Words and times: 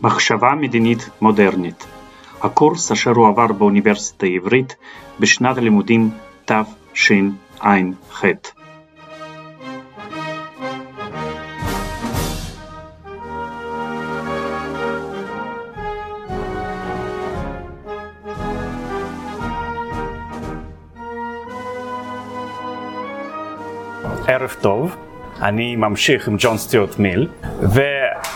מחשבה 0.00 0.54
מדינית 0.54 1.08
מודרנית, 1.20 1.86
הקורס 2.42 2.92
אשר 2.92 3.10
הועבר 3.10 3.46
באוניברסיטה 3.46 4.26
העברית 4.26 4.76
בשנת 5.20 5.58
הלימודים 5.58 6.10
תשע"ח. 6.44 8.24
ערב 24.26 24.56
טוב, 24.60 24.96
אני 25.42 25.76
ממשיך 25.76 26.28
עם 26.28 26.36
ג'ון 26.38 26.58
סטיוט 26.58 26.98
מיל, 26.98 27.28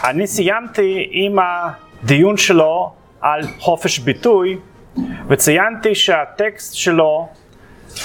ואני 0.03 0.27
סיימתי 0.27 1.09
עם 1.11 1.39
הדיון 1.39 2.37
שלו 2.37 2.93
על 3.21 3.43
חופש 3.59 3.99
ביטוי, 3.99 4.59
וציינתי 5.29 5.95
שהטקסט 5.95 6.75
שלו 6.75 7.29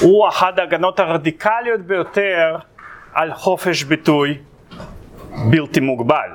הוא 0.01 0.27
אחת 0.27 0.59
ההגנות 0.59 0.99
הרדיקליות 0.99 1.81
ביותר 1.81 2.57
על 3.13 3.33
חופש 3.33 3.83
ביטוי 3.83 4.37
בלתי 5.49 5.79
מוגבל. 5.79 6.29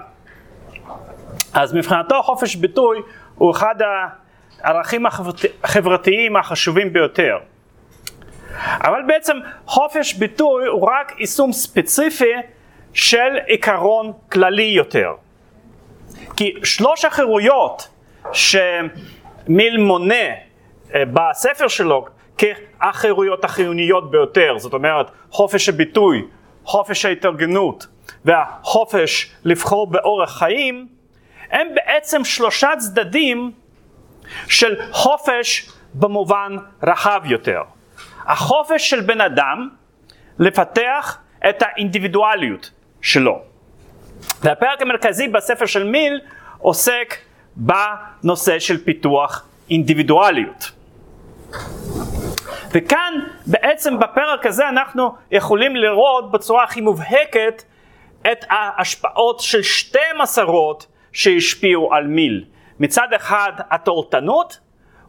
אז 1.54 1.74
מבחינתו 1.74 2.22
חופש 2.22 2.56
ביטוי 2.56 2.98
הוא 3.34 3.50
אחד 3.50 3.74
הערכים 4.62 5.06
החברתיים 5.06 6.36
החשובים 6.36 6.92
ביותר. 6.92 7.38
אבל 8.58 9.02
בעצם 9.06 9.36
חופש 9.66 10.14
ביטוי 10.14 10.66
הוא 10.66 10.88
רק 10.88 11.12
יישום 11.18 11.52
ספציפי 11.52 12.32
של 12.92 13.38
עיקרון 13.46 14.12
כללי 14.32 14.62
יותר. 14.62 15.12
כי 16.36 16.54
שלוש 16.64 17.04
החירויות 17.04 17.88
שמיל 18.32 19.76
מונה 19.78 20.14
אה, 20.94 21.02
בספר 21.12 21.68
שלו 21.68 22.04
כהחירויות 22.38 23.44
החיוניות 23.44 24.10
ביותר, 24.10 24.58
זאת 24.58 24.72
אומרת 24.72 25.10
חופש 25.30 25.68
הביטוי, 25.68 26.26
חופש 26.64 27.04
ההתארגנות 27.04 27.86
והחופש 28.24 29.32
לבחור 29.44 29.86
באורח 29.86 30.38
חיים, 30.38 30.88
הם 31.50 31.68
בעצם 31.74 32.24
שלושה 32.24 32.70
צדדים 32.78 33.52
של 34.48 34.76
חופש 34.90 35.68
במובן 35.94 36.56
רחב 36.82 37.20
יותר. 37.24 37.62
החופש 38.26 38.90
של 38.90 39.00
בן 39.00 39.20
אדם 39.20 39.68
לפתח 40.38 41.18
את 41.48 41.62
האינדיבידואליות 41.62 42.70
שלו. 43.02 43.51
והפרק 44.42 44.82
המרכזי 44.82 45.28
בספר 45.28 45.66
של 45.66 45.84
מיל 45.84 46.20
עוסק 46.58 47.16
בנושא 47.56 48.58
של 48.58 48.84
פיתוח 48.84 49.46
אינדיבידואליות. 49.70 50.70
וכאן 52.74 53.12
בעצם 53.46 53.98
בפרק 53.98 54.46
הזה 54.46 54.68
אנחנו 54.68 55.14
יכולים 55.30 55.76
לראות 55.76 56.32
בצורה 56.32 56.64
הכי 56.64 56.80
מובהקת 56.80 57.62
את 58.32 58.44
ההשפעות 58.50 59.40
של 59.40 59.62
שתי 59.62 59.98
מסורות 60.22 60.86
שהשפיעו 61.12 61.94
על 61.94 62.06
מיל. 62.06 62.44
מצד 62.80 63.08
אחד 63.16 63.52
התורתנות 63.70 64.60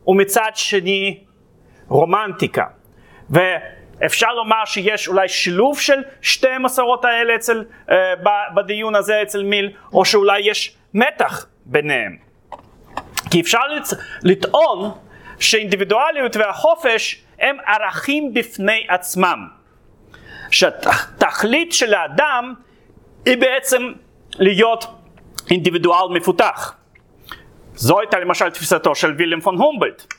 ומצד 0.08 0.52
שני 0.54 1.24
רומנטיקה. 1.88 2.64
ואפשר 4.04 4.34
לומר 4.34 4.66
שיש 4.66 5.08
אולי 5.08 5.30
שילוב 5.30 5.80
של 5.80 6.02
שתי 6.22 6.50
המסורות 6.50 7.06
האלה 7.06 7.36
אצל, 7.36 7.64
uh, 7.88 7.92
בדיון 8.56 8.96
הזה 8.96 9.22
אצל 9.22 9.44
מיל, 9.44 9.72
או 9.94 10.06
שאולי 10.06 10.40
יש 10.40 10.76
מתח 10.94 11.46
ביניהם. 11.66 12.18
כי 13.32 13.42
אפשר 13.42 13.68
לצ... 13.68 13.94
לטעון 14.24 14.92
שאינדיבידואליות 15.40 16.36
והחופש 16.36 17.24
הם 17.40 17.58
ערכים 17.66 18.34
בפני 18.34 18.86
עצמם. 18.90 19.48
שהתכלית 20.52 21.74
של 21.74 21.94
האדם 21.94 22.54
היא 23.26 23.38
בעצם 23.38 23.92
להיות 24.40 24.86
אינדיבידואל 25.50 26.10
מפותח. 26.10 26.76
זו 27.76 28.00
הייתה 28.00 28.20
למשל 28.20 28.50
תפיסתו 28.50 28.96
של 28.96 29.16
וילם 29.18 29.42
פון 29.42 29.58
הומבלט, 29.58 30.14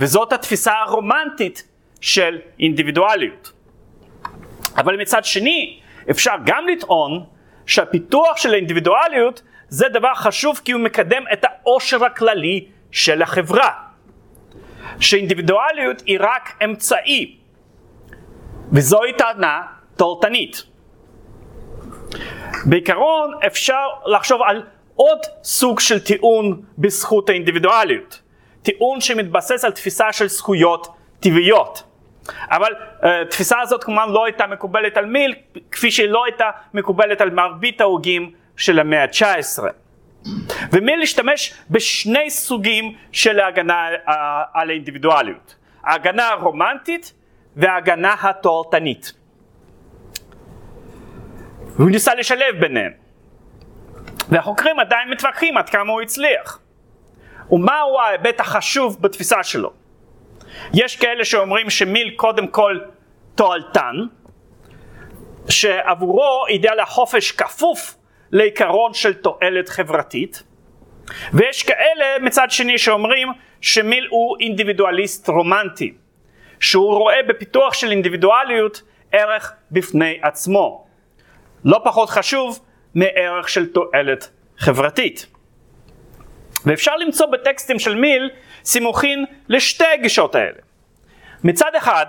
וזאת 0.00 0.32
התפיסה 0.32 0.72
הרומנטית 0.72 1.75
של 2.00 2.38
אינדיבידואליות. 2.60 3.52
אבל 4.76 5.00
מצד 5.00 5.24
שני, 5.24 5.80
אפשר 6.10 6.34
גם 6.44 6.68
לטעון 6.68 7.24
שהפיתוח 7.66 8.36
של 8.36 8.52
האינדיבידואליות 8.52 9.42
זה 9.68 9.88
דבר 9.88 10.14
חשוב 10.14 10.60
כי 10.64 10.72
הוא 10.72 10.80
מקדם 10.80 11.22
את 11.32 11.44
העושר 11.44 12.04
הכללי 12.04 12.68
של 12.90 13.22
החברה. 13.22 13.70
שאינדיבידואליות 15.00 16.02
היא 16.06 16.18
רק 16.20 16.62
אמצעי, 16.64 17.36
וזוהי 18.72 19.12
טענה 19.12 19.62
תורתנית. 19.96 20.62
בעיקרון 22.64 23.34
אפשר 23.46 23.86
לחשוב 24.06 24.40
על 24.42 24.62
עוד 24.94 25.18
סוג 25.42 25.80
של 25.80 26.00
טיעון 26.00 26.62
בזכות 26.78 27.28
האינדיבידואליות, 27.28 28.22
טיעון 28.62 29.00
שמתבסס 29.00 29.64
על 29.64 29.72
תפיסה 29.72 30.12
של 30.12 30.28
זכויות 30.28 30.86
טבעיות. 31.26 31.82
אבל 32.50 32.72
uh, 32.72 33.06
תפיסה 33.30 33.60
הזאת 33.60 33.84
כמובן 33.84 34.08
לא 34.08 34.24
הייתה 34.24 34.46
מקובלת 34.46 34.96
על 34.96 35.06
מיל, 35.06 35.34
כפי 35.70 35.90
שהיא 35.90 36.08
לא 36.08 36.24
הייתה 36.24 36.50
מקובלת 36.74 37.20
על 37.20 37.30
מרבית 37.30 37.80
ההוגים 37.80 38.30
של 38.56 38.80
המאה 38.80 39.02
ה-19. 39.02 39.62
ומיל 40.72 41.02
השתמש 41.02 41.54
בשני 41.70 42.30
סוגים 42.30 42.94
של 43.12 43.40
ההגנה 43.40 43.88
uh, 44.06 44.10
על 44.54 44.70
האינדיבידואליות, 44.70 45.54
ההגנה 45.84 46.28
הרומנטית 46.28 47.12
וההגנה 47.56 48.14
התועלתנית. 48.22 49.12
והוא 51.76 51.90
ניסה 51.90 52.14
לשלב 52.14 52.60
ביניהם. 52.60 52.92
והחוקרים 54.28 54.80
עדיין 54.80 55.10
מתווכחים 55.10 55.56
עד 55.56 55.68
כמה 55.68 55.92
הוא 55.92 56.00
הצליח. 56.00 56.60
ומהו 57.50 58.00
ההיבט 58.00 58.40
החשוב 58.40 58.96
בתפיסה 59.00 59.42
שלו. 59.42 59.85
יש 60.74 60.96
כאלה 60.96 61.24
שאומרים 61.24 61.70
שמיל 61.70 62.10
קודם 62.16 62.46
כל 62.46 62.78
תועלתן, 63.34 63.96
שעבורו 65.48 66.44
אידאל 66.48 66.80
החופש 66.80 67.32
כפוף 67.32 67.94
לעיקרון 68.32 68.94
של 68.94 69.14
תועלת 69.14 69.68
חברתית, 69.68 70.42
ויש 71.32 71.62
כאלה 71.62 72.18
מצד 72.20 72.50
שני 72.50 72.78
שאומרים 72.78 73.28
שמיל 73.60 74.06
הוא 74.10 74.36
אינדיבידואליסט 74.40 75.28
רומנטי, 75.28 75.94
שהוא 76.60 76.94
רואה 76.94 77.22
בפיתוח 77.28 77.74
של 77.74 77.90
אינדיבידואליות 77.90 78.82
ערך 79.12 79.52
בפני 79.70 80.18
עצמו, 80.22 80.86
לא 81.64 81.80
פחות 81.84 82.10
חשוב 82.10 82.60
מערך 82.94 83.48
של 83.48 83.66
תועלת 83.72 84.30
חברתית. 84.58 85.26
ואפשר 86.66 86.96
למצוא 86.96 87.26
בטקסטים 87.26 87.78
של 87.78 87.94
מיל 87.94 88.30
סימוכין 88.66 89.24
לשתי 89.48 89.84
הגישות 89.94 90.34
האלה. 90.34 90.58
מצד 91.44 91.74
אחד, 91.74 92.06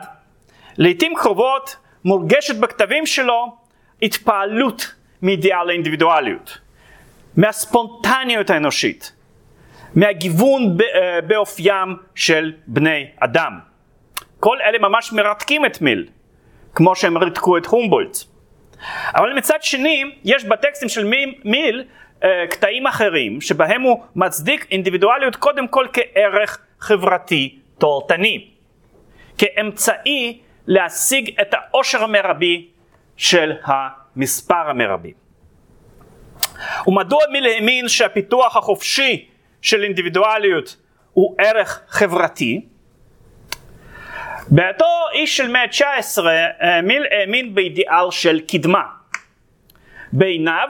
לעיתים 0.77 1.13
קרובות 1.15 1.75
מורגשת 2.05 2.55
בכתבים 2.55 3.05
שלו 3.05 3.57
התפעלות 4.01 4.95
מאידיאל 5.21 5.69
האינדיבידואליות, 5.69 6.57
מהספונטניות 7.37 8.49
האנושית, 8.49 9.11
מהגיוון 9.95 10.77
אה, 10.81 11.21
באופיים 11.21 11.95
של 12.15 12.53
בני 12.67 13.07
אדם. 13.19 13.59
כל 14.39 14.57
אלה 14.61 14.79
ממש 14.79 15.13
מרתקים 15.13 15.65
את 15.65 15.81
מיל, 15.81 16.07
כמו 16.75 16.95
שהם 16.95 17.17
רתקו 17.17 17.57
את 17.57 17.65
הומבולט. 17.65 18.17
אבל 19.15 19.33
מצד 19.33 19.63
שני, 19.63 20.03
יש 20.23 20.45
בטקסטים 20.45 20.89
של 20.89 21.11
מיל 21.43 21.83
קטעים 22.49 22.87
אחרים 22.87 23.41
שבהם 23.41 23.81
הוא 23.81 24.03
מצדיק 24.15 24.67
אינדיבידואליות 24.71 25.35
קודם 25.35 25.67
כל 25.67 25.87
כערך 25.93 26.59
חברתי 26.79 27.59
תורתני, 27.77 28.47
כאמצעי 29.37 30.39
להשיג 30.67 31.41
את 31.41 31.53
העושר 31.53 32.03
המרבי 32.03 32.67
של 33.17 33.53
המספר 33.63 34.69
המרבי. 34.69 35.13
ומדוע 36.87 37.19
מיל 37.31 37.45
האמין 37.45 37.87
שהפיתוח 37.87 38.57
החופשי 38.57 39.25
של 39.61 39.83
אינדיבידואליות 39.83 40.77
הוא 41.13 41.35
ערך 41.39 41.81
חברתי? 41.87 42.65
באותו 44.47 44.85
איש 45.13 45.37
של 45.37 45.47
מאה 45.47 45.61
ה-19 45.61 46.25
אה, 46.27 46.81
מיל 46.81 47.03
האמין 47.11 47.55
באידיאל 47.55 48.11
של 48.11 48.39
קדמה. 48.39 48.83
בעיניו 50.13 50.69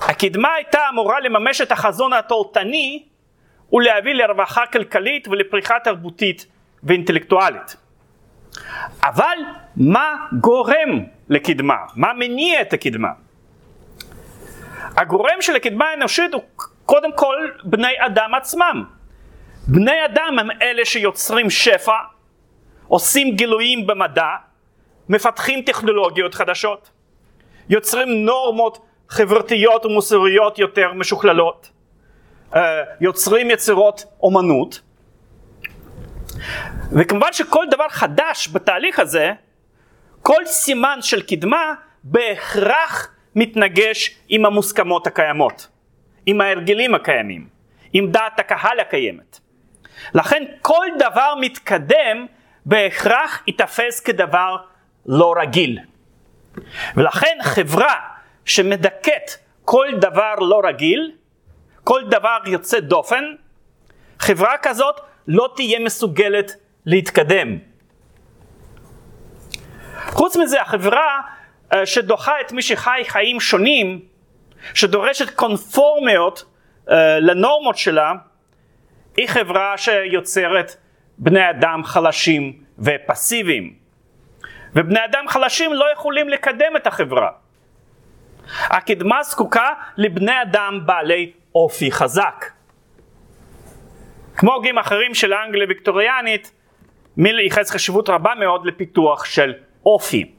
הקדמה 0.00 0.54
הייתה 0.54 0.78
אמורה 0.90 1.20
לממש 1.20 1.60
את 1.60 1.72
החזון 1.72 2.12
התורתני 2.12 3.02
ולהביא 3.72 4.14
לרווחה 4.14 4.66
כלכלית 4.66 5.28
ולפריחה 5.28 5.74
תרבותית 5.84 6.46
ואינטלקטואלית. 6.82 7.76
אבל 9.02 9.38
מה 9.76 10.14
גורם 10.40 11.04
לקדמה? 11.28 11.76
מה 11.94 12.12
מניע 12.12 12.60
את 12.60 12.72
הקדמה? 12.72 13.08
הגורם 14.96 15.36
של 15.40 15.56
הקדמה 15.56 15.84
האנושית 15.84 16.34
הוא 16.34 16.42
קודם 16.84 17.12
כל 17.12 17.50
בני 17.64 17.92
אדם 18.06 18.34
עצמם. 18.34 18.84
בני 19.68 20.04
אדם 20.04 20.38
הם 20.38 20.48
אלה 20.62 20.84
שיוצרים 20.84 21.50
שפע, 21.50 21.96
עושים 22.88 23.36
גילויים 23.36 23.86
במדע, 23.86 24.28
מפתחים 25.08 25.62
טכנולוגיות 25.62 26.34
חדשות, 26.34 26.90
יוצרים 27.68 28.24
נורמות 28.24 28.86
חברתיות 29.08 29.86
ומוסריות 29.86 30.58
יותר 30.58 30.92
משוכללות, 30.92 31.70
אה, 32.54 32.82
יוצרים 33.00 33.50
יצירות 33.50 34.04
אומנות, 34.22 34.80
וכמובן 36.92 37.32
שכל 37.32 37.64
דבר 37.70 37.88
חדש 37.88 38.48
בתהליך 38.52 38.98
הזה, 38.98 39.32
כל 40.22 40.46
סימן 40.46 40.98
של 41.00 41.22
קדמה 41.22 41.74
בהכרח 42.04 43.08
מתנגש 43.34 44.16
עם 44.28 44.46
המוסכמות 44.46 45.06
הקיימות, 45.06 45.68
עם 46.26 46.40
ההרגלים 46.40 46.94
הקיימים, 46.94 47.48
עם 47.92 48.10
דעת 48.10 48.40
הקהל 48.40 48.80
הקיימת. 48.80 49.38
לכן 50.14 50.44
כל 50.62 50.86
דבר 50.98 51.34
מתקדם 51.40 52.26
בהכרח 52.66 53.42
ייתפס 53.46 54.00
כדבר 54.00 54.56
לא 55.06 55.34
רגיל. 55.40 55.78
ולכן 56.96 57.38
חברה 57.42 57.94
שמדכאת 58.46 59.30
כל 59.64 59.86
דבר 60.00 60.34
לא 60.34 60.60
רגיל, 60.64 61.12
כל 61.84 62.02
דבר 62.10 62.38
יוצא 62.46 62.80
דופן, 62.80 63.24
חברה 64.18 64.58
כזאת 64.62 65.00
לא 65.28 65.48
תהיה 65.56 65.78
מסוגלת 65.78 66.52
להתקדם. 66.86 67.58
חוץ 70.06 70.36
מזה, 70.36 70.60
החברה 70.60 71.20
אה, 71.72 71.86
שדוחה 71.86 72.40
את 72.40 72.52
מי 72.52 72.62
שחי 72.62 73.02
חיים 73.06 73.40
שונים, 73.40 74.00
שדורשת 74.74 75.30
קונפורמיות 75.30 76.44
אה, 76.90 77.20
לנורמות 77.20 77.76
שלה, 77.76 78.12
היא 79.16 79.28
חברה 79.28 79.78
שיוצרת 79.78 80.76
בני 81.18 81.50
אדם 81.50 81.84
חלשים 81.84 82.62
ופסיביים. 82.78 83.74
ובני 84.74 85.04
אדם 85.04 85.28
חלשים 85.28 85.74
לא 85.74 85.92
יכולים 85.92 86.28
לקדם 86.28 86.76
את 86.76 86.86
החברה. 86.86 87.30
הקדמה 88.50 89.22
זקוקה 89.22 89.68
לבני 89.96 90.42
אדם 90.42 90.80
בעלי 90.86 91.32
אופי 91.54 91.92
חזק. 91.92 92.44
כמו 94.36 94.54
הוגים 94.54 94.78
אחרים 94.78 95.14
של 95.14 95.32
האנגליה 95.32 95.66
ויקטוריאנית, 95.68 96.52
מיל 97.16 97.38
ייחס 97.38 97.70
חשיבות 97.70 98.08
רבה 98.08 98.34
מאוד 98.34 98.66
לפיתוח 98.66 99.24
של 99.24 99.52
אופי. 99.86 100.32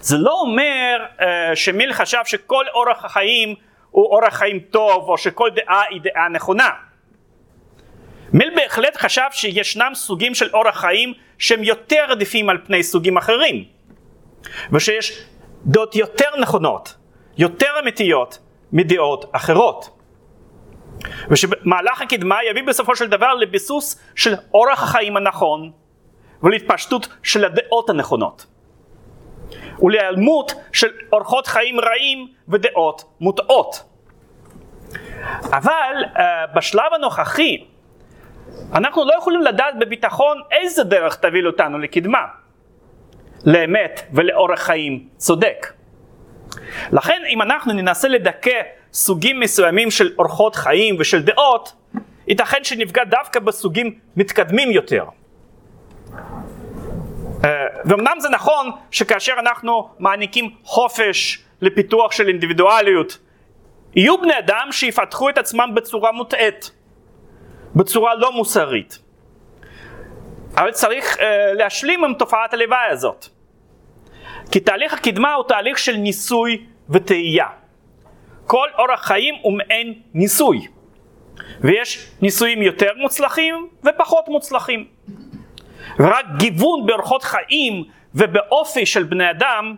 זה 0.00 0.16
לא 0.18 0.40
אומר 0.40 1.06
uh, 1.18 1.22
שמיל 1.54 1.92
חשב 1.92 2.20
שכל 2.24 2.64
אורח 2.74 3.04
החיים 3.04 3.54
הוא 3.90 4.06
אורח 4.06 4.34
חיים 4.34 4.58
טוב 4.58 5.08
או 5.08 5.18
שכל 5.18 5.50
דעה 5.54 5.82
היא 5.90 6.00
דעה 6.00 6.28
נכונה. 6.28 6.70
מיל 8.32 8.52
בהחלט 8.56 8.96
חשב 8.96 9.28
שישנם 9.32 9.92
סוגים 9.94 10.34
של 10.34 10.50
אורח 10.54 10.80
חיים 10.80 11.12
שהם 11.38 11.64
יותר 11.64 12.06
עדיפים 12.10 12.48
על 12.48 12.58
פני 12.64 12.82
סוגים 12.82 13.16
אחרים 13.16 13.64
ושיש 14.72 15.24
דעות 15.66 15.96
יותר 15.96 16.28
נכונות, 16.40 16.94
יותר 17.38 17.70
אמיתיות 17.82 18.38
מדעות 18.72 19.30
אחרות. 19.32 19.98
ושמהלך 21.30 22.02
הקדמה 22.02 22.36
יביא 22.50 22.62
בסופו 22.62 22.96
של 22.96 23.08
דבר 23.08 23.34
לביסוס 23.34 24.00
של 24.14 24.34
אורח 24.54 24.82
החיים 24.82 25.16
הנכון 25.16 25.70
ולהתפשטות 26.42 27.08
של 27.22 27.44
הדעות 27.44 27.90
הנכונות. 27.90 28.46
ולהיעלמות 29.82 30.52
של 30.72 30.88
אורחות 31.12 31.46
חיים 31.46 31.80
רעים 31.80 32.28
ודעות 32.48 33.04
מוטעות. 33.20 33.84
אבל 35.52 35.94
uh, 36.14 36.18
בשלב 36.56 36.92
הנוכחי 36.94 37.64
אנחנו 38.74 39.04
לא 39.04 39.14
יכולים 39.18 39.42
לדעת 39.42 39.78
בביטחון 39.78 40.42
איזה 40.50 40.84
דרך 40.84 41.16
תביא 41.16 41.46
אותנו 41.46 41.78
לקדמה, 41.78 42.24
לאמת 43.44 44.00
ולאורח 44.12 44.60
חיים 44.60 45.08
צודק. 45.16 45.72
לכן 46.92 47.22
אם 47.28 47.42
אנחנו 47.42 47.72
ננסה 47.72 48.08
לדכא 48.08 48.60
סוגים 48.92 49.40
מסוימים 49.40 49.90
של 49.90 50.12
אורחות 50.18 50.56
חיים 50.56 50.96
ושל 50.98 51.22
דעות, 51.22 51.72
ייתכן 52.28 52.64
שנפגע 52.64 53.04
דווקא 53.04 53.40
בסוגים 53.40 53.98
מתקדמים 54.16 54.70
יותר. 54.70 55.04
אה, 57.44 57.50
ואומנם 57.84 58.16
זה 58.18 58.28
נכון 58.28 58.70
שכאשר 58.90 59.32
אנחנו 59.38 59.88
מעניקים 59.98 60.50
חופש 60.62 61.44
לפיתוח 61.60 62.12
של 62.12 62.28
אינדיבידואליות, 62.28 63.18
יהיו 63.94 64.20
בני 64.20 64.38
אדם 64.38 64.68
שיפתחו 64.70 65.28
את 65.28 65.38
עצמם 65.38 65.70
בצורה 65.74 66.12
מוטעית, 66.12 66.70
בצורה 67.76 68.14
לא 68.14 68.32
מוסרית. 68.32 68.98
אבל 70.56 70.70
צריך 70.70 71.16
uh, 71.16 71.20
להשלים 71.54 72.04
עם 72.04 72.14
תופעת 72.14 72.54
הלוואי 72.54 72.86
הזאת. 72.90 73.26
כי 74.50 74.60
תהליך 74.60 74.94
הקדמה 74.94 75.34
הוא 75.34 75.44
תהליך 75.48 75.78
של 75.78 75.96
ניסוי 75.96 76.66
וטעייה. 76.90 77.46
כל 78.46 78.68
אורח 78.78 79.06
חיים 79.06 79.34
הוא 79.42 79.52
מעין 79.58 79.94
ניסוי. 80.14 80.66
ויש 81.60 82.10
ניסויים 82.22 82.62
יותר 82.62 82.90
מוצלחים 82.96 83.68
ופחות 83.84 84.28
מוצלחים. 84.28 84.86
ורק 85.98 86.24
גיוון 86.36 86.86
באורחות 86.86 87.22
חיים 87.22 87.84
ובאופי 88.14 88.86
של 88.86 89.02
בני 89.02 89.30
אדם 89.30 89.74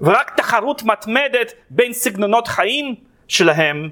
ורק 0.00 0.36
תחרות 0.36 0.82
מתמדת 0.82 1.52
בין 1.70 1.92
סגנונות 1.92 2.48
חיים 2.48 2.94
שלהם, 3.28 3.90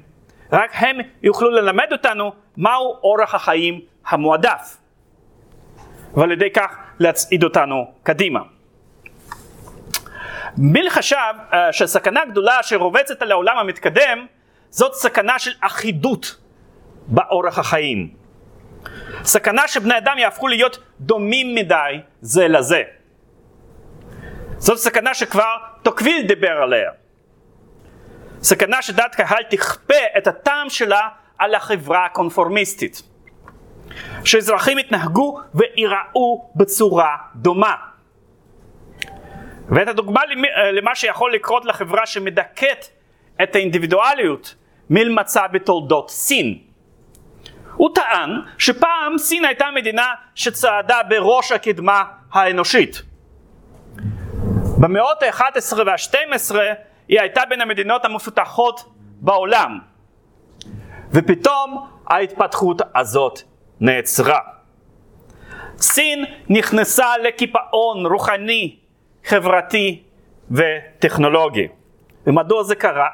רק 0.52 0.70
הם 0.74 0.96
יוכלו 1.22 1.50
ללמד 1.50 1.92
אותנו 1.92 2.32
מהו 2.56 2.96
אורח 3.02 3.34
החיים 3.34 3.80
המועדף. 4.06 4.76
ועל 6.14 6.32
ידי 6.32 6.50
כך 6.50 6.76
להצעיד 6.98 7.44
אותנו 7.44 7.92
קדימה. 8.02 8.40
מיל 10.56 10.90
חשב 10.90 11.34
uh, 11.50 11.54
שהסכנה 11.72 12.22
הגדולה 12.22 12.62
שרובצת 12.62 13.22
על 13.22 13.30
העולם 13.30 13.58
המתקדם 13.58 14.26
זאת 14.70 14.94
סכנה 14.94 15.38
של 15.38 15.50
אחידות 15.60 16.36
באורח 17.06 17.58
החיים. 17.58 18.14
סכנה 19.24 19.68
שבני 19.68 19.98
אדם 19.98 20.18
יהפכו 20.18 20.48
להיות 20.48 20.78
דומים 21.00 21.54
מדי 21.54 22.00
זה 22.20 22.48
לזה. 22.48 22.82
זאת 24.58 24.78
סכנה 24.78 25.14
שכבר 25.14 25.56
טוקוויל 25.82 26.26
דיבר 26.26 26.62
עליה. 26.62 26.90
סכנה 28.42 28.82
שדעת 28.82 29.14
קהל 29.14 29.42
תכפה 29.50 29.94
את 30.18 30.26
הטעם 30.26 30.70
שלה 30.70 31.08
על 31.38 31.54
החברה 31.54 32.04
הקונפורמיסטית. 32.04 33.02
שאזרחים 34.24 34.78
יתנהגו 34.78 35.40
וייראו 35.54 36.50
בצורה 36.56 37.16
דומה. 37.34 37.74
ואת 39.68 39.88
הדוגמה 39.88 40.20
למה 40.72 40.94
שיכול 40.94 41.34
לקרות 41.34 41.64
לחברה 41.64 42.06
שמדכאת 42.06 42.86
את 43.42 43.54
האינדיבידואליות 43.54 44.54
מיל 44.90 45.08
מצא 45.08 45.46
בתולדות 45.46 46.10
סין. 46.10 46.58
הוא 47.74 47.90
טען 47.94 48.30
שפעם 48.58 49.18
סין 49.18 49.44
הייתה 49.44 49.66
מדינה 49.74 50.06
שצעדה 50.34 51.02
בראש 51.08 51.52
הקדמה 51.52 52.04
האנושית. 52.32 53.02
במאות 54.78 55.22
ה-11 55.22 55.76
וה-12 55.86 56.54
היא 57.08 57.20
הייתה 57.20 57.42
בין 57.48 57.60
המדינות 57.60 58.04
המפותחות 58.04 58.84
בעולם. 59.20 59.78
ופתאום 61.12 61.86
ההתפתחות 62.06 62.82
הזאת 62.94 63.40
נעצרה. 63.82 64.38
סין 65.78 66.24
נכנסה 66.48 67.18
לקיפאון 67.22 68.06
רוחני, 68.06 68.76
חברתי 69.24 70.02
וטכנולוגי. 70.50 71.68
ומדוע 72.26 72.62
זה 72.62 72.74
קרה? 72.74 73.08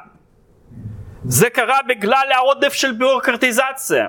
זה 1.23 1.49
קרה 1.49 1.79
בגלל 1.87 2.31
העודף 2.35 2.73
של 2.73 2.91
ביורוקרטיזציה 2.91 4.07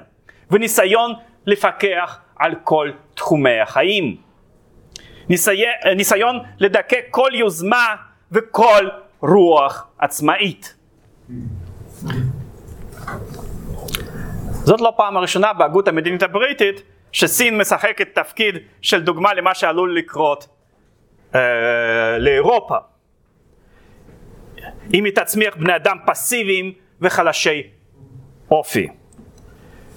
וניסיון 0.50 1.12
לפקח 1.46 2.18
על 2.36 2.54
כל 2.64 2.90
תחומי 3.14 3.60
החיים. 3.60 4.16
ניסי... 5.28 5.62
ניסיון 5.96 6.38
לדכא 6.58 6.96
כל 7.10 7.30
יוזמה 7.34 7.94
וכל 8.32 8.88
רוח 9.20 9.86
עצמאית. 9.98 10.74
זאת 14.64 14.80
לא 14.80 14.92
פעם 14.96 15.16
הראשונה 15.16 15.52
בהגות 15.52 15.88
המדינית 15.88 16.22
הבריטית 16.22 16.82
שסין 17.12 17.58
משחקת 17.58 18.14
תפקיד 18.14 18.54
של 18.82 19.02
דוגמה 19.02 19.34
למה 19.34 19.54
שעלול 19.54 19.98
לקרות 19.98 20.48
אה, 21.34 21.40
לאירופה. 22.18 22.76
אם 24.94 25.04
היא 25.04 25.12
תצמיח 25.14 25.56
בני 25.56 25.76
אדם 25.76 25.96
פסיביים 26.06 26.72
וחלשי 27.00 27.62
אופי. 28.50 28.88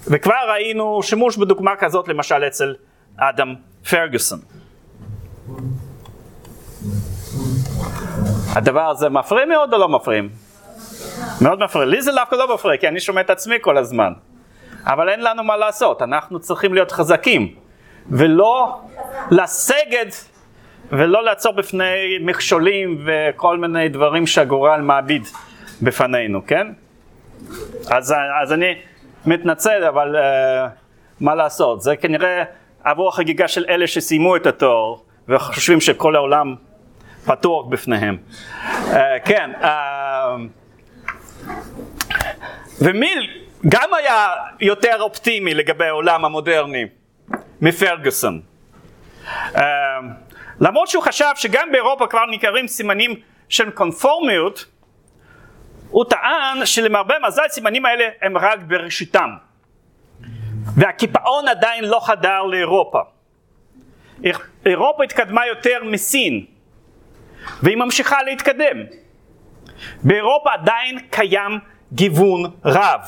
וכבר 0.08 0.51
ראינו 0.51 1.03
שימוש 1.03 1.38
בדוגמה 1.38 1.75
כזאת 1.75 2.08
למשל 2.08 2.43
אצל 2.48 2.75
אדם 3.17 3.55
פרגוסון. 3.89 4.39
הדבר 8.55 8.89
הזה 8.89 9.10
מפריע 9.10 9.46
מאוד 9.46 9.74
או 9.74 9.79
לא 9.79 9.89
מפריעים? 9.89 10.29
מאוד 11.41 11.60
מפריע. 11.60 11.86
לי 11.86 12.01
זה 12.01 12.12
דווקא 12.12 12.36
לא 12.36 12.53
מפריע, 12.53 12.77
כי 12.77 12.88
אני 12.88 13.00
שומע 13.00 13.22
את 13.22 13.29
עצמי 13.29 13.55
כל 13.62 13.77
הזמן. 13.77 14.13
אבל 14.85 15.09
אין 15.09 15.23
לנו 15.23 15.43
מה 15.43 15.57
לעשות, 15.57 16.01
אנחנו 16.01 16.39
צריכים 16.39 16.73
להיות 16.73 16.91
חזקים. 16.91 17.55
ולא 18.09 18.81
לסגת 19.31 20.29
ולא 20.89 21.23
לעצור 21.23 21.53
בפני 21.53 22.17
מכשולים 22.21 23.05
וכל 23.05 23.57
מיני 23.57 23.89
דברים 23.89 24.27
שהגורל 24.27 24.81
מעביד 24.81 25.27
בפנינו, 25.81 26.47
כן? 26.47 26.67
אז, 27.91 28.15
אז 28.43 28.53
אני 28.53 28.75
מתנצל, 29.25 29.83
אבל 29.83 30.15
uh, 30.15 30.19
מה 31.19 31.35
לעשות, 31.35 31.81
זה 31.81 31.95
כנראה 31.95 32.43
עבור 32.83 33.09
החגיגה 33.09 33.47
של 33.47 33.65
אלה 33.69 33.87
שסיימו 33.87 34.35
את 34.35 34.47
התואר 34.47 34.95
וחושבים 35.27 35.81
שכל 35.81 36.15
העולם 36.15 36.55
פתוח 37.25 37.65
בפניהם. 37.65 38.17
Uh, 38.61 38.95
כן, 39.25 39.51
uh, 39.61 39.65
ומיל 42.81 43.42
גם 43.70 43.93
היה 43.93 44.34
יותר 44.60 45.01
אופטימי 45.01 45.53
לגבי 45.53 45.86
העולם 45.86 46.25
המודרני 46.25 46.86
מפרגוסון. 47.62 48.41
Uh, 49.27 49.60
למרות 50.60 50.88
שהוא 50.88 51.03
חשב 51.03 51.32
שגם 51.36 51.72
באירופה 51.72 52.08
כבר 52.08 52.25
ניכרים 52.25 52.67
סימנים 52.67 53.15
של 53.50 53.72
קונפורמיות, 53.72 54.65
הוא 55.89 56.05
טען 56.10 56.65
שלמרבה 56.65 57.15
מזל 57.27 57.43
סימנים 57.50 57.86
האלה 57.86 58.05
הם 58.22 58.38
רק 58.38 58.60
בראשיתם. 58.67 59.29
והקיפאון 60.75 61.48
עדיין 61.48 61.84
לא 61.84 62.00
חדר 62.00 62.43
לאירופה. 62.43 63.00
אירופה 64.65 65.03
התקדמה 65.03 65.48
יותר 65.48 65.84
מסין, 65.84 66.46
והיא 67.63 67.77
ממשיכה 67.77 68.24
להתקדם. 68.24 68.77
באירופה 70.03 70.53
עדיין 70.53 71.00
קיים 71.10 71.60
גיוון 71.93 72.51
רב, 72.65 73.01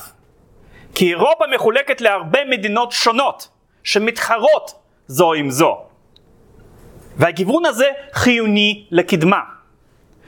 כי 0.96 1.08
אירופה 1.08 1.44
מחולקת 1.54 2.00
להרבה 2.00 2.44
מדינות 2.44 2.92
שונות 2.92 3.48
שמתחרות 3.84 4.82
זו 5.06 5.32
עם 5.32 5.50
זו. 5.50 5.84
והגיוון 7.16 7.66
הזה 7.66 7.90
חיוני 8.12 8.86
לקדמה. 8.90 9.40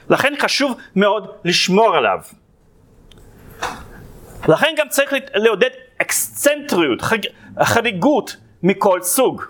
לכן 0.08 0.34
חשוב 0.38 0.78
מאוד 0.96 1.30
לשמור 1.44 1.96
עליו. 1.96 2.18
לכן 4.48 4.74
גם 4.76 4.88
צריך 4.88 5.12
לעודד 5.34 5.70
אקסצנטריות, 6.02 7.02
חריגות 7.62 8.36
מכל 8.62 9.02
סוג. 9.02 9.42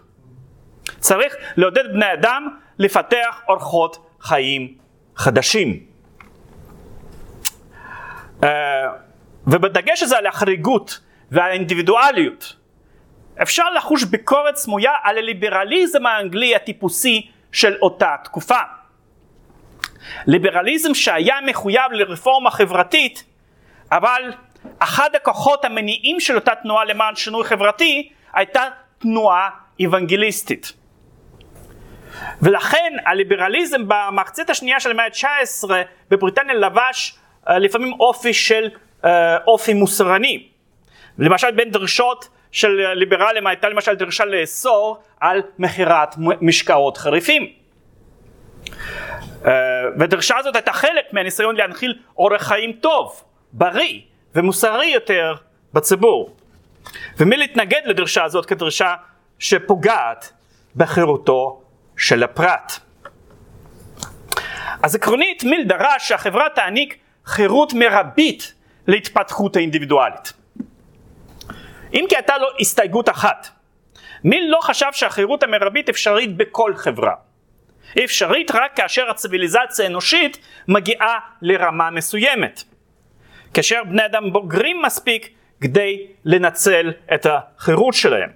צריך 0.98 1.34
לעודד 1.56 1.84
בני 1.92 2.12
אדם 2.12 2.48
לפתח 2.78 3.42
אורחות 3.48 4.06
חיים 4.20 4.74
חדשים. 5.16 5.80
Uh, 8.40 8.46
ובדגש 9.46 10.02
הזה 10.02 10.18
על 10.18 10.26
החריגות 10.26 11.00
והאינדיבידואליות, 11.30 12.56
אפשר 13.42 13.70
לחוש 13.70 14.04
ביקורת 14.04 14.56
סמויה 14.56 14.92
על 15.02 15.18
הליברליזם 15.18 16.06
האנגלי 16.06 16.56
הטיפוסי 16.56 17.30
של 17.52 17.76
אותה 17.82 18.16
תקופה. 18.24 18.60
ליברליזם 20.26 20.94
שהיה 20.94 21.36
מחויב 21.46 21.92
לרפורמה 21.92 22.50
חברתית, 22.50 23.24
אבל 23.92 24.32
אחד 24.78 25.10
הכוחות 25.14 25.64
המניעים 25.64 26.20
של 26.20 26.34
אותה 26.34 26.54
תנועה 26.54 26.84
למען 26.84 27.16
שינוי 27.16 27.44
חברתי 27.44 28.08
הייתה 28.32 28.62
תנועה 28.98 29.50
אוונגליסטית. 29.84 30.72
ולכן 32.42 32.96
הליברליזם 33.06 33.88
במחצית 33.88 34.50
השנייה 34.50 34.80
של 34.80 34.90
המאה 34.90 35.04
ה-19 35.04 35.70
בבריטניה 36.10 36.54
לבש 36.54 37.18
אה, 37.48 37.58
לפעמים 37.58 37.92
אופי 38.00 38.34
של 38.34 38.68
אה, 39.04 39.36
אופי 39.46 39.74
מוסרני. 39.74 40.48
למשל 41.18 41.50
בין 41.50 41.70
דרישות 41.70 42.28
של 42.52 42.68
ליברלים 42.94 43.46
הייתה 43.46 43.68
למשל 43.68 43.94
דרישה 43.94 44.24
לאסור 44.24 44.98
על 45.20 45.42
מכירת 45.58 46.14
משקאות 46.18 46.96
חריפים. 46.96 47.52
אה, 49.46 49.52
והדרישה 49.98 50.36
הזאת 50.36 50.56
הייתה 50.56 50.72
חלק 50.72 51.12
מהניסיון 51.12 51.56
להנחיל 51.56 51.98
אורח 52.18 52.42
חיים 52.42 52.72
טוב, 52.72 53.22
בריא 53.52 54.00
ומוסרי 54.34 54.86
יותר 54.86 55.34
בציבור. 55.72 56.36
ומי 57.18 57.36
להתנגד 57.36 57.80
לדרישה 57.84 58.24
הזאת 58.24 58.46
כדרישה 58.46 58.94
שפוגעת 59.38 60.32
בחירותו 60.76 61.62
של 61.96 62.22
הפרט. 62.22 62.72
אז 64.82 64.94
עקרונית 64.94 65.44
מיל 65.44 65.64
דרש 65.64 66.08
שהחברה 66.08 66.48
תעניק 66.54 66.98
חירות 67.26 67.72
מרבית 67.72 68.54
להתפתחות 68.86 69.56
האינדיבידואלית. 69.56 70.32
אם 71.94 72.04
כי 72.08 72.16
הייתה 72.16 72.38
לו 72.38 72.46
הסתייגות 72.60 73.08
אחת, 73.08 73.48
מיל 74.24 74.50
לא 74.50 74.58
חשב 74.62 74.86
שהחירות 74.92 75.42
המרבית 75.42 75.88
אפשרית 75.88 76.36
בכל 76.36 76.74
חברה. 76.76 77.14
היא 77.94 78.04
אפשרית 78.04 78.50
רק 78.50 78.76
כאשר 78.76 79.10
הציוויליזציה 79.10 79.84
האנושית 79.84 80.38
מגיעה 80.68 81.18
לרמה 81.42 81.90
מסוימת. 81.90 82.62
כאשר 83.54 83.84
בני 83.84 84.06
אדם 84.06 84.32
בוגרים 84.32 84.82
מספיק 84.82 85.28
כדי 85.60 86.06
לנצל 86.24 86.92
את 87.14 87.26
החירות 87.26 87.94
שלהם. 87.94 88.30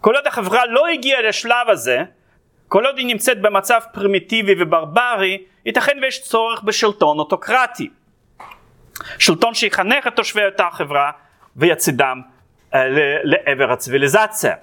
כל 0.00 0.16
עוד 0.16 0.26
החברה 0.26 0.66
לא 0.66 0.86
הגיעה 0.86 1.22
לשלב 1.22 1.68
הזה, 1.68 2.02
כל 2.68 2.86
עוד 2.86 2.98
היא 2.98 3.06
נמצאת 3.06 3.40
במצב 3.40 3.80
פרימיטיבי 3.92 4.54
וברברי, 4.58 5.44
ייתכן 5.66 5.98
ויש 6.02 6.22
צורך 6.22 6.62
בשלטון 6.62 7.18
אוטוקרטי. 7.18 7.88
שלטון 9.18 9.54
שיחנך 9.54 10.06
את 10.06 10.16
תושבי 10.16 10.44
אותה 10.44 10.68
חברה 10.72 11.10
ויצדם 11.56 12.20
אה, 12.24 12.37
לעבר 13.24 13.72
הציוויליזציה. 13.72 14.54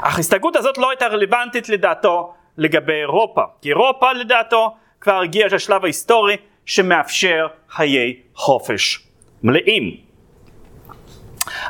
אך 0.00 0.16
ההסתייגות 0.16 0.56
הזאת 0.56 0.78
לא 0.78 0.90
הייתה 0.90 1.06
רלוונטית 1.06 1.68
לדעתו 1.68 2.34
לגבי 2.58 2.92
אירופה, 2.92 3.42
כי 3.62 3.68
אירופה 3.68 4.12
לדעתו 4.12 4.76
כבר 5.00 5.20
הגיעה 5.20 5.48
לשלב 5.48 5.84
ההיסטורי 5.84 6.36
שמאפשר 6.66 7.46
חיי 7.70 8.16
חופש 8.34 9.06
מלאים. 9.42 9.96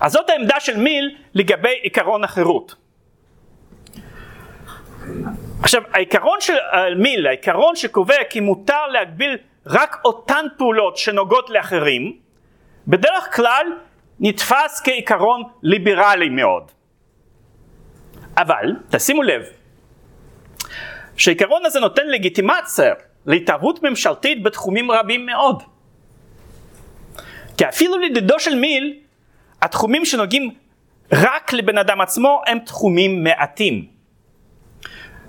אז 0.01 0.13
זאת 0.13 0.31
העמדה 0.31 0.61
של 0.61 0.77
מיל 0.77 1.17
לגבי 1.35 1.79
עיקרון 1.83 2.25
החירות. 2.25 2.75
עכשיו 5.63 5.83
העיקרון 5.93 6.41
של 6.41 6.57
אה, 6.73 6.95
מיל, 6.95 7.27
העיקרון 7.27 7.77
שקובע 7.77 8.25
כי 8.31 8.41
מותר 8.41 8.87
להגביל 8.87 9.39
רק 9.67 10.01
אותן 10.05 10.47
פעולות 10.59 10.97
שנוגעות 10.97 11.51
לאחרים, 11.51 12.17
בדרך 12.89 13.37
כלל 13.37 13.67
נתפס 14.23 14.81
כעיקרון 14.85 15.43
ליברלי 15.63 16.29
מאוד. 16.29 16.71
אבל, 18.37 18.67
תשימו 18.91 19.23
לב, 19.23 19.43
שהעיקרון 21.17 21.67
הזה 21.67 21.81
נותן 21.81 22.07
לגיטימציה 22.07 22.95
להתערבות 23.27 23.83
ממשלתית 23.83 24.43
בתחומים 24.43 24.91
רבים 24.91 25.27
מאוד. 25.27 25.63
כי 27.57 27.69
אפילו 27.69 27.99
לדידו 27.99 28.41
של 28.41 28.55
מיל, 28.55 28.99
התחומים 29.63 30.05
שנוגעים 30.05 30.55
רק 31.13 31.53
לבן 31.53 31.79
אדם 31.79 32.01
עצמו 32.01 32.43
הם 32.47 32.59
תחומים 32.59 33.25
מעטים. 33.25 33.87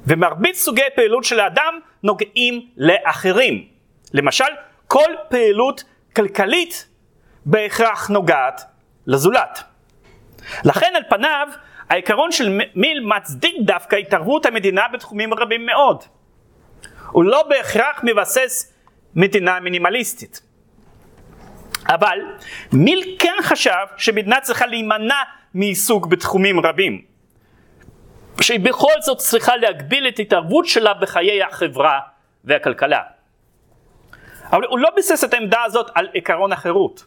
ומרבית 0.07 0.55
סוגי 0.55 0.81
פעילות 0.95 1.23
של 1.23 1.39
האדם 1.39 1.79
נוגעים 2.03 2.67
לאחרים. 2.77 3.67
למשל, 4.13 4.51
כל 4.87 5.09
פעילות 5.29 5.83
כלכלית 6.15 6.87
בהכרח 7.45 8.09
נוגעת 8.09 8.72
לזולת. 9.07 9.63
לכן 10.65 10.93
על 10.95 11.03
פניו 11.09 11.47
העיקרון 11.89 12.31
של 12.31 12.59
מיל 12.75 12.99
מצדיק 13.05 13.55
דווקא 13.65 13.95
התערבות 13.95 14.45
המדינה 14.45 14.81
בתחומים 14.93 15.33
רבים 15.33 15.65
מאוד. 15.65 16.03
הוא 17.11 17.23
לא 17.23 17.43
בהכרח 17.49 18.01
מבסס 18.03 18.73
מדינה 19.15 19.59
מינימליסטית. 19.59 20.41
אבל 21.87 22.19
מיל 22.73 23.15
כן 23.19 23.35
חשב 23.41 23.85
שמדינה 23.97 24.41
צריכה 24.41 24.65
להימנע 24.65 25.21
מעיסוק 25.53 26.07
בתחומים 26.07 26.59
רבים. 26.59 27.01
שהיא 28.41 28.59
בכל 28.59 28.93
זאת 29.01 29.17
צריכה 29.17 29.55
להגביל 29.55 30.07
את 30.07 30.19
התערבות 30.19 30.65
שלה 30.65 30.93
בחיי 30.93 31.43
החברה 31.43 31.99
והכלכלה. 32.43 33.01
אבל 34.51 34.65
הוא 34.65 34.79
לא 34.79 34.89
ביסס 34.95 35.23
את 35.23 35.33
העמדה 35.33 35.63
הזאת 35.63 35.91
על 35.95 36.07
עקרון 36.13 36.51
החירות. 36.53 37.05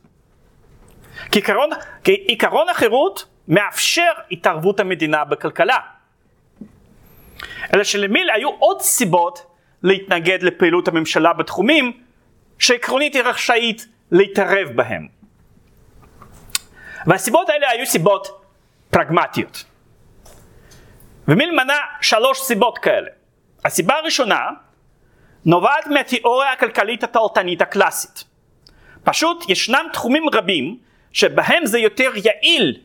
כי 1.30 1.38
עיקרון, 1.38 1.70
כי 2.04 2.12
עיקרון 2.12 2.68
החירות 2.68 3.26
מאפשר 3.48 4.10
התערבות 4.30 4.80
המדינה 4.80 5.24
בכלכלה. 5.24 5.78
אלא 7.74 7.84
שלמיל 7.84 8.30
היו 8.30 8.50
עוד 8.58 8.80
סיבות 8.80 9.46
להתנגד 9.82 10.42
לפעילות 10.42 10.88
הממשלה 10.88 11.32
בתחומים 11.32 11.92
שעקרונית 12.58 13.14
היא 13.14 13.22
רשאית 13.22 13.86
להתערב 14.10 14.68
בהם. 14.74 15.08
והסיבות 17.06 17.48
האלה 17.48 17.70
היו 17.70 17.86
סיבות 17.86 18.44
פרגמטיות. 18.90 19.64
ומיל 21.28 21.50
מנה 21.50 21.78
שלוש 22.00 22.40
סיבות 22.40 22.78
כאלה. 22.78 23.10
הסיבה 23.64 23.94
הראשונה 23.94 24.40
נובעת 25.44 25.86
מהתיאוריה 25.86 26.52
הכלכלית 26.52 27.04
התועלתנית 27.04 27.62
הקלאסית. 27.62 28.24
פשוט 29.04 29.50
ישנם 29.50 29.86
תחומים 29.92 30.26
רבים 30.32 30.78
שבהם 31.16 31.66
זה 31.66 31.78
יותר 31.78 32.10
יעיל 32.24 32.80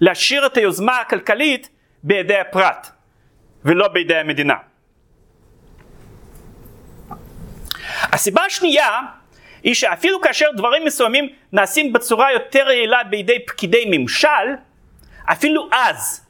להשאיר 0.00 0.46
את 0.46 0.56
היוזמה 0.56 1.00
הכלכלית 1.00 1.68
בידי 2.02 2.38
הפרט 2.38 2.90
ולא 3.64 3.88
בידי 3.88 4.16
המדינה. 4.16 4.54
הסיבה 8.02 8.42
השנייה 8.44 9.00
היא 9.62 9.74
שאפילו 9.74 10.20
כאשר 10.20 10.46
דברים 10.56 10.84
מסוימים 10.84 11.28
נעשים 11.52 11.92
בצורה 11.92 12.32
יותר 12.32 12.70
יעילה 12.70 13.04
בידי 13.04 13.46
פקידי 13.46 13.84
ממשל, 13.90 14.46
אפילו 15.24 15.68
אז 15.72 16.26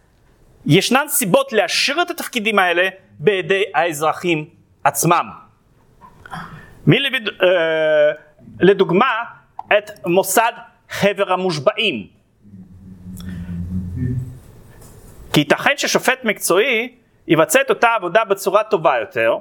ישנן 0.66 1.08
סיבות 1.08 1.52
להשאיר 1.52 2.02
את 2.02 2.10
התפקידים 2.10 2.58
האלה 2.58 2.88
בידי 3.18 3.62
האזרחים 3.74 4.44
עצמם. 4.84 5.30
מלבד, 6.86 7.28
אה, 7.28 8.12
לדוגמה, 8.60 9.24
את 9.78 9.90
מוסד 10.06 10.52
חבר 10.90 11.32
המושבעים. 11.32 12.06
כי 15.32 15.40
ייתכן 15.40 15.76
ששופט 15.76 16.24
מקצועי 16.24 16.94
יבצע 17.28 17.60
את 17.60 17.70
אותה 17.70 17.88
עבודה 17.94 18.24
בצורה 18.24 18.64
טובה 18.64 18.98
יותר 19.00 19.38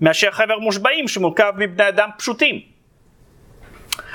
מאשר 0.00 0.30
חבר 0.30 0.58
מושבעים 0.58 1.08
שמורכב 1.08 1.52
מבני 1.56 1.88
אדם 1.88 2.08
פשוטים. 2.18 2.60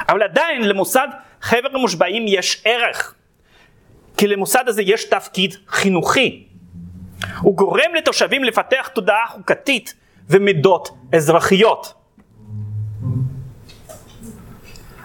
אבל 0.09 0.23
עדיין 0.23 0.61
למוסד 0.61 1.07
חבר 1.41 1.69
המושבעים 1.73 2.25
יש 2.27 2.61
ערך, 2.65 3.13
כי 4.17 4.27
למוסד 4.27 4.63
הזה 4.67 4.81
יש 4.81 5.05
תפקיד 5.05 5.55
חינוכי. 5.67 6.47
הוא 7.41 7.55
גורם 7.55 7.95
לתושבים 7.97 8.43
לפתח 8.43 8.89
תודעה 8.93 9.27
חוקתית 9.27 9.93
ומידות 10.29 10.89
אזרחיות. 11.13 11.93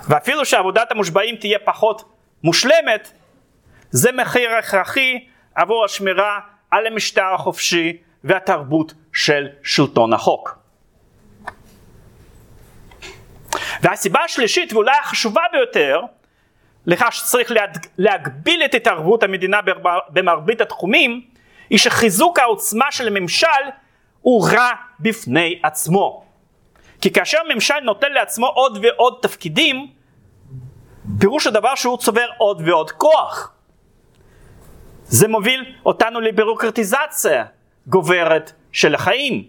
ואפילו 0.09 0.45
שעבודת 0.45 0.91
המושבעים 0.93 1.37
תהיה 1.37 1.59
פחות 1.65 2.05
מושלמת, 2.45 3.13
זה 3.91 4.13
מחיר 4.13 4.51
הכרחי 4.51 5.25
עבור 5.55 5.85
השמירה 5.85 6.41
על 6.71 6.87
המשטר 6.87 7.35
החופשי 7.35 7.97
והתרבות 8.25 8.95
של 9.13 9.49
שלטון 9.63 10.13
החוק. 10.13 10.59
והסיבה 13.83 14.21
השלישית 14.25 14.73
ואולי 14.73 14.97
החשובה 15.01 15.43
ביותר 15.53 16.01
לכך 16.87 17.09
שצריך 17.13 17.53
להגביל 17.99 18.63
את 18.65 18.75
התערבות 18.75 19.23
המדינה 19.23 19.61
במרבית 20.09 20.61
התחומים 20.61 21.21
היא 21.71 21.79
שחיזוק 21.79 22.39
העוצמה 22.39 22.93
של 22.93 23.07
הממשל 23.07 23.47
הוא 24.21 24.49
רע 24.49 24.71
בפני 25.01 25.61
עצמו. 25.63 26.25
כי 27.03 27.13
כאשר 27.13 27.39
ממשל 27.55 27.81
נוטל 27.83 28.09
לעצמו 28.09 28.47
עוד 28.47 28.79
ועוד 28.83 29.19
תפקידים, 29.23 29.87
פירוש 31.21 31.47
הדבר 31.47 31.75
שהוא 31.75 31.99
צובר 31.99 32.27
עוד 32.39 32.63
ועוד 32.65 32.91
כוח. 32.91 33.53
זה 35.05 35.29
מוביל 35.29 35.75
אותנו 35.87 36.21
לבירוקרטיזציה 36.21 37.45
גוברת 37.87 38.53
של 38.73 38.95
החיים. 38.95 39.45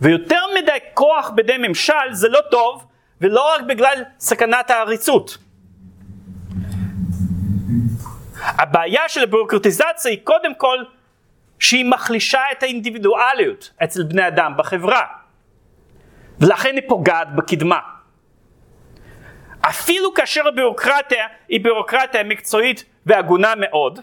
ויותר 0.00 0.40
מדי 0.58 0.78
כוח 0.94 1.30
בידי 1.30 1.56
ממשל 1.58 2.12
זה 2.12 2.28
לא 2.28 2.40
טוב, 2.50 2.86
ולא 3.20 3.54
רק 3.54 3.60
בגלל 3.68 4.04
סכנת 4.18 4.70
העריצות. 4.70 5.38
הבעיה 8.40 9.08
של 9.08 9.22
הבירוקרטיזציה 9.22 10.10
היא 10.10 10.18
קודם 10.24 10.54
כל 10.54 10.78
שהיא 11.58 11.84
מחלישה 11.84 12.40
את 12.52 12.62
האינדיבידואליות 12.62 13.70
אצל 13.84 14.02
בני 14.02 14.28
אדם 14.28 14.52
בחברה, 14.56 15.21
ולכן 16.40 16.74
היא 16.74 16.82
פוגעת 16.88 17.34
בקדמה. 17.34 17.78
אפילו 19.60 20.14
כאשר 20.14 20.48
הבירוקרטיה 20.48 21.26
היא 21.48 21.60
בירוקרטיה 21.64 22.24
מקצועית 22.24 22.84
והגונה 23.06 23.54
מאוד, 23.56 24.00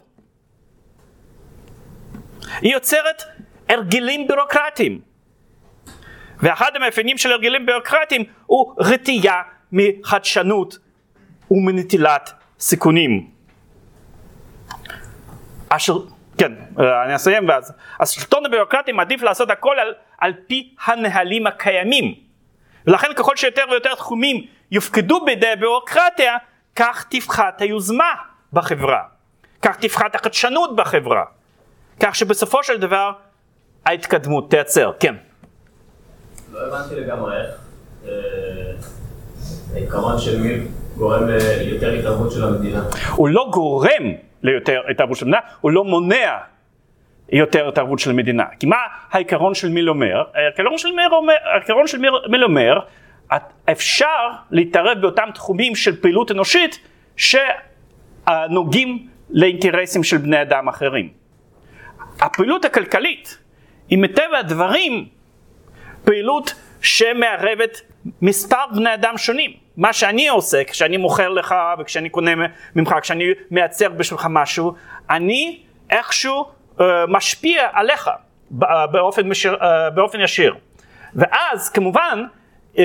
היא 2.61 2.73
יוצרת 2.73 3.23
הרגלים 3.69 4.27
בירוקרטיים. 4.27 5.01
ואחד 6.39 6.71
המאפיינים 6.75 7.17
של 7.17 7.31
הרגלים 7.31 7.65
בירוקרטיים 7.65 8.23
הוא 8.45 8.75
רתיעה 8.79 9.41
מחדשנות 9.71 10.77
ומנטילת 11.51 12.31
סיכונים. 12.59 13.31
אשר, 15.69 15.97
כן, 16.39 16.51
אני 17.05 17.15
אסיים 17.15 17.49
ואז. 17.49 17.73
השלטון 17.99 18.45
הבירוקרטי 18.45 18.91
מעדיף 18.91 19.21
לעשות 19.21 19.49
הכל 19.49 19.75
על, 19.79 19.93
על 20.17 20.33
פי 20.47 20.75
הנהלים 20.85 21.47
הקיימים. 21.47 22.13
ולכן 22.87 23.07
ככל 23.15 23.35
שיותר 23.35 23.63
ויותר 23.71 23.95
תחומים 23.95 24.45
יופקדו 24.71 25.25
בידי 25.25 25.47
הבירוקרטיה, 25.47 26.37
כך 26.75 27.05
תפחת 27.09 27.61
היוזמה 27.61 28.13
בחברה. 28.53 29.03
כך 29.61 29.77
תפחת 29.77 30.15
החדשנות 30.15 30.75
בחברה. 30.75 31.23
כך 31.99 32.15
שבסופו 32.15 32.63
של 32.63 32.77
דבר 32.77 33.11
ההתקדמות 33.85 34.49
תייצר. 34.49 34.91
כן. 34.99 35.15
לא 36.53 36.59
הבנתי 36.67 36.95
לגמרי 36.95 37.41
איך 37.41 37.55
אה, 38.05 38.11
העיקרון 39.73 40.19
של 40.19 40.41
מי 40.41 40.67
גורם 40.97 41.27
ליותר 41.27 41.93
התערבות 41.93 42.31
של 42.31 42.43
המדינה. 42.43 42.83
הוא 43.15 43.29
לא 43.29 43.49
גורם 43.53 44.28
ליותר 44.43 44.81
התערבות 44.91 45.17
של 45.17 45.25
המדינה, 45.25 45.41
הוא 45.61 45.71
לא 45.71 45.83
מונע 45.83 46.37
יותר 47.31 47.67
התערבות 47.67 47.99
של 47.99 48.09
המדינה. 48.09 48.45
כי 48.59 48.65
מה 48.65 48.77
העיקרון 49.11 49.53
של 49.53 49.69
מיל 49.69 49.89
אומר? 49.89 50.23
העיקרון 50.33 50.77
של 50.77 50.91
מיל 50.91 51.13
אומר, 51.13 51.33
העיקרון 51.53 51.87
של 51.87 51.97
מיל 52.29 52.43
אומר 52.43 52.79
אפשר 53.71 54.29
להתערב 54.51 55.01
באותם 55.01 55.29
תחומים 55.33 55.75
של 55.75 56.01
פעילות 56.01 56.31
אנושית 56.31 56.79
שנוגעים 57.17 59.07
לאינטרסים 59.29 60.03
של 60.03 60.17
בני 60.17 60.41
אדם 60.41 60.67
אחרים. 60.67 61.09
הפעילות 62.19 62.65
הכלכלית 62.65 63.37
היא 63.89 63.97
מטבע 63.97 64.37
הדברים 64.39 65.05
פעילות 66.03 66.53
שמערבת 66.81 67.81
מספר 68.21 68.65
בני 68.75 68.93
אדם 68.93 69.17
שונים. 69.17 69.51
מה 69.77 69.93
שאני 69.93 70.27
עושה, 70.27 70.63
כשאני 70.63 70.97
מוכר 70.97 71.29
לך 71.29 71.55
וכשאני 71.79 72.09
קונה 72.09 72.31
ממך, 72.75 72.95
כשאני 73.01 73.25
מייצר 73.51 73.89
בשבילך 73.89 74.27
משהו, 74.29 74.73
אני 75.09 75.59
איכשהו 75.89 76.45
uh, 76.77 76.81
משפיע 77.07 77.67
עליך 77.73 78.09
באופן, 78.91 79.29
משיר, 79.29 79.53
uh, 79.53 79.65
באופן 79.95 80.19
ישיר. 80.19 80.55
ואז 81.15 81.69
כמובן 81.69 82.23
uh, 82.75 82.79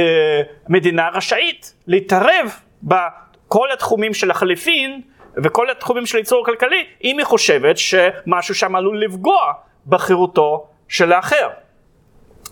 מדינה 0.69 1.09
רשאית 1.09 1.75
להתערב 1.87 2.59
בכל 2.83 3.73
התחומים 3.73 4.15
של 4.15 4.31
החליפין 4.31 5.01
וכל 5.37 5.71
התחומים 5.71 6.07
של 6.07 6.19
ייצור 6.19 6.45
כלכלי, 6.45 6.85
אם 7.05 7.19
היא 7.19 7.27
חושבת 7.27 7.77
שמשהו 7.79 8.55
שם 8.55 8.77
עלול 8.77 9.05
לפגוע 9.05 9.53
בחירותו 9.87 10.67
של 10.89 11.13
האחר. 11.13 11.49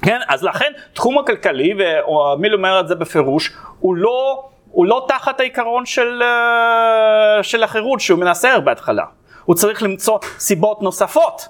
כן, 0.02 0.20
אז 0.28 0.44
לכן 0.44 0.72
תחום 0.92 1.18
הכלכלי, 1.18 1.74
ומיל 1.74 2.54
אומר 2.54 2.80
את 2.80 2.88
זה 2.88 2.94
בפירוש, 2.94 3.52
הוא 3.80 3.96
לא, 3.96 4.48
הוא 4.70 4.86
לא 4.86 5.04
תחת 5.08 5.40
העיקרון 5.40 5.86
של, 5.86 6.22
אה, 6.22 7.42
של 7.42 7.62
החירות 7.62 8.00
שהוא 8.00 8.20
מנסר 8.20 8.60
בהתחלה. 8.60 9.04
הוא 9.44 9.54
צריך 9.54 9.82
למצוא 9.82 10.18
סיבות 10.38 10.82
נוספות. 10.82 11.48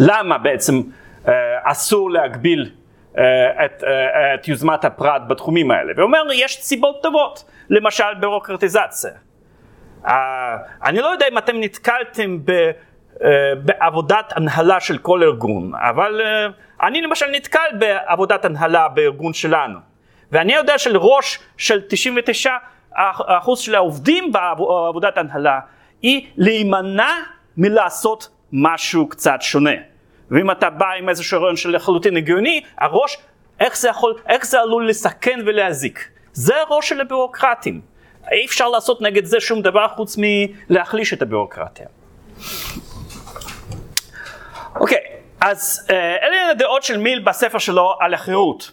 למה 0.00 0.38
בעצם 0.38 0.82
אה, 1.28 1.32
אסור 1.62 2.10
להגביל 2.10 2.70
אה, 3.18 3.64
את, 3.64 3.84
את 4.34 4.48
יוזמת 4.48 4.84
הפרט 4.84 5.22
בתחומים 5.28 5.70
האלה? 5.70 5.92
ואומר, 5.96 6.22
יש 6.34 6.58
סיבות 6.60 7.02
טובות, 7.02 7.44
למשל 7.70 8.14
בירוקרטיזציה. 8.20 9.10
אני 10.84 10.98
לא 10.98 11.06
יודע 11.06 11.26
אם 11.32 11.38
אתם 11.38 11.56
נתקלתם 11.60 12.38
בעבודת 13.64 14.32
הנהלה 14.36 14.80
של 14.80 14.98
כל 14.98 15.22
ארגון, 15.22 15.72
אבל 15.74 16.20
אה, 16.20 16.46
אני 16.88 17.02
למשל 17.02 17.26
נתקל 17.32 17.68
בעבודת 17.78 18.44
הנהלה 18.44 18.88
בארגון 18.88 19.32
שלנו, 19.32 19.78
ואני 20.32 20.54
יודע 20.54 20.78
שלראש 20.78 21.38
של 21.56 21.80
99 21.88 22.50
אחוז 23.26 23.58
של 23.58 23.74
העובדים 23.74 24.32
בעבודת 24.32 25.18
הנהלה 25.18 25.60
היא 26.02 26.26
להימנע 26.36 27.12
מלעשות 27.56 28.28
משהו 28.52 29.08
קצת 29.08 29.38
שונה. 29.40 29.70
ואם 30.30 30.50
אתה 30.50 30.70
בא 30.70 30.86
עם 30.98 31.08
איזשהו 31.08 31.42
רעיון 31.42 31.56
של 31.56 31.76
לחלוטין 31.76 32.16
הגיוני, 32.16 32.60
הראש, 32.78 33.18
איך 33.60 33.76
זה 33.76 33.88
יכול, 33.88 34.14
איך 34.28 34.46
זה 34.46 34.60
עלול 34.60 34.88
לסכן 34.88 35.40
ולהזיק. 35.46 36.08
זה 36.32 36.54
הראש 36.60 36.88
של 36.88 37.00
הביורוקרטים. 37.00 37.80
אי 38.32 38.46
אפשר 38.46 38.68
לעשות 38.68 39.02
נגד 39.02 39.24
זה 39.24 39.40
שום 39.40 39.62
דבר 39.62 39.88
חוץ 39.88 40.16
מלהחליש 40.18 41.12
את 41.12 41.22
הביורוקרטיה. 41.22 41.86
אוקיי, 44.80 44.98
אז 45.40 45.88
אה, 45.90 46.16
אלה 46.26 46.50
הדעות 46.50 46.82
של 46.82 46.98
מיל 46.98 47.18
בספר 47.18 47.58
שלו 47.58 47.96
על 48.00 48.14
החירות. 48.14 48.72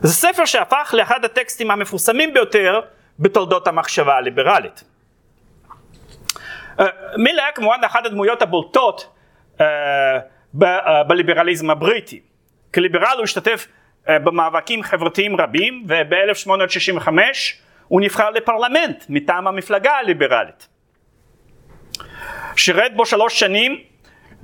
זה 0.00 0.12
ספר 0.12 0.44
שהפך 0.44 0.94
לאחד 0.96 1.24
הטקסטים 1.24 1.70
המפורסמים 1.70 2.34
ביותר 2.34 2.80
בתולדות 3.18 3.66
המחשבה 3.66 4.16
הליברלית. 4.16 4.84
אה, 6.80 6.86
מיל 7.16 7.40
היה 7.40 7.52
כמובן 7.52 7.78
אחת 7.86 8.06
הדמויות 8.06 8.42
הבולטות 8.42 9.14
אה, 9.60 9.66
בליברליזם 11.06 11.70
הבריטי. 11.70 12.20
כליברל 12.74 13.14
הוא 13.16 13.24
השתתף 13.24 13.66
במאבקים 14.08 14.82
חברתיים 14.82 15.40
רבים, 15.40 15.86
וב-1865 15.88 17.08
הוא 17.88 18.00
נבחר 18.00 18.30
לפרלמנט 18.30 19.04
מטעם 19.08 19.46
המפלגה 19.46 19.92
הליברלית. 19.92 20.68
שירת 22.56 22.96
בו 22.96 23.06
שלוש 23.06 23.40
שנים 23.40 23.80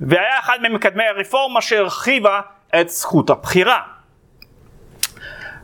והיה 0.01 0.39
אחד 0.39 0.57
ממקדמי 0.61 1.03
הרפורמה 1.03 1.61
שהרחיבה 1.61 2.41
את 2.81 2.89
זכות 2.89 3.29
הבחירה. 3.29 3.81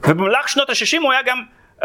ובמהלך 0.04 0.50
שנות 0.50 0.70
ה-60 0.70 1.02
הוא, 1.02 1.14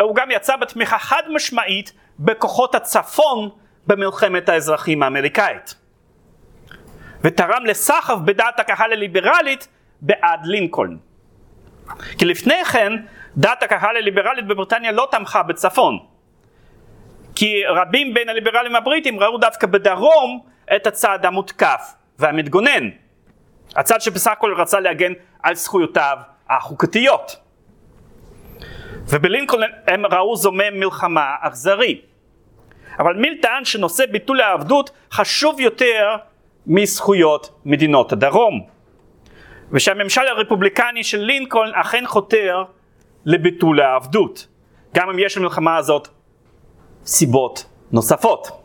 הוא 0.00 0.16
גם 0.16 0.30
יצא 0.30 0.57
בתמיכה 0.57 0.98
חד 0.98 1.22
משמעית 1.30 1.92
בכוחות 2.18 2.74
הצפון 2.74 3.50
במלחמת 3.87 4.48
האזרחים 4.48 5.02
האמריקאית. 5.02 5.74
ותרם 7.20 7.66
לסחף 7.66 8.14
בדעת 8.24 8.61
הקהל 8.61 8.92
הליברלית 8.92 9.68
בעד 10.00 10.46
לינקולן. 10.46 10.96
כי 12.18 12.24
לפני 12.24 12.64
כן 12.64 12.92
דעת 13.37 13.62
הקהל 13.62 13.96
הליברלית 13.96 14.46
בבריטניה 14.46 14.92
לא 14.92 15.09
תמכה 15.11 15.42
בצפון. 15.42 15.98
כי 17.35 17.62
רבים 17.66 18.14
בין 18.14 18.28
הליברלים 18.28 18.76
הבריטים 18.76 19.20
ראו 19.20 19.38
דווקא 19.38 19.66
בדרום 19.66 20.40
את 20.76 20.87
הצד 20.87 21.24
המותקף 21.24 21.94
והמתגונן. 22.18 22.88
הצד 23.77 24.00
שבסך 24.00 24.31
הכל 24.31 24.55
רצה 24.57 24.81
להגן 24.81 25.12
על 25.42 25.55
זכויותיו 25.55 26.18
החוקתיות. 26.50 27.37
ובלינקולן 29.09 29.68
הם 29.87 30.07
ראו 30.07 30.37
זומם 30.37 30.81
מלחמה 30.81 31.35
אכזרי. 31.40 32.00
אבל 32.98 33.16
מיל 33.16 33.38
טען 33.42 33.64
שנושא 33.64 34.07
ביטול 34.07 34.40
העבדות 34.40 34.90
חשוב 35.12 35.61
יותר 35.61 36.16
מזכויות 36.66 37.61
מדינות 37.64 38.12
הדרום. 38.12 38.66
ושהממשל 39.70 40.20
הרפובליקני 40.20 41.05
של 41.05 41.18
לינקולן 41.18 41.74
אכן 41.74 42.07
חותר 42.07 42.64
לביטול 43.24 43.81
העבדות, 43.81 44.46
גם 44.94 45.11
אם 45.11 45.18
יש 45.18 45.37
למלחמה 45.37 45.77
הזאת 45.77 46.09
סיבות 47.07 47.64
נוספות. 47.92 48.63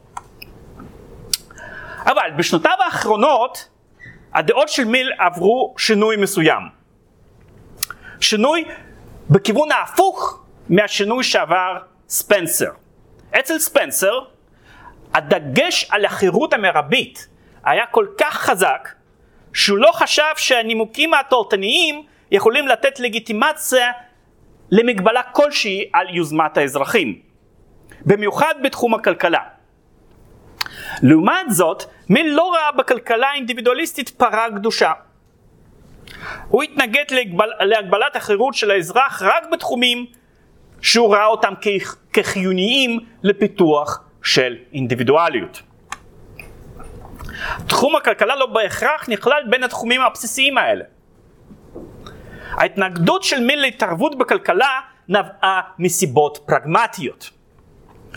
אבל 2.05 2.31
בשנותיו 2.37 2.77
האחרונות 2.85 3.69
הדעות 4.33 4.69
של 4.69 4.85
מיל 4.85 5.11
עברו 5.17 5.75
שינוי 5.77 6.15
מסוים. 6.15 6.61
שינוי 8.21 8.65
בכיוון 9.29 9.71
ההפוך 9.71 10.43
מהשינוי 10.69 11.23
שעבר 11.23 11.77
ספנסר. 12.09 12.71
אצל 13.39 13.59
ספנסר 13.59 14.19
הדגש 15.13 15.87
על 15.89 16.05
החירות 16.05 16.53
המרבית 16.53 17.27
היה 17.63 17.85
כל 17.85 18.07
כך 18.17 18.33
חזק 18.33 18.89
שהוא 19.53 19.77
לא 19.77 19.91
חשב 19.91 20.33
שהנימוקים 20.37 21.13
התורתניים 21.13 22.03
יכולים 22.31 22.67
לתת 22.67 22.99
לגיטימציה 22.99 23.91
למגבלה 24.71 25.23
כלשהי 25.23 25.89
על 25.93 26.15
יוזמת 26.15 26.57
האזרחים, 26.57 27.21
במיוחד 28.05 28.53
בתחום 28.63 28.93
הכלכלה. 28.93 29.58
לעומת 31.01 31.45
זאת, 31.49 31.83
מיל 32.09 32.33
לא 32.33 32.53
ראה 32.53 32.71
בכלכלה 32.71 33.27
האינדיבידואליסטית 33.27 34.09
פרה 34.09 34.47
קדושה. 34.55 34.91
הוא 36.47 36.63
התנגד 36.63 37.03
להגבל, 37.11 37.49
להגבלת 37.59 38.15
החירות 38.15 38.53
של 38.53 38.71
האזרח 38.71 39.21
רק 39.21 39.43
בתחומים 39.51 40.05
שהוא 40.81 41.13
ראה 41.15 41.25
אותם 41.25 41.53
כחיוניים 42.13 42.99
לפיתוח 43.23 44.03
של 44.23 44.55
אינדיבידואליות. 44.73 45.61
תחום 47.67 47.95
הכלכלה 47.95 48.35
לא 48.35 48.45
בהכרח 48.45 49.09
נכלל 49.09 49.43
בין 49.49 49.63
התחומים 49.63 50.01
הבסיסיים 50.01 50.57
האלה. 50.57 50.83
ההתנגדות 52.51 53.23
של 53.23 53.39
מיל 53.39 53.61
להתערבות 53.61 54.17
בכלכלה 54.17 54.79
נבעה 55.09 55.61
מסיבות 55.79 56.39
פרגמטיות, 56.45 57.29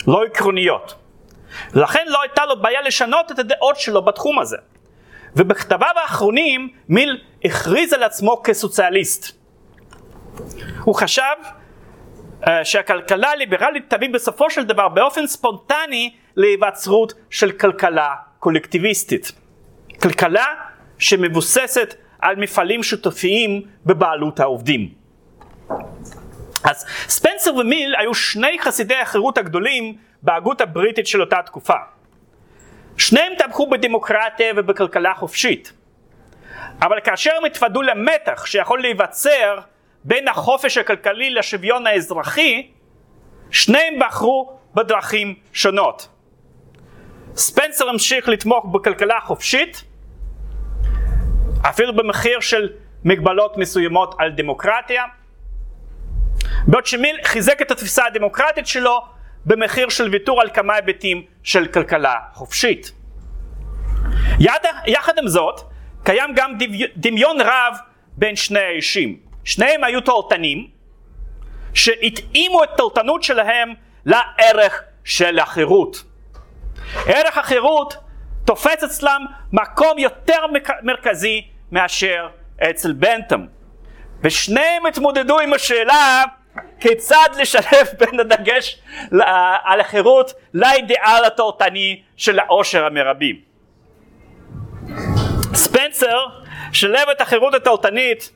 לא 0.07 0.23
עקרוניות. 0.23 1.02
לכן 1.73 2.05
לא 2.07 2.21
הייתה 2.21 2.45
לו 2.45 2.61
בעיה 2.61 2.81
לשנות 2.81 3.31
את 3.31 3.39
הדעות 3.39 3.79
שלו 3.79 4.05
בתחום 4.05 4.39
הזה. 4.39 4.57
ובכתביו 5.35 5.93
האחרונים 6.03 6.69
מיל 6.89 7.21
הכריז 7.45 7.93
על 7.93 8.03
עצמו 8.03 8.41
כסוציאליסט. 8.43 9.37
הוא 10.83 10.95
חשב 10.95 11.35
uh, 12.41 12.47
שהכלכלה 12.63 13.31
הליברלית 13.31 13.89
תביא 13.89 14.09
בסופו 14.13 14.49
של 14.49 14.63
דבר 14.63 14.89
באופן 14.89 15.27
ספונטני 15.27 16.13
להיווצרות 16.35 17.13
של 17.29 17.51
כלכלה 17.51 18.15
קולקטיביסטית. 18.39 19.31
כלכלה 20.01 20.45
שמבוססת 20.99 21.95
על 22.19 22.35
מפעלים 22.35 22.83
שותפיים 22.83 23.61
בבעלות 23.85 24.39
העובדים. 24.39 24.89
אז 26.63 26.85
ספנסר 27.07 27.55
ומיל 27.55 27.95
היו 27.99 28.13
שני 28.13 28.57
חסידי 28.61 28.95
החירות 28.95 29.37
הגדולים 29.37 29.97
בהגות 30.23 30.61
הבריטית 30.61 31.07
של 31.07 31.21
אותה 31.21 31.41
תקופה. 31.45 31.73
שניהם 32.97 33.33
תמכו 33.37 33.69
בדמוקרטיה 33.69 34.53
ובכלכלה 34.55 35.13
חופשית. 35.15 35.73
אבל 36.81 36.99
כאשר 37.03 37.31
הם 37.37 37.45
התוודו 37.45 37.81
למתח 37.81 38.45
שיכול 38.45 38.81
להיווצר 38.81 39.59
בין 40.03 40.27
החופש 40.27 40.77
הכלכלי 40.77 41.29
לשוויון 41.29 41.87
האזרחי, 41.87 42.71
שניהם 43.51 43.93
בחרו 43.99 44.57
בדרכים 44.73 45.35
שונות. 45.53 46.07
ספנסר 47.35 47.89
המשיך 47.89 48.27
לתמוך 48.29 48.65
בכלכלה 48.65 49.19
חופשית, 49.19 49.83
אפילו 51.69 51.95
במחיר 51.95 52.39
של 52.39 52.69
מגבלות 53.03 53.57
מסוימות 53.57 54.15
על 54.19 54.31
דמוקרטיה, 54.31 55.03
בעוד 56.67 56.85
שמיל 56.85 57.17
חיזק 57.23 57.61
את 57.61 57.71
התפיסה 57.71 58.05
הדמוקרטית 58.05 58.67
שלו 58.67 59.12
במחיר 59.45 59.89
של 59.89 60.09
ויתור 60.09 60.41
על 60.41 60.49
כמה 60.53 60.75
היבטים 60.75 61.25
של 61.43 61.67
כלכלה 61.67 62.19
חופשית. 62.33 62.91
יד, 64.39 64.51
יחד 64.85 65.17
עם 65.17 65.27
זאת, 65.27 65.61
קיים 66.03 66.29
גם 66.35 66.51
דמיון 66.95 67.41
רב 67.41 67.77
בין 68.17 68.35
שני 68.35 68.59
האישים. 68.59 69.19
שניהם 69.43 69.83
היו 69.83 70.01
תועלתנים, 70.01 70.67
שהתאימו 71.73 72.63
את 72.63 72.69
התועלתנות 72.73 73.23
שלהם 73.23 73.73
לערך 74.05 74.83
של 75.03 75.39
החירות. 75.39 76.03
ערך 77.05 77.37
החירות 77.37 77.97
תופס 78.45 78.83
אצלם 78.83 79.25
מקום 79.53 79.99
יותר 79.99 80.45
מרכזי 80.83 81.47
מאשר 81.71 82.27
אצל 82.69 82.93
בנטם. 82.93 83.45
ושניהם 84.21 84.85
התמודדו 84.85 85.39
עם 85.39 85.53
השאלה 85.53 86.23
כיצד 86.79 87.29
לשלב 87.41 87.87
בין 87.99 88.19
הדגש 88.19 88.81
על 89.63 89.79
החירות 89.79 90.33
לאידיאל 90.53 91.25
התורתני 91.27 92.01
של 92.17 92.39
העושר 92.39 92.85
המרבי. 92.85 93.41
ספנסר 95.53 96.17
שלב 96.71 97.09
את 97.11 97.21
החירות 97.21 97.53
התורתנית 97.53 98.31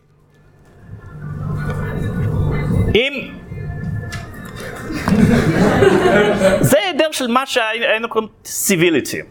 עם 2.93 3.13
זה 6.69 6.77
היעדר 6.79 7.11
של 7.11 7.27
מה 7.27 7.45
שהיינו 7.45 8.09
קוראים 8.09 8.29
סיביליטי. 8.45 9.21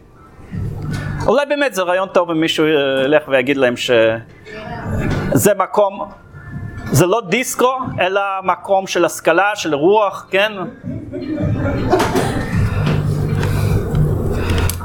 אולי 1.27 1.45
באמת 1.45 1.73
זה 1.73 1.81
רעיון 1.81 2.09
טוב 2.13 2.31
אם 2.31 2.41
מישהו 2.41 2.65
ילך 3.05 3.27
ויגיד 3.27 3.57
להם 3.57 3.77
שזה 3.77 5.53
מקום, 5.57 6.11
זה 6.91 7.05
לא 7.05 7.21
דיסקו, 7.29 7.77
אלא 7.99 8.21
מקום 8.43 8.87
של 8.87 9.05
השכלה, 9.05 9.55
של 9.55 9.75
רוח, 9.75 10.27
כן? 10.31 10.51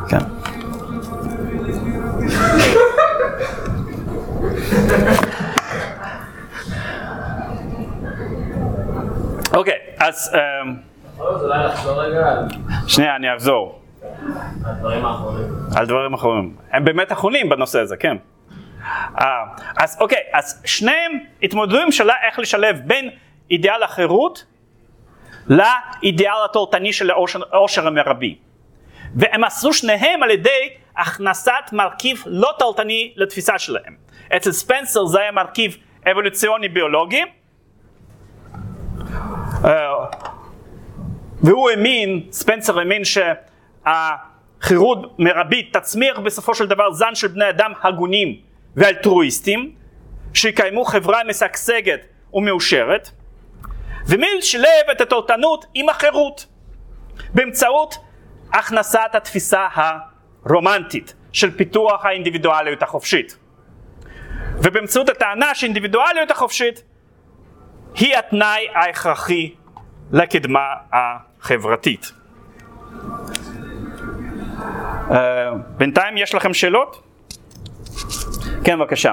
כן. 0.09 0.19
אוקיי, 9.55 9.79
אז... 9.99 10.37
שנייה, 12.87 13.17
אני 13.17 13.35
אחזור. 13.37 13.79
על 15.75 15.87
דברים 15.87 16.15
אחרונים. 16.15 16.55
הם 16.73 16.85
באמת 16.85 17.13
אחרונים 17.13 17.49
בנושא 17.49 17.81
הזה, 17.81 17.97
כן. 17.97 18.17
Uh, 18.83 19.23
אז 19.77 19.97
אוקיי, 20.01 20.19
אז 20.33 20.63
שניהם 20.65 21.13
התמודדו 21.43 21.79
עם 21.79 21.93
שאלה 21.93 22.15
איך 22.27 22.39
לשלב 22.39 22.81
בין 22.85 23.11
אידיאל 23.51 23.83
החירות 23.83 24.45
לאידיאל 25.47 26.45
התורתני 26.45 26.93
של 26.93 27.11
העושר 27.53 27.87
המרבי. 27.87 28.39
והם 29.15 29.45
עשו 29.45 29.73
שניהם 29.73 30.23
על 30.23 30.31
ידי 30.31 30.71
הכנסת 30.97 31.73
מרכיב 31.73 32.23
לא 32.27 32.55
תורתני 32.59 33.13
לתפיסה 33.17 33.59
שלהם. 33.59 33.97
אצל 34.37 34.53
ספנסר 34.53 35.07
זה 35.07 35.21
היה 35.21 35.33
מרכיב 35.33 35.77
אבולוציוני 36.11 36.69
ביולוגי, 36.69 37.23
uh, 39.63 39.67
והוא 41.43 41.71
האמין, 41.71 42.27
ספנסר 42.31 42.79
האמין 42.79 43.03
שהחירות 43.85 45.19
מרבית 45.19 45.77
תצמיח 45.77 46.19
בסופו 46.19 46.55
של 46.55 46.67
דבר 46.67 46.93
זן 46.93 47.15
של 47.15 47.29
בני 47.29 47.49
אדם 47.49 47.73
הגונים 47.83 48.52
ואלטרואיסטים, 48.77 49.75
שיקיימו 50.35 50.85
חברה 50.85 51.21
משגשגת 51.29 52.07
ומאושרת, 52.35 53.11
ומיל 54.07 54.41
שילב 54.41 54.91
את 54.93 55.01
התורתנות 55.01 55.67
עם 55.75 55.89
החירות 55.89 56.47
באמצעות 57.35 57.95
הכנסת 58.53 59.11
התפיסה 59.13 59.67
הרומנטית 59.75 61.15
של 61.33 61.57
פיתוח 61.57 62.05
האינדיבידואליות 62.05 62.83
החופשית. 62.83 63.37
ובאמצעות 64.63 65.09
הטענה 65.09 65.55
שאינדיבידואליות 65.55 66.31
החופשית 66.31 66.83
היא 67.95 68.17
התנאי 68.17 68.69
ההכרחי 68.75 69.55
לקדמה 70.13 70.67
החברתית. 70.93 72.13
Uh, 75.09 75.15
בינתיים 75.77 76.17
יש 76.17 76.35
לכם 76.35 76.55
שאלות? 76.55 77.12
כן, 78.65 78.79
בבקשה. 78.79 79.13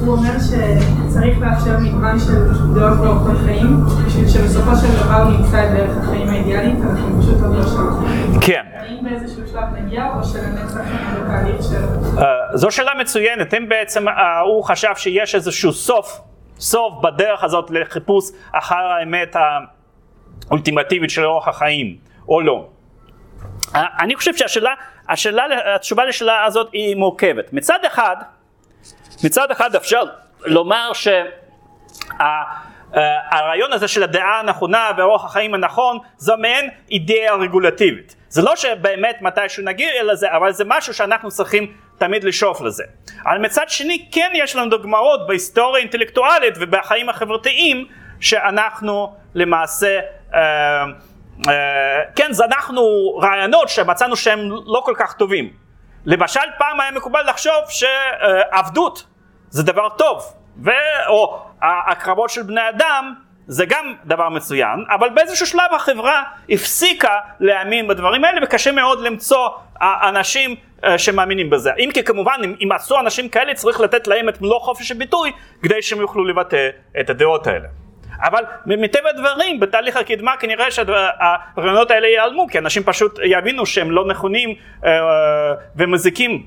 הוא 0.00 0.12
אומר 0.12 0.32
שצריך 0.38 1.38
לאפשר 1.40 1.78
מגוון 1.78 2.18
של 2.18 2.74
דעות 2.74 2.98
ואורחות 2.98 3.36
חיים, 3.44 3.76
בשביל 4.06 4.28
שבסופו 4.28 4.76
של 4.76 5.04
דבר 5.04 5.28
נמצא 5.28 5.64
את 5.64 5.70
דרך 5.70 5.96
החיים 5.96 6.28
האידיאלית, 6.28 6.78
אנחנו 6.90 7.22
פשוט 7.22 7.42
עוד 7.42 7.56
לא 7.56 7.62
שם. 7.62 8.40
כן. 8.40 8.62
האם 8.74 9.04
באיזשהו 9.04 9.46
שלב 9.46 9.64
נגיע, 9.74 10.08
או 10.16 10.24
שלנצח 10.24 10.80
בתהליך 11.24 11.62
של... 11.62 11.84
Uh, 12.18 12.22
זו 12.54 12.70
שאלה 12.70 12.92
מצוינת, 13.00 13.54
אם 13.54 13.68
בעצם 13.68 14.08
uh, 14.08 14.12
הוא 14.44 14.64
חשב 14.64 14.92
שיש 14.96 15.34
איזשהו 15.34 15.72
סוף, 15.72 16.20
סוף 16.58 16.94
בדרך 17.02 17.44
הזאת 17.44 17.70
לחיפוש 17.70 18.24
אחר 18.52 18.74
האמת 19.00 19.36
האולטימטיבית 20.48 21.10
של 21.10 21.24
אורח 21.24 21.48
החיים, 21.48 21.96
או 22.28 22.40
לא. 22.40 22.68
Uh, 23.60 23.78
אני 24.00 24.16
חושב 24.16 24.34
שהשאלה, 24.34 24.70
השאלה, 25.12 25.74
התשובה 25.74 26.04
לשאלה 26.04 26.44
הזאת 26.44 26.68
היא 26.72 26.96
מורכבת. 26.96 27.52
מצד 27.52 27.78
אחד, 27.86 28.16
מצד 29.24 29.50
אחד 29.50 29.74
אפשר 29.76 30.02
לומר 30.44 30.90
שהרעיון 32.92 33.72
הזה 33.72 33.88
של 33.88 34.02
הדעה 34.02 34.40
הנכונה 34.40 34.90
ואורח 34.96 35.24
החיים 35.24 35.54
הנכון 35.54 35.98
זו 36.16 36.36
מעין 36.36 36.70
אידאה 36.90 37.34
רגולטיבית. 37.34 38.16
זה 38.28 38.42
לא 38.42 38.56
שבאמת 38.56 39.22
מתישהו 39.22 39.64
נגיע 39.64 40.04
לזה, 40.04 40.36
אבל 40.36 40.52
זה 40.52 40.64
משהו 40.66 40.94
שאנחנו 40.94 41.30
צריכים 41.30 41.72
תמיד 41.98 42.24
לשאוף 42.24 42.60
לזה. 42.60 42.84
אבל 43.26 43.38
מצד 43.38 43.68
שני 43.68 44.08
כן 44.12 44.30
יש 44.34 44.56
לנו 44.56 44.70
דוגמאות 44.70 45.26
בהיסטוריה 45.26 45.76
האינטלקטואלית 45.76 46.54
ובחיים 46.60 47.08
החברתיים 47.08 47.86
שאנחנו 48.20 49.14
למעשה 49.34 50.00
אה, 50.34 50.40
אה, 50.40 50.84
כן 52.16 52.32
זנחנו 52.32 52.82
רעיונות 53.22 53.68
שמצאנו 53.68 54.16
שהם 54.16 54.50
לא 54.50 54.82
כל 54.84 54.94
כך 54.96 55.12
טובים. 55.12 55.50
למשל 56.06 56.40
פעם 56.58 56.80
היה 56.80 56.90
מקובל 56.90 57.28
לחשוב 57.28 57.64
שעבדות 57.68 59.06
זה 59.48 59.62
דבר 59.62 59.88
טוב, 59.88 60.22
ו... 60.64 60.70
או 61.08 61.42
הקרבות 61.62 62.30
של 62.30 62.42
בני 62.42 62.68
אדם 62.68 63.14
זה 63.46 63.66
גם 63.66 63.94
דבר 64.04 64.28
מצוין, 64.28 64.84
אבל 64.94 65.08
באיזשהו 65.08 65.46
שלב 65.46 65.74
החברה 65.74 66.22
הפסיקה 66.50 67.18
להאמין 67.40 67.88
בדברים 67.88 68.24
האלה 68.24 68.40
וקשה 68.44 68.72
מאוד 68.72 69.00
למצוא 69.00 69.48
אנשים 69.82 70.56
שמאמינים 70.96 71.50
בזה. 71.50 71.70
אם 71.78 71.90
כי 71.94 72.04
כמובן 72.04 72.40
אם 72.44 72.54
יימצאו 72.60 73.00
אנשים 73.00 73.28
כאלה 73.28 73.54
צריך 73.54 73.80
לתת 73.80 74.06
להם 74.06 74.28
את 74.28 74.40
מלוא 74.40 74.60
חופש 74.60 74.90
הביטוי 74.90 75.32
כדי 75.62 75.82
שהם 75.82 76.00
יוכלו 76.00 76.24
לבטא 76.24 76.68
את 77.00 77.10
הדעות 77.10 77.46
האלה. 77.46 77.68
אבל 78.22 78.44
מטבע 78.66 79.08
הדברים 79.08 79.60
בתהליך 79.60 79.96
הקדמה 79.96 80.36
כנראה 80.40 80.70
שהרעיונות 80.70 81.90
האלה 81.90 82.06
ייעלמו 82.06 82.46
כי 82.48 82.58
אנשים 82.58 82.82
פשוט 82.82 83.18
יבינו 83.24 83.66
שהם 83.66 83.90
לא 83.90 84.06
נכונים 84.06 84.54
ומזיקים 85.76 86.46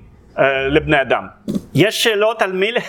לבני 0.69 1.01
אדם. 1.01 1.27
יש 1.73 2.03
שאלות 2.03 2.41
על 2.41 2.51
מי... 2.51 2.71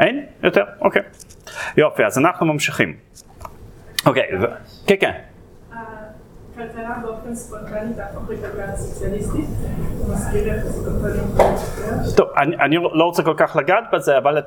אין? 0.00 0.26
יותר? 0.42 0.64
אוקיי. 0.80 1.02
יופי, 1.76 2.04
אז 2.04 2.18
אנחנו 2.18 2.46
ממשיכים. 2.46 2.96
אוקיי, 4.06 4.30
כן, 4.86 4.94
כן. 5.00 5.29
הכלכלה 6.62 6.94
באופן 7.02 7.34
ספונטני 7.34 7.94
תהפוך 7.96 8.30
לכלכלה 8.30 8.76
סוציאליסטית? 8.76 9.44
זה 9.46 9.68
כלכלי 10.32 10.50
טוב, 12.16 12.28
אני 12.36 12.76
לא 12.76 13.04
רוצה 13.04 13.22
כל 13.22 13.34
כך 13.36 13.56
לגעת 13.56 13.84
בזה, 13.92 14.18
אבל 14.18 14.42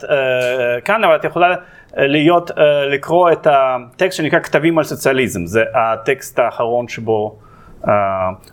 כאן, 0.86 1.04
אבל 1.04 1.16
את 1.16 1.24
יכולה 1.24 1.56
להיות, 1.98 2.52
לקרוא 2.92 3.32
את 3.32 3.48
הטקסט 3.52 4.18
שנקרא 4.18 4.40
כתבים 4.40 4.78
על 4.78 4.84
סוציאליזם, 4.84 5.46
זה 5.46 5.64
הטקסט 5.74 6.40
האחרון 6.40 6.88
שבו 6.88 7.40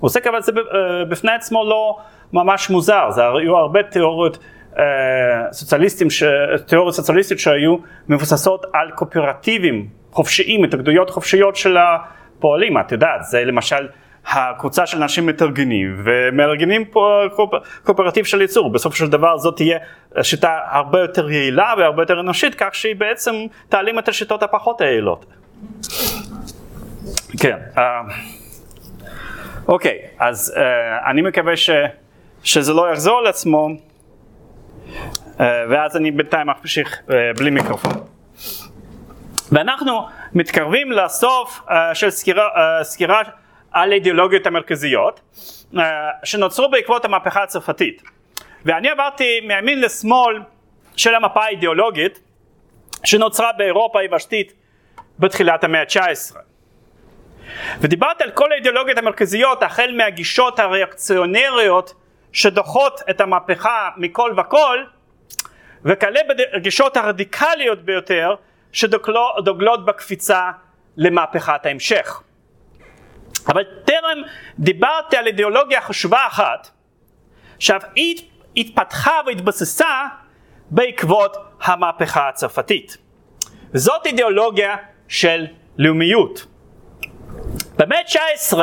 עוסק, 0.01 0.27
אבל 0.27 0.43
זה 0.43 0.53
בפני 1.09 1.33
עצמו 1.33 1.65
לא 1.65 1.97
ממש 2.33 2.71
מוזר, 2.71 3.11
זה 3.11 3.23
היו 3.29 3.57
הרבה 3.57 3.83
תיאוריות 3.83 4.39
סוציאליסטים, 5.53 6.09
תיאוריות 6.67 6.95
סוציאליסטיות 6.95 7.41
שהיו 7.41 7.77
מבוססות 8.09 8.67
על 8.73 8.91
קואופרטיבים 8.91 9.89
חופשיים, 10.13 10.65
התאגדויות 10.65 11.11
חופשיות 11.11 11.57
של 11.57 11.77
הפועלים, 12.41 12.79
את 12.79 12.93
יודעת, 12.93 13.25
זה 13.25 13.45
למשל 13.45 13.89
הקבוצה 14.27 14.87
של 14.87 15.03
אנשים 15.03 15.27
מתארגנים 15.27 16.03
ומארגנים 16.05 16.85
פה 16.85 17.23
קואופרטיב 17.85 18.25
של 18.25 18.41
ייצור, 18.41 18.73
בסופו 18.73 18.97
של 18.97 19.09
דבר 19.09 19.39
זאת 19.39 19.57
תהיה 19.57 19.79
שיטה 20.23 20.59
הרבה 20.71 21.01
יותר 21.01 21.31
יעילה 21.31 21.75
והרבה 21.79 22.03
יותר 22.03 22.21
אנושית, 22.21 22.55
כך 22.55 22.75
שהיא 22.75 22.97
בעצם 22.97 23.35
תעלים 23.69 23.99
את 23.99 24.09
השיטות 24.09 24.43
הפחות 24.43 24.81
היעילות. 24.81 25.27
כן, 27.41 27.57
אוקיי, 29.69 29.99
אז 30.19 30.55
אני 31.07 31.23
מקווה 31.23 31.57
ש, 31.57 31.71
שזה 32.43 32.73
לא 32.73 32.93
יחזור 32.93 33.19
על 33.19 33.27
עצמו. 33.27 33.69
ואז 35.39 35.97
אני 35.97 36.11
בינתיים 36.11 36.47
ממשיך 36.47 37.03
בלי 37.39 37.51
מיקרופון. 37.51 37.93
ואנחנו 39.53 40.09
מתקרבים 40.33 40.93
לסוף 40.93 41.61
של 41.95 42.11
סקירה, 42.11 42.49
סקירה 42.83 43.23
על 43.71 43.93
האידיאולוגיות 43.93 44.47
המרכזיות 44.47 45.21
שנוצרו 46.25 46.71
בעקבות 46.71 47.05
המהפכה 47.05 47.43
הצרפתית. 47.43 48.03
ואני 48.65 48.89
עברתי 48.89 49.41
מימין 49.41 49.81
לשמאל 49.81 50.41
של 50.97 51.15
המפה 51.15 51.45
האידיאולוגית 51.45 52.21
שנוצרה 53.05 53.53
באירופה 53.53 54.01
היבשתית 54.01 54.53
בתחילת 55.19 55.65
המאה 55.65 55.81
ה-19. 55.81 56.37
ודיברתי 57.81 58.25
על 58.25 58.31
כל 58.31 58.53
האידיאולוגיות 58.53 58.99
המרכזיות 58.99 59.63
החל 59.63 59.91
מהגישות 59.97 60.59
הריאקציונריות 60.59 61.95
שדוחות 62.33 63.01
את 63.11 63.21
המהפכה 63.21 63.89
מכל 63.97 64.35
וכל 64.37 64.79
וכלה 65.85 66.21
בגישות 66.29 66.97
הרדיקליות 66.97 67.83
ביותר 67.83 68.35
שדוגלות 68.73 69.85
בקפיצה 69.85 70.51
למהפכת 70.97 71.67
ההמשך. 71.67 72.23
אבל 73.49 73.65
טרם 73.85 74.23
דיברתי 74.59 75.17
על 75.17 75.27
אידיאולוגיה 75.27 75.81
חשובה 75.81 76.27
אחת 76.27 76.71
שהיא 77.59 78.17
התפתחה 78.57 79.13
והתבססה 79.27 80.07
בעקבות 80.71 81.37
המהפכה 81.63 82.29
הצרפתית. 82.29 82.97
זאת 83.75 84.07
אידיאולוגיה 84.07 84.77
של 85.09 85.47
לאומיות. 85.79 86.47
במאה 87.77 87.99
ה-19 87.99 88.59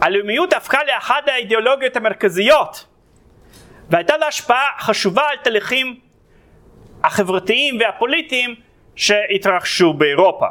הלאומיות 0.00 0.52
הפכה 0.52 0.78
לאחת 0.84 1.28
האידיאולוגיות 1.28 1.96
המרכזיות 1.96 2.86
והייתה 3.90 4.16
לה 4.16 4.26
השפעה 4.26 4.64
חשובה 4.78 5.22
על 5.30 5.36
תהליכים 5.36 6.00
החברתיים 7.04 7.78
והפוליטיים 7.80 8.54
שהתרחשו 8.98 9.92
באירופה. 9.92 10.46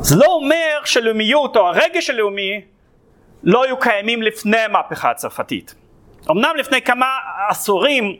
זה 0.00 0.16
לא 0.16 0.26
אומר 0.26 0.80
שלאומיות 0.84 1.56
או 1.56 1.68
הרגש 1.68 2.10
הלאומי 2.10 2.64
לא 3.42 3.64
היו 3.64 3.78
קיימים 3.78 4.22
לפני 4.22 4.58
המהפכה 4.58 5.10
הצרפתית. 5.10 5.74
אמנם 6.30 6.56
לפני 6.56 6.82
כמה 6.82 7.06
עשורים 7.48 8.16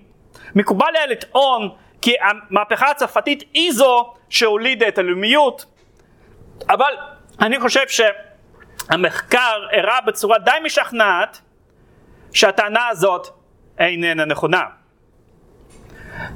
מקובל 0.55 0.87
היה 0.94 1.07
לטעון 1.07 1.68
כי 2.03 2.14
המהפכה 2.20 2.90
הצרפתית 2.90 3.44
היא 3.55 3.73
זו 3.73 4.12
שהולידה 4.29 4.88
את 4.88 4.99
הלאומיות, 4.99 5.64
אבל 6.68 6.92
אני 7.40 7.61
חושב 7.61 7.85
שהמחקר 7.88 9.66
הראה 9.73 10.01
בצורה 10.01 10.38
די 10.38 10.51
משכנעת 10.64 11.40
שהטענה 12.33 12.88
הזאת 12.88 13.27
איננה 13.79 14.25
נכונה. 14.25 14.84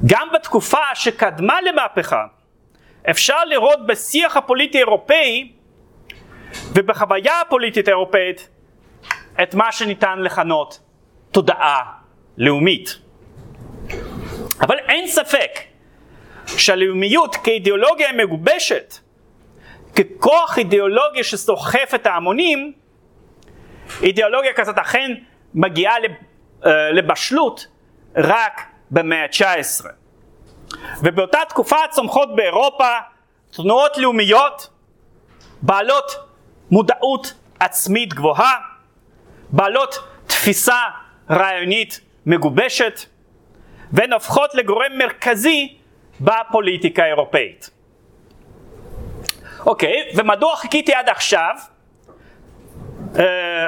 גם 0.06 0.28
בתקופה 0.34 0.94
שקדמה 0.94 1.60
למהפכה 1.60 2.26
אפשר 3.10 3.44
לראות 3.44 3.86
בשיח 3.86 4.36
הפוליטי 4.36 4.78
האירופאי 4.78 5.52
ובחוויה 6.74 7.40
הפוליטית 7.40 7.88
האירופאית 7.88 8.48
את 9.42 9.54
מה 9.54 9.72
שניתן 9.72 10.18
לכנות 10.18 10.80
תודעה 11.30 11.82
לאומית. 12.38 12.98
אבל 14.60 14.78
אין 14.78 15.06
ספק 15.06 15.50
שהלאומיות 16.46 17.36
כאידיאולוגיה 17.36 18.12
מגובשת, 18.12 18.94
ככוח 19.96 20.58
אידיאולוגי 20.58 21.24
שסוחף 21.24 21.92
את 21.94 22.06
ההמונים, 22.06 22.72
אידיאולוגיה 24.02 24.52
כזאת 24.52 24.78
אכן 24.78 25.10
מגיעה 25.54 25.94
אה, 26.66 26.90
לבשלות 26.92 27.66
רק 28.16 28.60
במאה 28.90 29.22
ה-19. 29.22 29.84
ובאותה 31.02 31.38
תקופה 31.48 31.76
צומחות 31.90 32.36
באירופה 32.36 32.88
תנועות 33.50 33.98
לאומיות 33.98 34.70
בעלות 35.62 36.12
מודעות 36.70 37.34
עצמית 37.60 38.14
גבוהה, 38.14 38.54
בעלות 39.50 39.98
תפיסה 40.26 40.80
רעיונית 41.30 42.00
מגובשת, 42.26 43.00
והן 43.92 44.12
הופכות 44.12 44.54
לגורם 44.54 44.98
מרכזי 44.98 45.78
בפוליטיקה 46.20 47.02
האירופאית. 47.02 47.70
אוקיי, 49.66 50.12
ומדוע 50.16 50.56
חיכיתי 50.56 50.94
עד 50.94 51.08
עכשיו? 51.08 51.54
אה, 53.18 53.66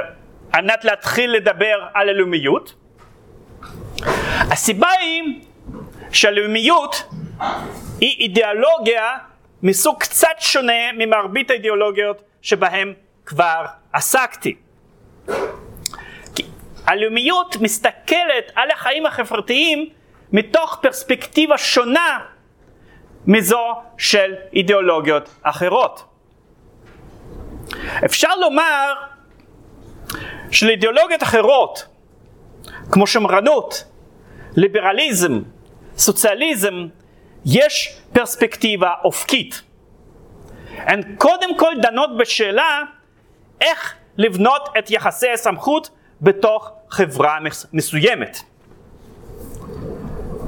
על 0.52 0.64
מנת 0.64 0.84
להתחיל 0.84 1.30
לדבר 1.30 1.86
על 1.94 2.08
הלאומיות? 2.08 2.74
הסיבה 4.50 4.88
היא 5.00 5.22
שהלאומיות 6.12 7.02
היא 8.00 8.20
אידיאולוגיה 8.20 9.18
מסוג 9.62 9.96
קצת 9.98 10.28
שונה 10.38 10.92
ממרבית 10.98 11.50
האידיאולוגיות 11.50 12.22
שבהן 12.42 12.94
כבר 13.26 13.64
עסקתי. 13.92 14.56
הלאומיות 16.86 17.56
מסתכלת 17.60 18.52
על 18.54 18.70
החיים 18.70 19.06
החברתיים 19.06 19.88
מתוך 20.32 20.78
פרספקטיבה 20.82 21.58
שונה 21.58 22.18
מזו 23.26 23.74
של 23.98 24.34
אידיאולוגיות 24.52 25.28
אחרות. 25.42 26.04
אפשר 28.04 28.36
לומר 28.36 28.92
שלאידיאולוגיות 30.50 31.22
אחרות, 31.22 31.86
כמו 32.90 33.06
שמרנות, 33.06 33.84
ליברליזם, 34.56 35.42
סוציאליזם, 35.96 36.86
יש 37.46 38.00
פרספקטיבה 38.12 38.90
אופקית. 39.04 39.62
הן 40.76 41.16
קודם 41.16 41.58
כל 41.58 41.72
דנות 41.82 42.16
בשאלה 42.16 42.82
איך 43.60 43.94
לבנות 44.16 44.68
את 44.78 44.90
יחסי 44.90 45.30
הסמכות 45.30 45.90
בתוך 46.20 46.72
חברה 46.90 47.38
מסוימת. 47.72 48.36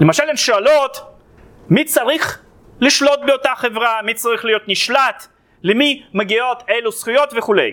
למשל 0.00 0.28
הן 0.28 0.37
שואלות 0.37 0.96
מי 1.68 1.85
צריך 1.85 2.42
לשלוט 2.81 3.20
באותה 3.26 3.52
חברה, 3.57 4.02
מי 4.02 4.14
צריך 4.14 4.44
להיות 4.44 4.62
נשלט, 4.68 5.26
למי 5.62 6.02
מגיעות 6.14 6.62
אילו 6.68 6.92
זכויות 6.92 7.33
וכולי. 7.37 7.70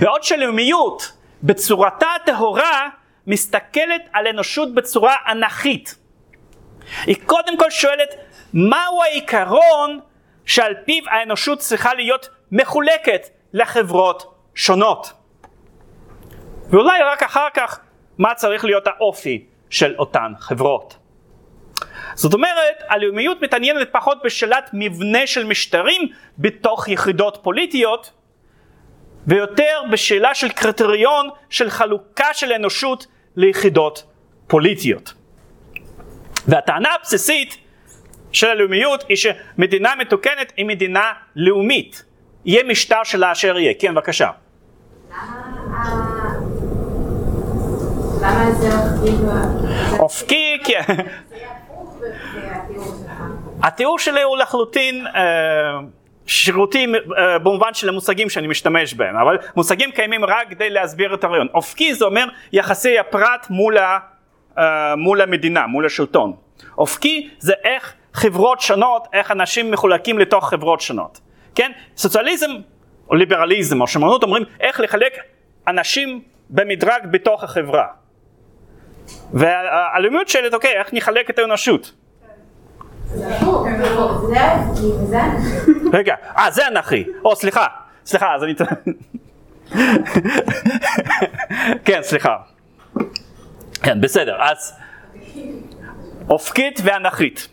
בעוד 0.00 0.22
שלאומיות 0.22 1.12
בצורתה 1.42 2.06
הטהורה 2.22 2.88
מסתכלת 3.26 4.08
על 4.12 4.26
אנושות 4.26 4.74
בצורה 4.74 5.14
אנכית. 5.28 5.98
היא 7.06 7.16
קודם 7.26 7.58
כל 7.58 7.70
שואלת 7.70 8.14
מהו 8.54 9.02
העיקרון 9.02 10.00
שעל 10.44 10.74
פיו 10.84 11.02
האנושות 11.08 11.58
צריכה 11.58 11.94
להיות 11.94 12.28
מחולקת 12.52 13.28
לחברות 13.52 14.34
שונות. 14.54 15.12
ואולי 16.70 17.02
רק 17.02 17.22
אחר 17.22 17.46
כך 17.54 17.80
מה 18.18 18.34
צריך 18.34 18.64
להיות 18.64 18.86
האופי 18.86 19.44
של 19.70 19.94
אותן 19.98 20.32
חברות. 20.38 20.96
זאת 22.14 22.34
אומרת, 22.34 22.82
הלאומיות 22.88 23.42
מתעניינת 23.42 23.88
פחות 23.92 24.18
בשאלת 24.24 24.70
מבנה 24.72 25.26
של 25.26 25.44
משטרים 25.44 26.08
בתוך 26.38 26.88
יחידות 26.88 27.38
פוליטיות, 27.42 28.12
ויותר 29.26 29.82
בשאלה 29.90 30.34
של 30.34 30.48
קריטריון 30.48 31.28
של 31.50 31.70
חלוקה 31.70 32.34
של 32.34 32.52
אנושות 32.52 33.06
ליחידות 33.36 34.04
פוליטיות. 34.46 35.14
והטענה 36.48 36.88
הבסיסית 37.00 37.56
של 38.32 38.46
הלאומיות 38.46 39.04
היא 39.08 39.16
שמדינה 39.16 39.94
מתוקנת 39.98 40.52
היא 40.56 40.66
מדינה 40.66 41.12
לאומית. 41.36 42.04
יהיה 42.44 42.64
משטר 42.64 43.04
שלה 43.04 43.32
אשר 43.32 43.58
יהיה. 43.58 43.72
כן, 43.78 43.94
בבקשה. 43.94 44.30
אופקי? 49.98 50.58
כי... 50.64 50.72
התיאור 53.62 53.98
שלי 53.98 54.22
הוא 54.22 54.36
לחלוטין 54.36 55.06
שירותי 56.26 56.86
אה, 57.18 57.38
במובן 57.38 57.74
של 57.74 57.88
המושגים 57.88 58.30
שאני 58.30 58.46
משתמש 58.46 58.94
בהם, 58.94 59.16
אבל 59.16 59.38
מושגים 59.56 59.90
קיימים 59.90 60.24
רק 60.24 60.50
כדי 60.50 60.70
להסביר 60.70 61.14
את 61.14 61.24
הרעיון. 61.24 61.48
אופקי 61.54 61.94
זה 61.94 62.04
אומר 62.04 62.24
יחסי 62.52 62.98
הפרט 62.98 63.46
מול, 63.50 63.78
ה, 63.78 63.98
אה, 64.58 64.96
מול 64.96 65.20
המדינה, 65.20 65.66
מול 65.66 65.86
השלטון. 65.86 66.32
אופקי 66.78 67.30
זה 67.38 67.52
איך 67.64 67.94
חברות 68.12 68.60
שונות, 68.60 69.08
איך 69.12 69.30
אנשים 69.30 69.70
מחולקים 69.70 70.18
לתוך 70.18 70.50
חברות 70.50 70.80
שונות. 70.80 71.20
כן? 71.54 71.72
סוציאליזם 71.96 72.50
או 73.10 73.14
ליברליזם 73.14 73.80
או 73.80 73.86
שמרנות 73.86 74.22
אומרים 74.22 74.44
איך 74.60 74.80
לחלק 74.80 75.12
אנשים 75.68 76.22
במדרג 76.50 77.06
בתוך 77.10 77.44
החברה. 77.44 77.86
והלאומיות 79.32 80.28
שואלת, 80.28 80.54
אוקיי, 80.54 80.72
איך 80.78 80.92
נחלק 80.92 81.30
את 81.30 81.38
האנושות? 81.38 81.92
רגע, 85.92 86.14
אה, 86.38 86.50
זה 86.50 86.68
אנכי. 86.68 87.04
או, 87.24 87.36
סליחה, 87.36 87.66
סליחה, 88.06 88.34
אז 88.34 88.44
אני... 88.44 88.54
כן, 91.84 92.02
סליחה. 92.02 92.36
כן, 93.82 94.00
בסדר, 94.00 94.36
אז 94.42 94.74
אופקית 96.28 96.80
ואנכית. 96.84 97.48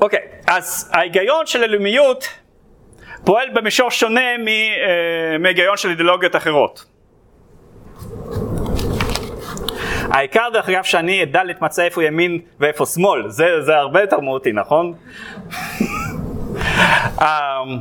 אוקיי, 0.00 0.20
אז 0.46 0.90
ההיגיון 0.92 1.46
של 1.46 1.62
הלאומיות 1.62 2.28
פועל 3.24 3.48
במישור 3.54 3.90
שונה 3.90 4.20
אה, 4.20 5.38
מהיגיון 5.38 5.76
של 5.76 5.90
אידיאולוגיות 5.90 6.36
אחרות. 6.36 6.84
העיקר 10.10 10.48
דרך 10.52 10.68
אגב 10.68 10.84
שאני 10.84 11.22
אדע 11.22 11.44
להתמצא 11.44 11.84
איפה 11.84 12.04
ימין 12.04 12.40
ואיפה 12.60 12.86
שמאל, 12.86 13.28
זה, 13.28 13.62
זה 13.62 13.76
הרבה 13.76 14.00
יותר 14.00 14.20
מהותי, 14.20 14.52
נכון? 14.52 14.94
אמ, 17.22 17.78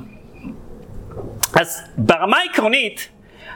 אז 1.59 1.91
ברמה 1.97 2.37
העקרונית, 2.37 3.09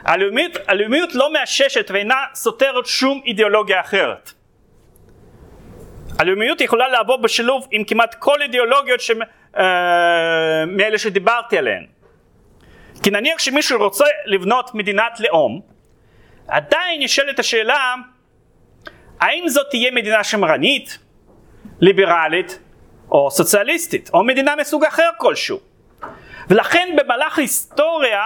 הלאומיות, 0.04 0.52
הלאומיות 0.68 1.14
לא 1.14 1.32
מאששת 1.32 1.90
ואינה 1.90 2.16
סותרת 2.34 2.86
שום 2.86 3.20
אידיאולוגיה 3.24 3.80
אחרת. 3.80 4.32
הלאומיות 6.18 6.60
יכולה 6.60 6.88
לעבור 6.88 7.16
בשילוב 7.16 7.66
עם 7.70 7.84
כמעט 7.84 8.14
כל 8.14 8.42
אידיאולוגיות 8.42 9.00
ש... 9.00 9.10
אה, 9.58 10.66
מאלה 10.66 10.98
שדיברתי 10.98 11.58
עליהן. 11.58 11.86
כי 13.02 13.10
נניח 13.10 13.38
שמישהו 13.38 13.78
רוצה 13.78 14.04
לבנות 14.26 14.74
מדינת 14.74 15.20
לאום, 15.20 15.60
עדיין 16.48 17.02
נשאלת 17.02 17.38
השאלה 17.38 17.94
האם 19.22 19.48
זאת 19.48 19.66
תהיה 19.70 19.90
מדינה 19.90 20.24
שמרנית, 20.24 20.98
ליברלית 21.80 22.58
או 23.10 23.30
סוציאליסטית, 23.30 24.10
או 24.14 24.24
מדינה 24.24 24.56
מסוג 24.56 24.84
אחר 24.84 25.08
כלשהו. 25.18 25.60
ולכן 26.48 26.88
במהלך 26.96 27.38
ההיסטוריה 27.38 28.22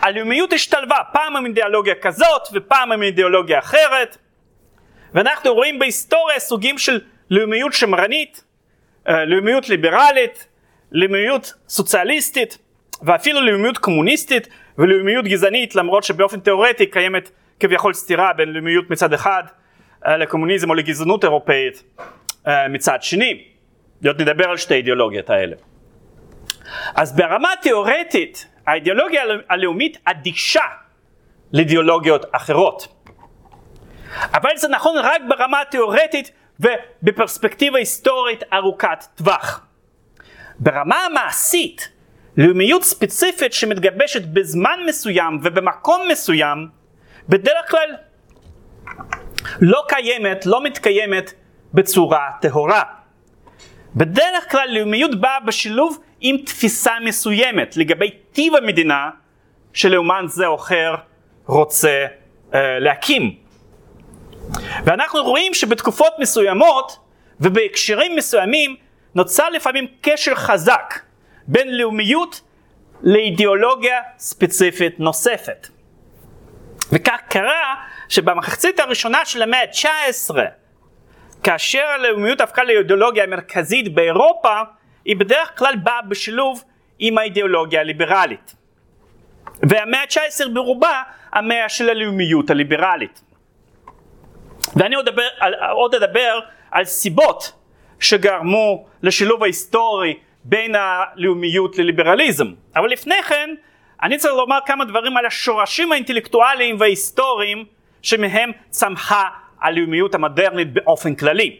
הלאומיות 0.00 0.52
השתלבה 0.52 0.96
פעם 1.12 1.36
עם 1.36 1.46
אידיאולוגיה 1.46 1.94
כזאת 1.94 2.42
ופעם 2.52 2.92
עם 2.92 3.02
אידיאולוגיה 3.02 3.58
אחרת 3.58 4.16
ואנחנו 5.14 5.54
רואים 5.54 5.78
בהיסטוריה 5.78 6.40
סוגים 6.40 6.78
של 6.78 7.00
לאומיות 7.30 7.72
שמרנית, 7.72 8.44
אה, 9.08 9.24
לאומיות 9.24 9.68
ליברלית, 9.68 10.46
לאומיות 10.92 11.52
סוציאליסטית 11.68 12.58
ואפילו 13.02 13.40
לאומיות 13.40 13.78
קומוניסטית 13.78 14.48
ולאומיות 14.78 15.24
גזענית 15.24 15.74
למרות 15.74 16.04
שבאופן 16.04 16.40
תיאורטי 16.40 16.86
קיימת 16.86 17.30
כביכול 17.60 17.94
סתירה 17.94 18.32
בין 18.32 18.48
לאומיות 18.48 18.90
מצד 18.90 19.12
אחד 19.12 19.42
לקומוניזם 20.06 20.70
או 20.70 20.74
לגזענות 20.74 21.24
אירופאית 21.24 21.82
אה, 22.46 22.68
מצד 22.68 23.02
שני. 23.02 23.44
עוד 24.06 24.22
נדבר 24.22 24.48
על 24.50 24.56
שתי 24.56 24.74
אידיאולוגיות 24.74 25.30
האלה. 25.30 25.56
אז 26.94 27.16
ברמה 27.16 27.48
תיאורטית 27.62 28.46
האידיאולוגיה 28.66 29.22
הלאומית 29.48 29.98
אדישה 30.04 30.64
לאידיאולוגיות 31.52 32.24
אחרות. 32.32 32.88
אבל 34.34 34.50
זה 34.56 34.68
נכון 34.68 34.94
רק 34.98 35.22
ברמה 35.28 35.60
התיאורטית 35.60 36.30
ובפרספקטיבה 36.60 37.78
היסטורית 37.78 38.42
ארוכת 38.52 39.04
טווח. 39.14 39.66
ברמה 40.58 41.04
המעשית, 41.04 41.88
לאומיות 42.36 42.82
ספציפית 42.82 43.52
שמתגבשת 43.52 44.22
בזמן 44.22 44.80
מסוים 44.86 45.38
ובמקום 45.42 46.08
מסוים, 46.08 46.68
בדרך 47.28 47.70
כלל 47.70 47.96
לא 49.60 49.84
קיימת, 49.88 50.46
לא 50.46 50.62
מתקיימת 50.62 51.32
בצורה 51.74 52.30
טהורה. 52.40 52.82
בדרך 53.96 54.50
כלל 54.50 54.68
לאומיות 54.70 55.20
באה 55.20 55.40
בשילוב 55.40 55.98
עם 56.20 56.36
תפיסה 56.46 56.92
מסוימת 57.04 57.76
לגבי 57.76 58.10
טיב 58.32 58.54
המדינה 58.54 59.10
שלאומן 59.72 60.24
זה 60.28 60.46
או 60.46 60.54
אחר 60.54 60.94
רוצה 61.46 62.06
אה, 62.54 62.78
להקים. 62.78 63.36
ואנחנו 64.84 65.22
רואים 65.22 65.54
שבתקופות 65.54 66.12
מסוימות 66.18 66.98
ובהקשרים 67.40 68.16
מסוימים 68.16 68.76
נוצר 69.14 69.48
לפעמים 69.50 69.86
קשר 70.00 70.34
חזק 70.34 70.94
בין 71.46 71.76
לאומיות 71.76 72.40
לאידיאולוגיה 73.02 74.00
ספציפית 74.18 75.00
נוספת. 75.00 75.68
וכך 76.92 77.18
קרה 77.28 77.74
שבמחצית 78.12 78.80
הראשונה 78.80 79.24
של 79.24 79.42
המאה 79.42 79.60
ה-19, 79.60 80.36
כאשר 81.42 81.82
הלאומיות 81.82 82.40
הפכה 82.40 82.64
לאידיאולוגיה 82.64 83.24
המרכזית 83.24 83.94
באירופה, 83.94 84.60
היא 85.04 85.16
בדרך 85.16 85.58
כלל 85.58 85.74
באה 85.82 86.02
בשילוב 86.02 86.64
עם 86.98 87.18
האידיאולוגיה 87.18 87.80
הליברלית. 87.80 88.54
והמאה 89.62 90.00
ה-19 90.00 90.48
ברובה 90.52 91.02
המאה 91.32 91.68
של 91.68 91.88
הלאומיות 91.90 92.50
הליברלית. 92.50 93.22
ואני 94.76 94.94
עוד 94.94 95.08
אדבר, 95.08 95.28
עוד 95.70 95.94
אדבר 95.94 96.40
על 96.70 96.84
סיבות 96.84 97.52
שגרמו 98.00 98.86
לשילוב 99.02 99.42
ההיסטורי 99.42 100.18
בין 100.44 100.74
הלאומיות 100.74 101.78
לליברליזם. 101.78 102.46
אבל 102.76 102.90
לפני 102.90 103.22
כן, 103.22 103.50
אני 104.02 104.18
צריך 104.18 104.34
לומר 104.34 104.58
כמה 104.66 104.84
דברים 104.84 105.16
על 105.16 105.26
השורשים 105.26 105.92
האינטלקטואליים 105.92 106.76
וההיסטוריים 106.80 107.64
שמהם 108.02 108.50
צמחה 108.70 109.28
הלאומיות 109.60 110.14
המודרנית 110.14 110.72
באופן 110.72 111.14
כללי. 111.14 111.58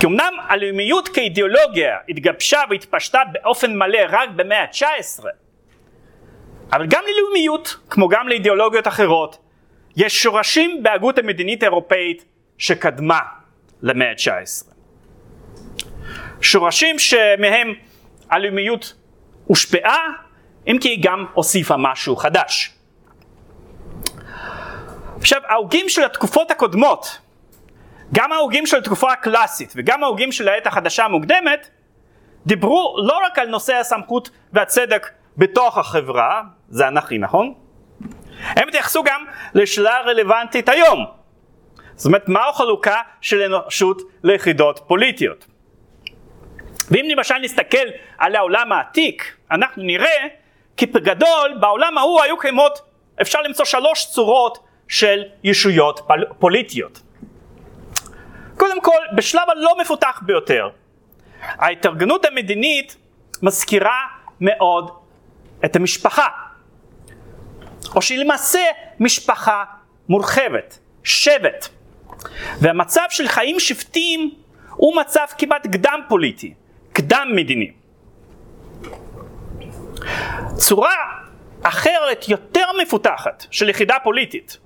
כי 0.00 0.06
אמנם 0.06 0.32
הלאומיות 0.48 1.08
כאידיאולוגיה 1.08 1.96
התגבשה 2.08 2.60
והתפשטה 2.70 3.18
באופן 3.32 3.76
מלא 3.78 3.98
רק 4.08 4.28
במאה 4.36 4.62
ה-19, 4.62 5.24
אבל 6.72 6.86
גם 6.86 7.02
ללאומיות, 7.08 7.76
כמו 7.90 8.08
גם 8.08 8.28
לאידיאולוגיות 8.28 8.88
אחרות, 8.88 9.38
יש 9.96 10.22
שורשים 10.22 10.82
בהגות 10.82 11.18
המדינית 11.18 11.62
האירופאית 11.62 12.24
שקדמה 12.58 13.18
למאה 13.82 14.10
ה-19. 14.10 14.72
שורשים 16.42 16.98
שמהם 16.98 17.74
הלאומיות 18.30 18.94
הושפעה, 19.44 19.98
אם 20.66 20.78
כי 20.80 20.88
היא 20.88 20.98
גם 21.02 21.26
הוסיפה 21.32 21.74
משהו 21.78 22.16
חדש. 22.16 22.79
עכשיו, 25.20 25.40
ההוגים 25.48 25.88
של 25.88 26.04
התקופות 26.04 26.50
הקודמות, 26.50 27.18
גם 28.12 28.32
ההוגים 28.32 28.66
של 28.66 28.76
התקופה 28.76 29.12
הקלאסית 29.12 29.72
וגם 29.76 30.04
ההוגים 30.04 30.32
של 30.32 30.48
העת 30.48 30.66
החדשה 30.66 31.04
המוקדמת, 31.04 31.68
דיברו 32.46 32.96
לא 33.06 33.20
רק 33.26 33.38
על 33.38 33.48
נושא 33.48 33.74
הסמכות 33.74 34.30
והצדק 34.52 35.10
בתוך 35.36 35.78
החברה, 35.78 36.42
זה 36.68 36.88
אנכי 36.88 37.18
נכון? 37.18 37.54
הם 38.46 38.68
התייחסו 38.68 39.02
גם 39.02 39.24
לשאלה 39.54 40.00
רלוונטית 40.00 40.68
היום. 40.68 41.06
זאת 41.94 42.06
אומרת, 42.06 42.28
מה 42.28 42.48
החלוקה 42.48 43.00
של 43.20 43.42
אנושות 43.42 44.02
ליחידות 44.22 44.80
פוליטיות? 44.86 45.46
ואם 46.90 47.06
למשל 47.08 47.34
נסתכל 47.38 47.86
על 48.18 48.36
העולם 48.36 48.72
העתיק, 48.72 49.36
אנחנו 49.50 49.82
נראה 49.82 50.26
כי 50.76 50.86
בגדול 50.86 51.58
בעולם 51.60 51.98
ההוא 51.98 52.22
היו 52.22 52.38
קיימות, 52.38 52.80
אפשר 53.20 53.42
למצוא 53.42 53.64
שלוש 53.64 54.06
צורות 54.06 54.69
של 54.90 55.22
ישויות 55.44 56.08
פוליטיות. 56.38 57.00
קודם 58.56 58.80
כל, 58.80 58.98
בשלב 59.16 59.50
הלא 59.50 59.78
מפותח 59.80 60.20
ביותר, 60.26 60.68
ההתארגנות 61.40 62.24
המדינית 62.24 62.96
מזכירה 63.42 64.00
מאוד 64.40 64.90
את 65.64 65.76
המשפחה, 65.76 66.26
או 67.94 68.02
שהיא 68.02 68.18
למעשה 68.18 68.60
משפחה 69.00 69.64
מורחבת, 70.08 70.78
שבט. 71.04 71.68
והמצב 72.60 73.06
של 73.10 73.28
חיים 73.28 73.60
שבטיים 73.60 74.34
הוא 74.70 74.96
מצב 74.96 75.26
כמעט 75.38 75.66
קדם 75.66 76.00
פוליטי, 76.08 76.54
קדם 76.92 77.28
מדיני. 77.36 77.72
צורה 80.54 80.94
אחרת, 81.62 82.28
יותר 82.28 82.66
מפותחת, 82.82 83.46
של 83.50 83.68
יחידה 83.68 83.96
פוליטית, 84.04 84.58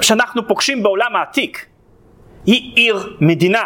שאנחנו 0.00 0.48
פוגשים 0.48 0.82
בעולם 0.82 1.16
העתיק, 1.16 1.66
היא 2.46 2.72
עיר 2.76 3.16
מדינה. 3.20 3.62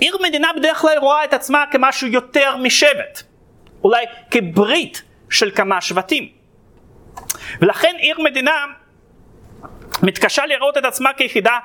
עיר 0.00 0.16
מדינה 0.22 0.48
בדרך 0.56 0.78
כלל 0.78 0.98
רואה 0.98 1.24
את 1.24 1.32
עצמה 1.32 1.64
כמשהו 1.70 2.08
יותר 2.08 2.56
משבט, 2.56 3.22
אולי 3.84 4.04
כברית 4.30 5.02
של 5.30 5.50
כמה 5.50 5.80
שבטים. 5.80 6.28
ולכן 7.60 7.94
עיר 7.98 8.20
מדינה 8.20 8.64
מתקשה 10.02 10.46
לראות 10.46 10.76
את 10.76 10.84
עצמה 10.84 11.12
כיחידה 11.16 11.58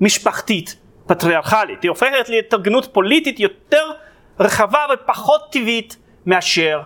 משפחתית 0.00 0.76
פטריארכלית, 1.06 1.82
היא 1.82 1.88
הופכת 1.88 2.28
להתארגנות 2.28 2.88
פוליטית 2.92 3.40
יותר 3.40 3.92
רחבה 4.40 4.86
ופחות 4.94 5.52
טבעית 5.52 5.96
מאשר 6.26 6.82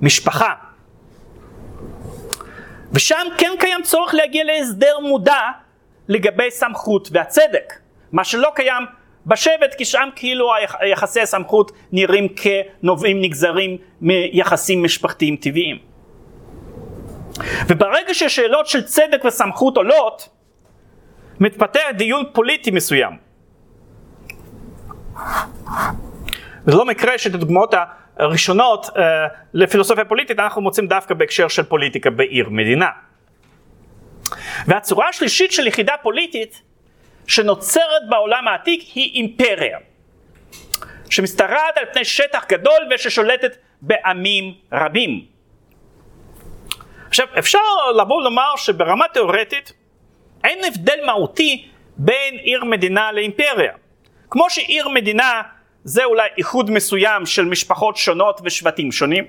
משפחה. 0.00 0.65
ושם 2.92 3.26
כן 3.38 3.52
קיים 3.58 3.82
צורך 3.82 4.14
להגיע 4.14 4.44
להסדר 4.44 4.98
מודע 4.98 5.40
לגבי 6.08 6.50
סמכות 6.50 7.08
והצדק, 7.12 7.74
מה 8.12 8.24
שלא 8.24 8.48
קיים 8.54 8.84
בשבט, 9.26 9.74
כי 9.78 9.84
שם 9.84 10.08
כאילו 10.16 10.50
יחסי 10.92 11.20
הסמכות 11.20 11.72
נראים 11.92 12.28
כנובעים 12.28 13.20
נגזרים 13.20 13.76
מיחסים 14.00 14.84
משפחתיים 14.84 15.36
טבעיים. 15.36 15.78
וברגע 17.68 18.14
ששאלות 18.14 18.66
של 18.66 18.82
צדק 18.82 19.24
וסמכות 19.24 19.76
עולות, 19.76 20.28
מתפתח 21.40 21.80
דיון 21.96 22.24
פוליטי 22.32 22.70
מסוים. 22.70 23.12
זה 26.66 26.76
לא 26.76 26.84
מקרה 26.84 27.18
שאת 27.18 27.34
הדוגמאות 27.34 27.74
הראשונות 28.16 28.86
uh, 28.86 28.92
לפילוסופיה 29.54 30.04
פוליטית 30.04 30.38
אנחנו 30.38 30.62
מוצאים 30.62 30.86
דווקא 30.86 31.14
בהקשר 31.14 31.48
של 31.48 31.62
פוליטיקה 31.62 32.10
בעיר 32.10 32.48
מדינה. 32.50 32.88
והצורה 34.66 35.08
השלישית 35.08 35.52
של 35.52 35.66
יחידה 35.66 35.94
פוליטית 36.02 36.62
שנוצרת 37.26 38.08
בעולם 38.08 38.48
העתיק 38.48 38.80
היא 38.94 39.14
אימפריה, 39.14 39.78
שמשתרעת 41.10 41.76
על 41.76 41.84
פני 41.92 42.04
שטח 42.04 42.44
גדול 42.48 42.88
וששולטת 42.94 43.56
בעמים 43.80 44.54
רבים. 44.72 45.24
עכשיו 47.08 47.26
אפשר 47.38 47.58
לבוא 47.96 48.22
לומר 48.22 48.56
שברמה 48.56 49.04
תאורטית 49.14 49.72
אין 50.44 50.58
הבדל 50.64 51.04
מהותי 51.06 51.68
בין 51.96 52.34
עיר 52.34 52.64
מדינה 52.64 53.12
לאימפריה. 53.12 53.72
כמו 54.30 54.50
שעיר 54.50 54.88
מדינה 54.88 55.42
זה 55.86 56.04
אולי 56.04 56.28
איחוד 56.38 56.70
מסוים 56.70 57.26
של 57.26 57.44
משפחות 57.44 57.96
שונות 57.96 58.40
ושבטים 58.44 58.92
שונים, 58.92 59.24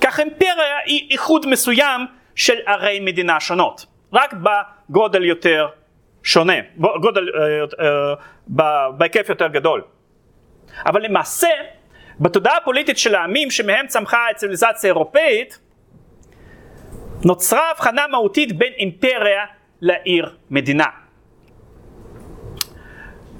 כך 0.00 0.20
אימפריה 0.20 0.78
היא 0.84 1.10
איחוד 1.10 1.46
מסוים 1.46 2.00
של 2.34 2.54
ערי 2.66 3.00
מדינה 3.00 3.40
שונות, 3.40 3.86
רק 4.12 4.34
בגודל 4.34 5.24
יותר 5.24 5.68
שונה, 6.22 6.52
גודל, 6.76 7.28
אה, 7.28 7.84
אה, 8.60 8.90
בהיקף 8.90 9.28
יותר 9.28 9.46
גדול. 9.46 9.82
אבל 10.86 11.02
למעשה, 11.02 11.48
בתודעה 12.20 12.56
הפוליטית 12.56 12.98
של 12.98 13.14
העמים 13.14 13.50
שמהם 13.50 13.86
צמחה 13.86 14.18
הציוויליזציה 14.30 14.90
האירופאית, 14.90 15.58
נוצרה 17.24 17.70
הבחנה 17.70 18.06
מהותית 18.06 18.58
בין 18.58 18.72
אימפריה 18.72 19.44
לעיר 19.80 20.36
מדינה. 20.50 21.03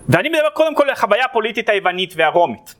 ואני 0.08 0.28
מדבר 0.28 0.50
קודם 0.50 0.74
כל 0.74 0.82
על 0.82 0.90
החוויה 0.90 1.24
הפוליטית 1.24 1.68
היוונית 1.68 2.14
והרומית. 2.16 2.74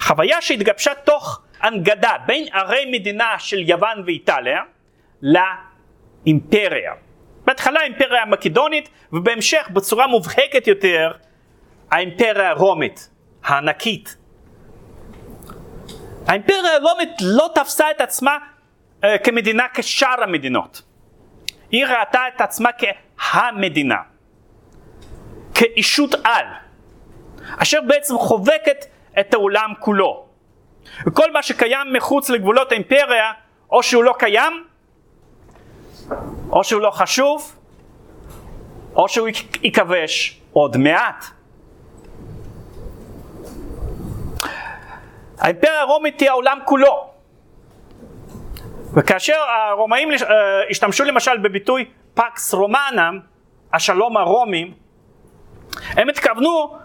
חוויה 0.00 0.42
שהתגבשה 0.42 0.94
תוך 0.94 1.42
הנגדה 1.60 2.12
בין 2.26 2.44
ערי 2.52 2.84
מדינה 2.92 3.38
של 3.38 3.68
יוון 3.68 4.02
ואיטליה 4.06 4.62
לאימפריה. 5.22 6.92
בהתחלה 7.44 7.80
האימפריה 7.80 8.22
המקדונית 8.22 8.88
ובהמשך 9.12 9.68
בצורה 9.72 10.06
מובהקת 10.06 10.66
יותר 10.66 11.12
האימפריה 11.90 12.50
הרומית 12.50 13.10
הענקית. 13.44 14.16
האימפריה 16.26 16.76
הרומית 16.76 17.10
לא 17.22 17.50
תפסה 17.54 17.90
את 17.90 18.00
עצמה 18.00 18.38
uh, 19.00 19.06
כמדינה 19.24 19.66
כשאר 19.74 20.22
המדינות. 20.22 20.82
היא 21.70 21.86
ראתה 21.86 22.20
את 22.34 22.40
עצמה 22.40 22.70
כהמדינה. 22.78 23.96
כאישות 25.60 26.14
על, 26.24 26.46
אשר 27.56 27.78
בעצם 27.86 28.18
חובקת 28.18 28.84
את 29.20 29.34
העולם 29.34 29.72
כולו. 29.80 30.26
וכל 31.06 31.32
מה 31.32 31.42
שקיים 31.42 31.92
מחוץ 31.92 32.30
לגבולות 32.30 32.72
האימפריה, 32.72 33.32
או 33.70 33.82
שהוא 33.82 34.04
לא 34.04 34.14
קיים, 34.18 34.64
או 36.50 36.64
שהוא 36.64 36.82
לא 36.82 36.90
חשוב, 36.90 37.56
או 38.94 39.08
שהוא 39.08 39.28
יכבש 39.62 40.40
עוד 40.52 40.76
מעט. 40.76 41.24
האימפריה 45.38 45.80
הרומית 45.80 46.20
היא 46.20 46.30
העולם 46.30 46.58
כולו. 46.64 47.10
וכאשר 48.94 49.36
הרומאים 49.70 50.10
אה, 50.10 50.16
השתמשו 50.70 51.04
למשל 51.04 51.38
בביטוי 51.38 51.84
פקס 52.14 52.54
רומנם, 52.54 53.20
השלום 53.72 54.16
הרומי, 54.16 54.74
הם 55.76 56.08
התכוונו 56.08 56.76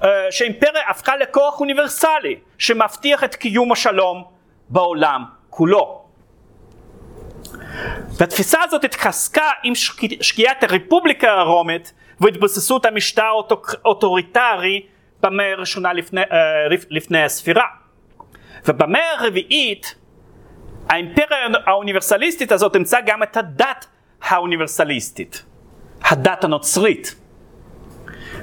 uh, 0.00 0.04
שהאימפריה 0.30 0.90
הפכה 0.90 1.16
לכוח 1.16 1.60
אוניברסלי 1.60 2.36
שמבטיח 2.58 3.24
את 3.24 3.34
קיום 3.34 3.72
השלום 3.72 4.24
בעולם 4.68 5.24
כולו. 5.50 6.04
והתפיסה 8.18 8.62
הזאת 8.62 8.84
התחזקה 8.84 9.50
עם 9.62 9.74
שקיעת 10.20 10.62
הרפובליקה 10.62 11.32
הרומית 11.32 11.92
והתבססות 12.20 12.86
המשטר 12.86 13.22
האוטוריטרי 13.84 14.86
במאה 15.22 15.52
הראשונה 15.52 15.92
לפני, 15.92 16.22
uh, 16.22 16.26
לפני 16.90 17.22
הספירה. 17.22 17.66
ובמאה 18.68 19.12
הרביעית 19.18 19.94
האימפריה 20.88 21.46
האוניברסליסטית 21.66 22.52
הזאת 22.52 22.74
אימצה 22.74 22.98
גם 23.06 23.22
את 23.22 23.36
הדת 23.36 23.86
האוניברסליסטית, 24.22 25.44
הדת 26.02 26.44
הנוצרית. 26.44 27.23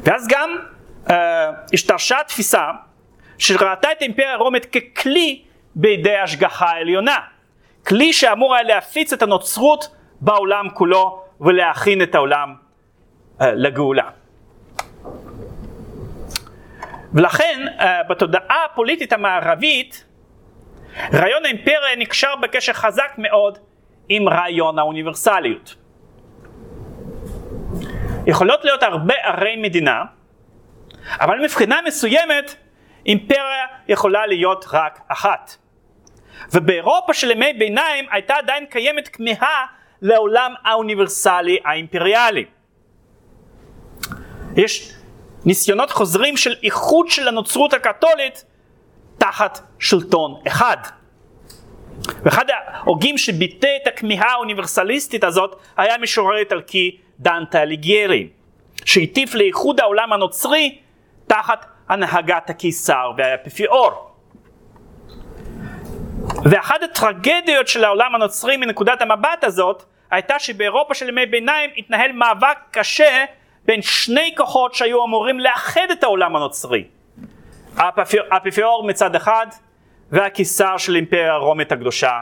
ואז 0.03 0.27
גם 0.29 0.57
uh, 1.07 1.11
השתרשה 1.73 2.17
תפיסה 2.27 2.69
שראתה 3.37 3.91
את 3.91 4.01
האימפריה 4.01 4.33
הרומית 4.33 4.65
ככלי 4.65 5.41
בידי 5.75 6.17
השגחה 6.17 6.65
העליונה. 6.65 7.17
כלי 7.87 8.13
שאמור 8.13 8.55
היה 8.55 8.63
להפיץ 8.63 9.13
את 9.13 9.21
הנוצרות 9.21 9.95
בעולם 10.21 10.67
כולו 10.73 11.23
ולהכין 11.41 12.01
את 12.01 12.15
העולם 12.15 12.55
uh, 13.39 13.43
לגאולה. 13.45 14.09
ולכן 17.13 17.65
uh, 17.77 17.83
בתודעה 18.09 18.65
הפוליטית 18.65 19.13
המערבית 19.13 20.05
רעיון 21.13 21.45
האימפריה 21.45 21.95
נקשר 21.97 22.35
בקשר 22.41 22.73
חזק 22.73 23.11
מאוד 23.17 23.57
עם 24.09 24.29
רעיון 24.29 24.79
האוניברסליות. 24.79 25.75
יכולות 28.31 28.65
להיות 28.65 28.83
הרבה 28.83 29.13
ערי 29.23 29.55
מדינה, 29.55 30.03
אבל 31.19 31.39
מבחינה 31.43 31.79
מסוימת 31.85 32.55
אימפריה 33.05 33.65
יכולה 33.87 34.27
להיות 34.27 34.65
רק 34.71 34.99
אחת. 35.07 35.55
ובאירופה 36.53 37.13
של 37.13 37.31
ימי 37.31 37.53
ביניים 37.53 38.05
הייתה 38.11 38.35
עדיין 38.35 38.65
קיימת 38.65 39.07
כמיהה 39.07 39.65
לעולם 40.01 40.53
האוניברסלי 40.63 41.57
האימפריאלי. 41.65 42.45
יש 44.55 44.93
ניסיונות 45.45 45.91
חוזרים 45.91 46.37
של 46.37 46.55
איחוד 46.63 47.09
של 47.09 47.27
הנוצרות 47.27 47.73
הקתולית 47.73 48.45
תחת 49.17 49.59
שלטון 49.79 50.41
אחד. 50.47 50.77
ואחד 52.23 52.45
ההוגים 52.49 53.17
שביטא 53.17 53.67
את 53.81 53.87
הכמיהה 53.87 54.31
האוניברסליסטית 54.31 55.23
הזאת 55.23 55.55
היה 55.77 55.97
משורר 55.97 56.37
איטלקי 56.37 56.97
דנטה 57.21 57.61
אליגיירי, 57.61 58.27
שהטיף 58.85 59.35
לאיחוד 59.35 59.79
העולם 59.79 60.13
הנוצרי 60.13 60.77
תחת 61.27 61.65
הנהגת 61.89 62.49
הקיסר 62.49 63.11
והאפיפיאור. 63.17 64.11
ואחת 66.45 66.83
הטרגדיות 66.83 67.67
של 67.67 67.83
העולם 67.83 68.15
הנוצרי 68.15 68.57
מנקודת 68.57 69.01
המבט 69.01 69.43
הזאת 69.43 69.83
הייתה 70.11 70.39
שבאירופה 70.39 70.93
של 70.93 71.09
ימי 71.09 71.25
ביניים 71.25 71.69
התנהל 71.77 72.11
מאבק 72.11 72.57
קשה 72.71 73.25
בין 73.65 73.81
שני 73.81 74.33
כוחות 74.37 74.73
שהיו 74.73 75.05
אמורים 75.05 75.39
לאחד 75.39 75.87
את 75.91 76.03
העולם 76.03 76.35
הנוצרי. 76.35 76.83
האפיפיאור 78.31 78.83
מצד 78.87 79.15
אחד 79.15 79.47
והקיסר 80.11 80.77
של 80.77 80.95
אימפריה 80.95 81.33
הרומית 81.33 81.71
הקדושה 81.71 82.21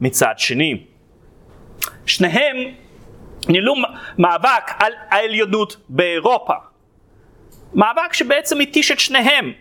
מצד 0.00 0.34
שני. 0.36 0.84
שניהם 2.06 2.56
ניהלו 3.48 3.74
מאבק 4.18 4.72
על 4.78 4.92
העליונות 5.08 5.76
באירופה. 5.88 6.54
מאבק 7.74 8.12
שבעצם 8.12 8.60
התיש 8.60 8.90
את 8.90 9.00
שניהם 9.00 9.52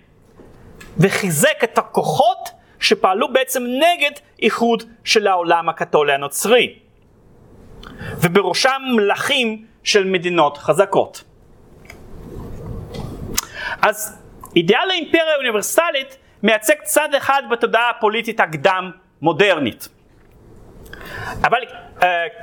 וחיזק 0.97 1.63
את 1.63 1.77
הכוחות 1.77 2.49
שפעלו 2.80 3.34
בעצם 3.34 3.63
נגד 3.63 4.11
איחוד 4.41 4.84
של 5.03 5.27
העולם 5.27 5.69
הקתולי 5.69 6.13
הנוצרי. 6.13 6.80
ובראשם 8.21 8.82
מלכים 8.95 9.65
של 9.84 10.03
מדינות 10.03 10.57
חזקות. 10.57 11.23
אז 13.82 14.19
אידיאל 14.55 14.89
האימפריה 14.91 15.34
האוניברסלית 15.34 16.17
מייצג 16.43 16.73
צד 16.84 17.09
אחד 17.17 17.43
בתודעה 17.51 17.89
הפוליטית 17.89 18.39
הקדם 18.39 18.91
מודרנית. 19.21 19.89
אבל 21.43 21.57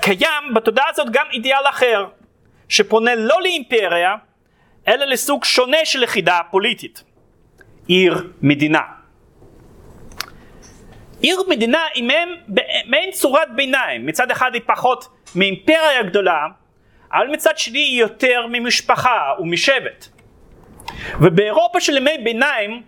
קיים 0.03 0.55
בתודעה 0.55 0.89
הזאת 0.89 1.11
גם 1.11 1.27
אידיאל 1.33 1.69
אחר, 1.71 2.07
שפונה 2.69 3.15
לא 3.15 3.43
לאימפריה, 3.43 4.15
אלא 4.89 5.05
לסוג 5.05 5.45
שונה 5.45 5.85
של 5.85 6.03
יחידה 6.03 6.41
פוליטית, 6.51 7.05
עיר 7.89 8.31
מדינה. 8.43 8.81
עיר 11.21 11.43
מדינה 11.49 11.85
היא 11.95 12.05
מעין, 12.05 12.29
מעין 12.87 13.11
צורת 13.11 13.49
ביניים, 13.55 14.07
מצד 14.07 14.31
אחד 14.31 14.55
היא 14.55 14.63
פחות 14.67 15.09
מאימפריה 15.35 16.03
גדולה, 16.03 16.47
אבל 17.13 17.27
מצד 17.27 17.59
שני 17.59 17.79
היא 17.79 18.01
יותר 18.01 18.47
ממשפחה 18.49 19.33
ומשבט. 19.39 20.09
ובאירופה 21.21 21.81
של 21.81 21.97
ימי 21.97 22.19
ביניים 22.25 22.83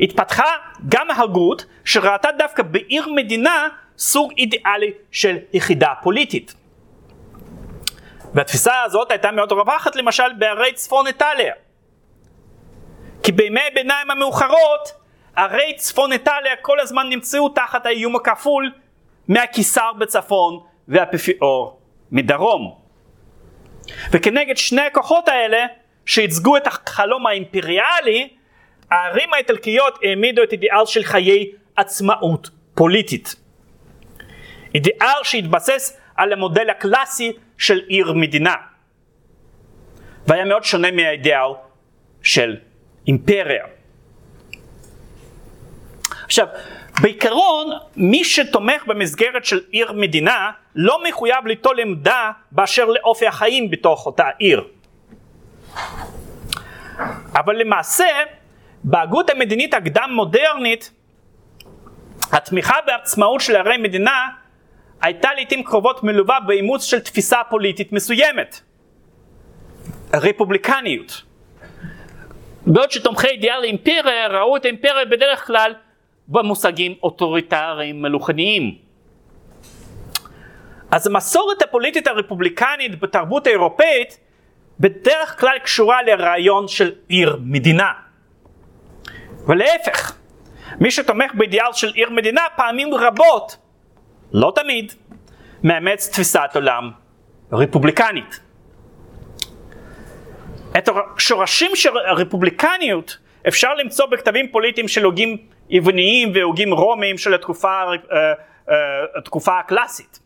התפתחה 0.00 0.44
גם 0.88 1.10
הגות 1.10 1.64
שראתה 1.84 2.28
דווקא 2.38 2.62
בעיר 2.62 3.08
מדינה 3.08 3.68
סוג 4.00 4.32
אידיאלי 4.38 4.92
של 5.10 5.38
יחידה 5.52 5.92
פוליטית. 6.02 6.54
והתפיסה 8.34 8.82
הזאת 8.82 9.10
הייתה 9.10 9.30
מאוד 9.30 9.52
רווחת 9.52 9.96
למשל 9.96 10.32
בערי 10.38 10.72
צפון 10.72 11.06
איטליה. 11.06 11.54
כי 13.22 13.32
בימי 13.32 13.60
הביניים 13.70 14.10
המאוחרות 14.10 14.92
ערי 15.36 15.74
צפון 15.76 16.12
איטליה 16.12 16.56
כל 16.62 16.80
הזמן 16.80 17.08
נמצאו 17.08 17.48
תחת 17.48 17.86
האיום 17.86 18.16
הכפול 18.16 18.72
מהקיסר 19.28 19.92
בצפון 19.98 20.60
והאפיפיאור 20.88 21.80
מדרום. 22.12 22.74
וכנגד 24.12 24.56
שני 24.56 24.82
הכוחות 24.82 25.28
האלה 25.28 25.66
שייצגו 26.06 26.56
את 26.56 26.66
החלום 26.66 27.26
האימפריאלי 27.26 28.28
הערים 28.90 29.34
האיטלקיות 29.34 29.98
העמידו 30.02 30.42
את 30.42 30.52
אידיאל 30.52 30.86
של 30.86 31.02
חיי 31.02 31.52
עצמאות 31.76 32.50
פוליטית. 32.74 33.39
אידיאל 34.74 35.22
שהתבסס 35.22 36.00
על 36.16 36.32
המודל 36.32 36.70
הקלאסי 36.70 37.32
של 37.58 37.80
עיר 37.88 38.12
מדינה. 38.12 38.54
והיה 40.26 40.44
מאוד 40.44 40.64
שונה 40.64 40.90
מהאידיאל 40.90 41.50
של 42.22 42.56
אימפריה. 43.06 43.64
עכשיו, 46.24 46.46
בעיקרון, 47.02 47.70
מי 47.96 48.24
שתומך 48.24 48.84
במסגרת 48.86 49.44
של 49.44 49.60
עיר 49.70 49.92
מדינה, 49.92 50.50
לא 50.74 51.02
מחויב 51.08 51.46
ליטול 51.46 51.80
עמדה 51.80 52.30
באשר 52.52 52.84
לאופי 52.84 53.26
החיים 53.26 53.70
בתוך 53.70 54.06
אותה 54.06 54.24
עיר. 54.38 54.64
אבל 57.34 57.56
למעשה, 57.56 58.08
בהגות 58.84 59.30
המדינית 59.30 59.74
הקדם 59.74 60.10
מודרנית, 60.12 60.90
התמיכה 62.32 62.76
בעצמאות 62.86 63.40
של 63.40 63.56
ערי 63.56 63.76
מדינה 63.76 64.28
הייתה 65.02 65.28
לעיתים 65.34 65.62
קרובות 65.62 66.02
מלווה 66.02 66.40
באימוץ 66.40 66.84
של 66.84 67.00
תפיסה 67.00 67.38
פוליטית 67.50 67.92
מסוימת, 67.92 68.60
רפובליקניות. 70.14 71.22
בעוד 72.66 72.90
שתומכי 72.90 73.26
אידיאל 73.26 73.60
האימפריה 73.62 74.28
ראו 74.28 74.56
את 74.56 74.64
האימפריה 74.64 75.04
בדרך 75.04 75.46
כלל 75.46 75.74
במושגים 76.28 76.94
אוטוריטריים 77.02 78.02
מלוכניים. 78.02 78.74
אז 80.90 81.06
המסורת 81.06 81.62
הפוליטית 81.62 82.06
הרפובליקנית 82.06 83.00
בתרבות 83.00 83.46
האירופאית 83.46 84.18
בדרך 84.80 85.40
כלל 85.40 85.58
קשורה 85.58 86.02
לרעיון 86.02 86.68
של 86.68 86.92
עיר 87.08 87.38
מדינה. 87.42 87.92
ולהפך, 89.46 90.16
מי 90.80 90.90
שתומך 90.90 91.34
באידיאל 91.34 91.72
של 91.72 91.92
עיר 91.94 92.10
מדינה 92.10 92.42
פעמים 92.56 92.94
רבות, 92.94 93.56
לא 94.32 94.52
תמיד, 94.54 94.92
מאמץ 95.62 96.08
תפיסת 96.08 96.50
עולם 96.54 96.90
רפובליקנית. 97.52 98.40
את 100.78 100.88
השורשים 101.16 101.70
של 101.74 101.90
הרפובליקניות 102.08 103.18
אפשר 103.48 103.74
למצוא 103.74 104.06
בכתבים 104.06 104.48
פוליטיים 104.52 104.88
של 104.88 105.04
הוגים 105.04 105.36
יווניים 105.70 106.32
והוגים 106.34 106.74
רומיים 106.74 107.18
של 107.18 107.34
התקופה, 107.34 107.82
uh, 107.82 108.12
uh, 108.68 108.72
התקופה 109.18 109.58
הקלאסית. 109.58 110.20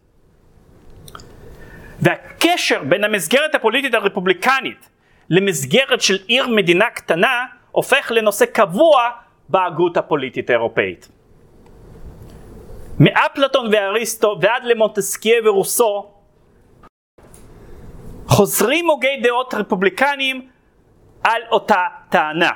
והקשר 2.01 2.83
בין 2.89 3.05
המסגרת 3.05 3.55
הפוליטית 3.55 3.95
הרפובליקנית 3.95 4.89
למסגרת 5.31 6.01
של 6.01 6.19
עיר 6.27 6.49
מדינה 6.49 6.91
קטנה 6.91 7.45
הופך 7.71 8.13
לנושא 8.15 8.45
קבוע 8.45 9.11
בהגות 9.49 9.97
הפוליטית 9.97 10.51
האירופאית. 10.51 11.09
מאפלטון 13.01 13.69
ואריסטו 13.73 14.37
ועד 14.41 14.65
למונטסקיה 14.65 15.37
ורוסו 15.45 16.11
חוזרים 18.27 18.91
הוגי 18.91 19.21
דעות 19.23 19.55
רפובליקניים 19.55 20.49
על 21.25 21.43
אותה 21.51 21.87
טענה, 22.11 22.51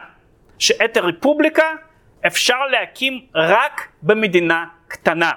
שאת 0.59 0.97
הרפובליקה 0.97 1.65
אפשר 2.27 2.67
להקים 2.71 3.27
רק 3.35 3.89
במדינה 4.03 4.65
קטנה. 4.89 5.33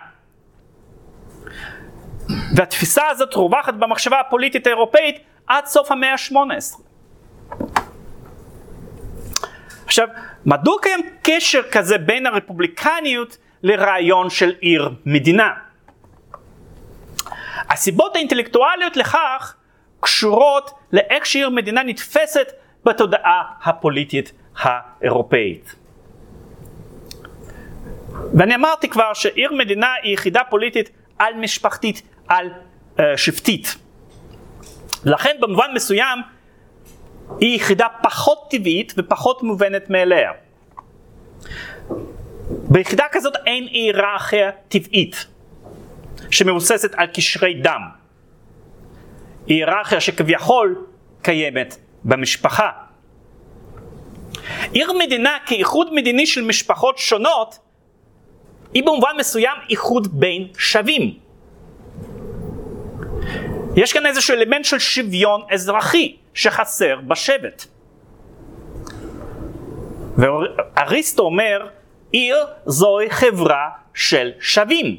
והתפיסה 2.55 3.07
הזאת 3.07 3.33
רווחת 3.33 3.73
במחשבה 3.73 4.19
הפוליטית 4.19 4.67
האירופאית 4.67 5.19
עד 5.47 5.65
סוף 5.65 5.91
המאה 5.91 6.11
ה-18. 6.11 6.81
עכשיו, 9.85 10.07
מדוע 10.45 10.75
קיים 10.81 10.99
קשר 11.23 11.61
כזה 11.71 11.97
בין 11.97 12.25
הרפובליקניות 12.25 13.37
לרעיון 13.63 14.29
של 14.29 14.53
עיר 14.59 14.89
מדינה? 15.05 15.49
הסיבות 17.69 18.15
האינטלקטואליות 18.15 18.97
לכך 18.97 19.55
קשורות 19.99 20.71
לאיך 20.93 21.25
שעיר 21.25 21.49
מדינה 21.49 21.83
נתפסת 21.83 22.51
בתודעה 22.85 23.43
הפוליטית 23.63 24.31
האירופאית. 24.57 25.75
ואני 28.33 28.55
אמרתי 28.55 28.89
כבר 28.89 29.13
שעיר 29.13 29.53
מדינה 29.53 29.87
היא 30.03 30.13
יחידה 30.13 30.41
פוליטית 30.49 30.89
על 31.19 31.33
משפחתית, 31.33 32.01
על 32.27 32.49
uh, 32.97 33.01
שבטית. 33.15 33.75
לכן 35.05 35.37
במובן 35.39 35.71
מסוים 35.73 36.19
היא 37.39 37.55
יחידה 37.55 37.87
פחות 38.03 38.47
טבעית 38.49 38.93
ופחות 38.97 39.43
מובנת 39.43 39.89
מאליה. 39.89 40.31
ביחידה 42.51 43.03
כזאת 43.11 43.33
אין 43.45 43.67
היררכיה 43.71 44.51
טבעית 44.67 45.25
שמבוססת 46.31 46.91
על 46.97 47.07
קשרי 47.07 47.53
דם. 47.53 47.81
היררכיה 49.47 50.01
שכביכול 50.01 50.85
קיימת 51.21 51.77
במשפחה. 52.03 52.69
עיר 54.71 54.93
מדינה 54.93 55.37
כאיחוד 55.45 55.93
מדיני 55.93 56.25
של 56.25 56.41
משפחות 56.41 56.97
שונות 56.97 57.59
היא 58.73 58.83
במובן 58.83 59.11
מסוים 59.19 59.57
איחוד 59.69 60.19
בין 60.19 60.47
שווים. 60.57 61.13
יש 63.75 63.93
כאן 63.93 64.05
איזשהו 64.05 64.33
אלמנט 64.33 64.65
של 64.65 64.79
שוויון 64.79 65.41
אזרחי 65.51 66.15
שחסר 66.33 66.99
בשבט. 67.07 67.65
ואריסטו 70.17 71.23
אומר, 71.23 71.67
עיר 72.11 72.37
זוהי 72.65 73.09
חברה 73.09 73.69
של 73.93 74.31
שווים. 74.39 74.97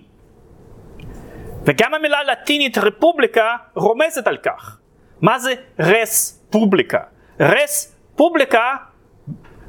וגם 1.65 1.95
המילה 1.95 2.19
הלטינית 2.19 2.79
רפובליקה 2.79 3.57
רומזת 3.75 4.27
על 4.27 4.37
כך. 4.37 4.79
מה 5.21 5.39
זה 5.39 5.55
רס 5.79 6.45
פובליקה? 6.51 7.01
רס 7.41 7.97
פובליקה 8.17 8.77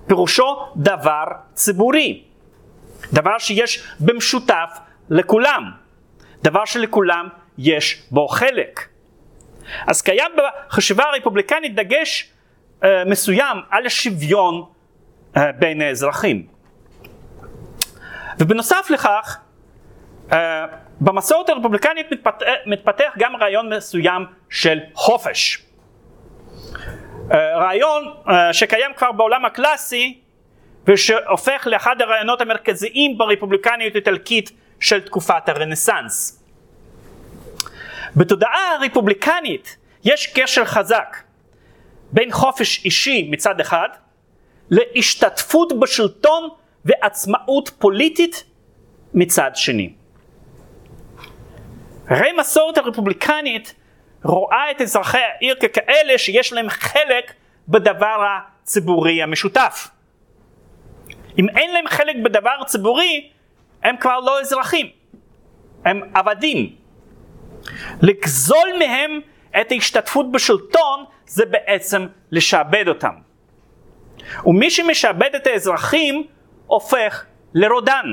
פירושו 0.08 0.56
דבר 0.76 1.24
ציבורי. 1.54 2.24
דבר 3.14 3.38
שיש 3.38 3.88
במשותף 4.00 4.70
לכולם. 5.10 5.72
דבר 6.44 6.66
שלכולם 6.66 7.28
יש 7.58 8.04
בו 8.12 8.28
חלק. 8.28 8.88
אז 9.88 10.02
קיים 10.02 10.32
בחשיבה 10.38 11.04
הרפובליקנית 11.04 11.76
דגש 11.76 12.32
uh, 12.82 12.86
מסוים 13.06 13.58
על 13.70 13.86
השוויון 13.86 14.64
uh, 15.36 15.40
בין 15.60 15.82
האזרחים. 15.82 16.53
ובנוסף 18.44 18.88
לכך, 18.90 19.38
uh, 20.30 20.34
במסורת 21.00 21.50
הרפובליקנית 21.50 22.12
מתפתח, 22.12 22.46
מתפתח 22.66 23.14
גם 23.18 23.36
רעיון 23.36 23.74
מסוים 23.74 24.26
של 24.50 24.80
חופש. 24.94 25.58
Uh, 25.58 27.34
רעיון 27.34 28.14
שקיים 28.52 28.92
כבר 28.98 29.12
בעולם 29.12 29.46
הקלאסי 29.46 30.22
ושהופך 30.88 31.68
לאחד 31.72 32.02
הרעיונות 32.02 32.42
המרכזיים 32.42 33.18
ברפובליקניות 33.18 33.96
איטלקית 33.96 34.52
של 34.80 35.02
תקופת 35.02 35.50
הרנסאנס. 35.50 36.44
בתודעה 38.16 38.76
הרפובליקנית 38.76 39.78
יש 40.04 40.28
קשר 40.28 40.66
חזק 40.66 41.18
בין 42.12 42.32
חופש 42.32 42.86
אישי 42.86 43.28
מצד 43.32 43.60
אחד 43.60 43.90
להשתתפות 44.70 45.80
בשלטון 45.80 46.50
ועצמאות 46.86 47.70
פוליטית 47.80 48.44
מצד 49.14 49.52
שני. 49.54 49.94
הרי 52.08 52.32
מסורת 52.40 52.78
הרפובליקנית 52.78 53.76
רואה 54.24 54.72
את 54.72 54.82
אזרחי 54.82 55.18
העיר 55.18 55.56
ככאלה 55.56 56.18
שיש 56.18 56.54
להם 56.54 56.70
חלק 56.70 57.34
בדבר 57.68 58.26
הציבורי 58.28 59.24
המשותף. 59.24 59.90
אם 61.40 61.50
אין 61.50 61.74
להם 61.74 61.88
חלק 61.88 62.16
בדבר 62.24 62.64
ציבורי, 62.66 63.30
הם 63.84 63.98
כבר 63.98 64.20
לא 64.20 64.42
אזרחים, 64.42 64.88
הם 65.86 66.02
עבדים. 66.14 66.76
לגזול 68.02 68.70
מהם 68.80 69.20
את 69.62 69.72
ההשתתפות 69.72 70.32
בשלטון 70.32 71.06
זה 71.26 71.46
בעצם 71.46 72.08
לשעבד 72.32 72.88
אותם. 72.88 73.14
ומי 74.46 74.72
שמשעבד 74.72 75.36
את 75.36 75.48
האזרחים 75.48 76.28
הופך 76.74 77.26
לרודן. 77.54 78.06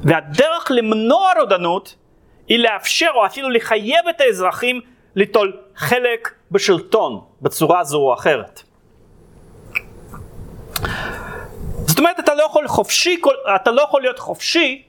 והדרך 0.00 0.70
למנוע 0.70 1.32
רודנות 1.40 1.96
היא 2.48 2.58
לאפשר 2.58 3.10
או 3.14 3.26
אפילו 3.26 3.50
לחייב 3.50 4.08
את 4.10 4.20
האזרחים 4.20 4.80
ליטול 5.14 5.56
חלק 5.76 6.34
בשלטון 6.50 7.20
בצורה 7.42 7.84
זו 7.84 7.98
או 7.98 8.14
אחרת. 8.14 8.62
זאת 11.86 11.98
אומרת 11.98 12.20
אתה 12.20 12.34
לא 12.34 12.42
יכול 12.42 12.68
חופשי, 12.68 13.20
אתה 13.56 13.70
לא 13.70 13.82
יכול 13.82 14.02
להיות 14.02 14.18
חופשי 14.18 14.82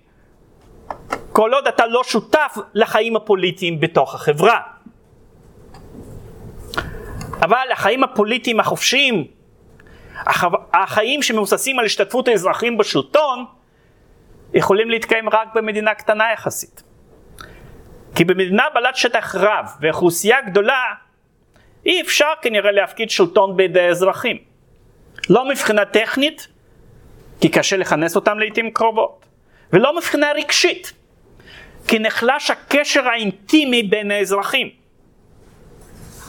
כל 1.31 1.53
עוד 1.53 1.67
אתה 1.67 1.87
לא 1.87 2.03
שותף 2.03 2.57
לחיים 2.73 3.15
הפוליטיים 3.15 3.79
בתוך 3.79 4.15
החברה. 4.15 4.59
אבל 7.41 7.67
החיים 7.71 8.03
הפוליטיים 8.03 8.59
החופשיים, 8.59 9.27
החיים 10.74 11.22
שמבוססים 11.24 11.80
על 11.80 11.86
השתתפות 11.86 12.28
האזרחים 12.28 12.78
בשלטון, 12.78 13.45
יכולים 14.53 14.89
להתקיים 14.89 15.30
רק 15.30 15.47
במדינה 15.55 15.93
קטנה 15.93 16.32
יחסית. 16.34 16.84
כי 18.15 18.24
במדינה 18.24 18.63
בעלת 18.74 18.95
שטח 18.95 19.36
רב 19.36 19.65
ואוכלוסייה 19.82 20.41
גדולה, 20.41 20.84
אי 21.86 22.01
אפשר 22.01 22.32
כנראה 22.41 22.72
להפקיד 22.72 23.09
שלטון 23.09 23.57
בידי 23.57 23.82
האזרחים. 23.82 24.38
לא 25.30 25.49
מבחינה 25.49 25.86
טכנית, 25.86 26.47
כי 27.41 27.49
קשה 27.49 27.78
לכנס 27.78 28.15
אותם 28.15 28.39
לעיתים 28.39 28.72
קרובות, 28.72 29.26
ולא 29.74 29.95
מבחינה 29.95 30.32
רגשית, 30.32 30.93
כי 31.88 31.99
נחלש 31.99 32.51
הקשר 32.51 33.07
האינטימי 33.07 33.84
בין 33.84 34.11
האזרחים, 34.11 34.70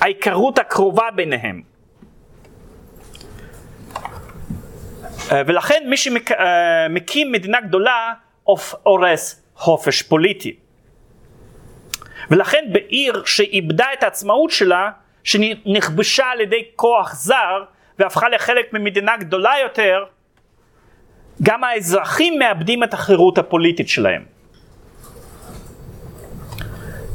ההיכרות 0.01 0.59
הקרובה 0.59 1.11
ביניהם. 1.15 1.63
ולכן 5.31 5.83
מי 5.87 5.97
שמקים 5.97 7.33
מדינה 7.33 7.61
גדולה 7.61 8.13
הורס 8.83 9.43
חופש 9.55 10.03
פוליטי. 10.03 10.57
ולכן 12.31 12.65
בעיר 12.73 13.23
שאיבדה 13.25 13.87
את 13.93 14.03
העצמאות 14.03 14.51
שלה, 14.51 14.91
שנכבשה 15.25 16.27
על 16.27 16.41
ידי 16.41 16.65
כוח 16.77 17.15
זר 17.15 17.65
והפכה 17.99 18.29
לחלק 18.29 18.73
ממדינה 18.73 19.17
גדולה 19.17 19.53
יותר, 19.63 20.05
גם 21.43 21.65
האזרחים 21.65 22.39
מאבדים 22.39 22.85
את 22.85 22.95
החירות 22.95 23.39
הפוליטית 23.39 23.89
שלהם. 23.89 24.25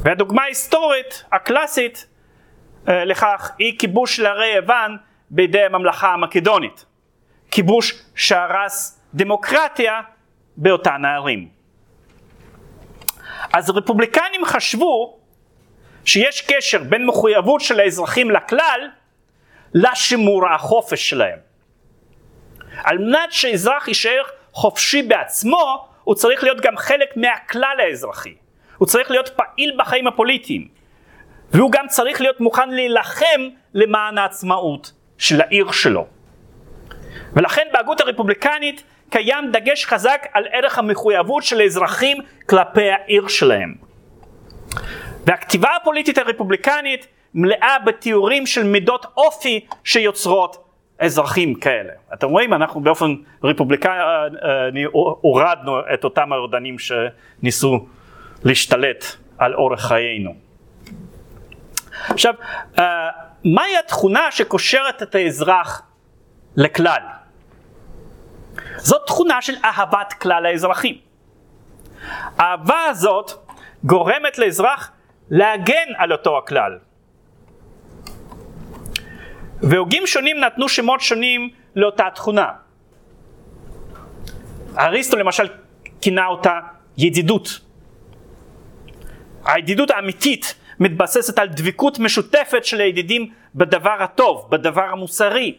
והדוגמה 0.01 0.41
ההיסטורית 0.41 1.23
הקלאסית 1.31 2.07
אה, 2.87 3.05
לכך 3.05 3.51
היא 3.57 3.79
כיבוש 3.79 4.15
של 4.15 4.25
הרי 4.25 4.55
יוון 4.55 4.97
בידי 5.29 5.63
הממלכה 5.63 6.13
המקדונית. 6.13 6.85
כיבוש 7.53 8.03
שהרס 8.15 8.99
דמוקרטיה 9.13 10.01
באותן 10.57 11.05
הערים. 11.05 11.49
אז 13.53 13.69
רפובליקנים 13.69 14.45
חשבו 14.45 15.19
שיש 16.05 16.41
קשר 16.41 16.83
בין 16.83 17.05
מחויבות 17.05 17.61
של 17.61 17.79
האזרחים 17.79 18.31
לכלל 18.31 18.87
לשימור 19.73 20.49
החופש 20.49 21.09
שלהם. 21.09 21.39
על 22.83 22.97
מנת 22.97 23.31
שאזרח 23.31 23.87
יישאר 23.87 24.23
חופשי 24.51 25.03
בעצמו, 25.03 25.87
הוא 26.03 26.15
צריך 26.15 26.43
להיות 26.43 26.61
גם 26.61 26.77
חלק 26.77 27.17
מהכלל 27.17 27.75
האזרחי. 27.79 28.35
הוא 28.77 28.87
צריך 28.87 29.11
להיות 29.11 29.29
פעיל 29.29 29.75
בחיים 29.77 30.07
הפוליטיים. 30.07 30.67
והוא 31.51 31.71
גם 31.71 31.87
צריך 31.87 32.21
להיות 32.21 32.39
מוכן 32.39 32.69
להילחם 32.69 33.41
למען 33.73 34.17
העצמאות 34.17 34.91
של 35.17 35.41
העיר 35.41 35.71
שלו. 35.71 36.07
ולכן 37.33 37.67
בהגות 37.73 38.01
הרפובליקנית 38.01 38.83
קיים 39.09 39.51
דגש 39.51 39.85
חזק 39.85 40.27
על 40.33 40.43
ערך 40.51 40.77
המחויבות 40.77 41.43
של 41.43 41.59
האזרחים 41.59 42.17
כלפי 42.49 42.89
העיר 42.91 43.27
שלהם. 43.27 43.75
והכתיבה 45.25 45.69
הפוליטית 45.81 46.17
הרפובליקנית 46.17 47.07
מלאה 47.33 47.79
בתיאורים 47.85 48.45
של 48.45 48.63
מידות 48.63 49.05
אופי 49.17 49.65
שיוצרות 49.83 50.63
אזרחים 50.99 51.55
כאלה. 51.55 51.93
אתם 52.13 52.29
רואים, 52.29 52.53
אנחנו 52.53 52.81
באופן 52.81 53.15
רפובליקני 53.43 54.83
הורדנו 55.21 55.79
את 55.93 56.03
אותם 56.03 56.33
הרודנים 56.33 56.75
שניסו 56.79 57.85
להשתלט 58.43 59.05
על 59.37 59.53
אורח 59.53 59.87
חיינו. 59.87 60.35
עכשיו, 62.09 62.33
אה, 62.79 63.09
מהי 63.45 63.77
התכונה 63.77 64.31
שקושרת 64.31 65.03
את 65.03 65.15
האזרח 65.15 65.81
לכלל? 66.55 67.01
זאת 68.77 69.01
תכונה 69.07 69.41
של 69.41 69.53
אהבת 69.65 70.13
כלל 70.13 70.45
האזרחים. 70.45 70.97
האהבה 72.37 72.83
הזאת 72.89 73.31
גורמת 73.83 74.37
לאזרח 74.37 74.91
להגן 75.29 75.87
על 75.97 76.11
אותו 76.11 76.37
הכלל. 76.37 76.79
והוגים 79.61 80.07
שונים 80.07 80.39
נתנו 80.39 80.69
שמות 80.69 81.01
שונים 81.01 81.49
לאותה 81.75 82.07
תכונה. 82.15 82.51
אריסטו 84.77 85.17
למשל 85.17 85.47
כינה 86.01 86.27
אותה 86.27 86.59
ידידות. 86.97 87.59
הידידות 89.45 89.91
האמיתית 89.91 90.55
מתבססת 90.79 91.39
על 91.39 91.47
דבקות 91.47 91.99
משותפת 91.99 92.65
של 92.65 92.81
הידידים 92.81 93.31
בדבר 93.55 93.97
הטוב, 94.03 94.47
בדבר 94.49 94.83
המוסרי. 94.83 95.57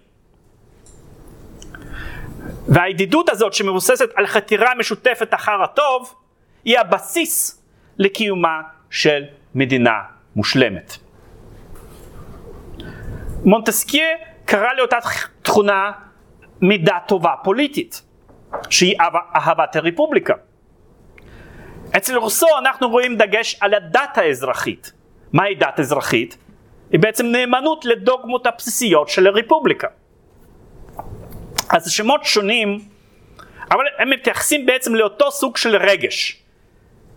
והידידות 2.68 3.28
הזאת 3.28 3.52
שמבוססת 3.52 4.08
על 4.14 4.26
חתירה 4.26 4.74
משותפת 4.78 5.34
אחר 5.34 5.62
הטוב, 5.62 6.14
היא 6.64 6.78
הבסיס 6.78 7.62
לקיומה 7.98 8.60
של 8.90 9.22
מדינה 9.54 10.00
מושלמת. 10.36 10.96
מונטסקיה 13.44 14.06
קרא 14.44 14.72
לאותה 14.76 14.98
תכונה 15.42 15.92
מידה 16.60 16.98
טובה 17.08 17.34
פוליטית, 17.44 18.02
שהיא 18.70 18.96
אהבת 19.34 19.76
הרפובליקה. 19.76 20.34
אצל 21.96 22.16
רוסו 22.16 22.46
אנחנו 22.58 22.88
רואים 22.88 23.16
דגש 23.16 23.56
על 23.60 23.74
הדת 23.74 24.18
האזרחית. 24.18 24.92
מהי 25.32 25.54
דת 25.54 25.80
אזרחית? 25.80 26.36
היא 26.90 27.00
בעצם 27.00 27.26
נאמנות 27.26 27.84
לדוגמות 27.84 28.46
הבסיסיות 28.46 29.08
של 29.08 29.26
הרפובליקה. 29.26 29.88
אז 31.74 31.90
שמות 31.90 32.24
שונים, 32.24 32.80
אבל 33.70 33.84
הם 33.98 34.10
מתייחסים 34.10 34.66
בעצם 34.66 34.94
לאותו 34.94 35.30
סוג 35.30 35.56
של 35.56 35.76
רגש, 35.76 36.42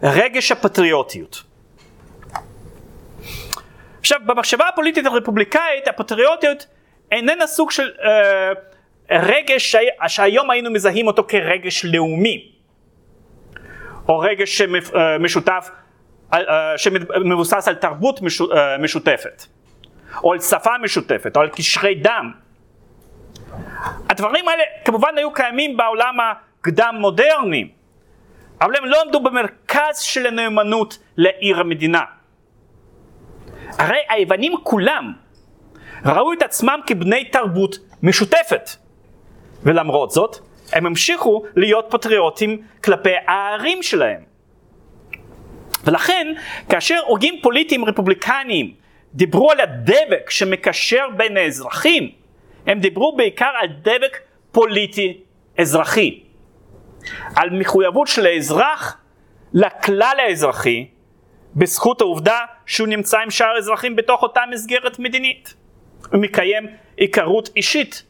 רגש 0.04 0.52
הפטריוטיות. 0.52 1.44
עכשיו, 4.00 4.20
במחשבה 4.26 4.68
הפוליטית 4.68 5.06
הרפובליקאית, 5.06 5.88
הפטריוטיות 5.88 6.66
איננה 7.12 7.48
סוג 7.48 7.72
של 7.72 7.92
אה, 8.04 8.52
רגש 9.12 9.72
שהי, 9.72 9.86
שהיום 10.08 10.52
היינו 10.52 10.72
מזהים 10.72 11.08
אותו 11.08 11.24
כרגש 11.28 11.86
לאומי, 11.86 12.52
או 14.10 14.20
רגש 14.20 14.58
שמשותף, 14.58 15.70
אה, 16.34 16.40
אה, 16.40 16.78
שמבוסס 16.78 17.68
על 17.68 17.76
תרבות 17.76 18.20
אה, 18.56 18.78
משותפת, 18.78 19.46
או 20.24 20.34
על 20.34 20.40
שפה 20.40 20.78
משותפת, 20.84 21.38
או 21.38 21.42
על 21.42 21.50
קשרי 21.50 21.96
דם. 21.96 22.47
הדברים 24.10 24.48
האלה 24.48 24.64
כמובן 24.86 25.18
היו 25.18 25.34
קיימים 25.34 25.78
בעולם 25.78 26.18
הקדם 26.20 26.96
מודרני, 27.00 27.68
אבל 28.62 28.76
הם 28.76 28.86
לא 28.86 29.02
עמדו 29.06 29.20
במרכז 29.20 30.00
של 30.00 30.28
הנאמנות 30.28 30.98
לעיר 31.18 31.60
המדינה. 31.60 32.02
הרי 33.78 33.98
היוונים 34.10 34.54
כולם 34.64 35.14
ראו 36.06 36.34
את 36.34 36.42
עצמם 36.42 36.80
כבני 36.88 37.26
תרבות 37.26 37.78
משותפת, 38.04 38.70
ולמרות 39.64 40.12
זאת 40.12 40.38
הם 40.74 40.86
המשיכו 40.86 41.44
להיות 41.56 41.88
פטריוטים 41.90 42.62
כלפי 42.84 43.14
הערים 43.28 43.84
שלהם. 43.84 44.22
ולכן 45.84 46.34
כאשר 46.70 47.00
הוגים 47.06 47.40
פוליטיים 47.42 47.86
רפובליקניים 47.86 48.74
דיברו 49.14 49.52
על 49.52 49.60
הדבק 49.60 50.30
שמקשר 50.30 51.06
בין 51.18 51.38
האזרחים, 51.38 52.12
הם 52.68 52.80
דיברו 52.80 53.16
בעיקר 53.18 53.52
על 53.62 53.68
דבק 53.82 54.18
פוליטי 54.52 55.22
אזרחי, 55.58 56.24
על 57.36 57.50
מחויבות 57.60 58.08
של 58.08 58.26
האזרח 58.26 58.98
לכלל 59.54 60.16
האזרחי 60.28 60.88
בזכות 61.56 62.02
העובדה 62.02 62.40
שהוא 62.66 62.88
נמצא 62.88 63.18
עם 63.20 63.32
שאר 63.32 63.56
האזרחים 63.56 63.96
בתוך 63.96 64.24
אותה 64.24 64.42
מסגרת 64.52 65.00
מדינית 65.00 65.54
ומקיים 66.12 66.68
היכרות 66.98 67.50
אישית 67.56 68.04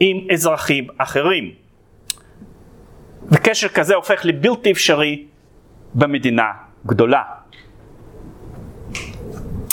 עם 0.00 0.26
אזרחים 0.32 0.86
אחרים. 0.98 1.54
וקשר 3.32 3.68
כזה 3.68 3.94
הופך 3.94 4.20
לבלתי 4.24 4.72
אפשרי 4.72 5.26
במדינה 5.94 6.52
גדולה. 6.86 7.22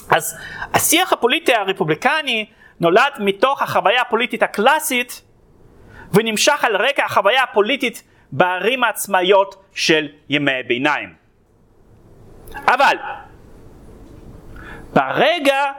אז 0.10 0.38
השיח 0.74 1.14
הפוליטי 1.14 1.54
הרפובליקני 1.54 2.46
נולד 2.82 3.14
מתוך 3.20 3.62
החוויה 3.62 4.02
הפוליטית 4.02 4.44
הקלאסית 4.44 5.22
ונמשך 6.14 6.66
על 6.66 6.76
רקע 6.76 7.06
החוויה 7.06 7.44
הפוליטית 7.44 8.04
בערים 8.32 8.84
העצמאיות 8.84 9.64
של 9.74 10.08
ימי 10.30 10.60
הביניים. 10.60 11.14
אבל 12.68 12.96
ברגע 14.94 15.72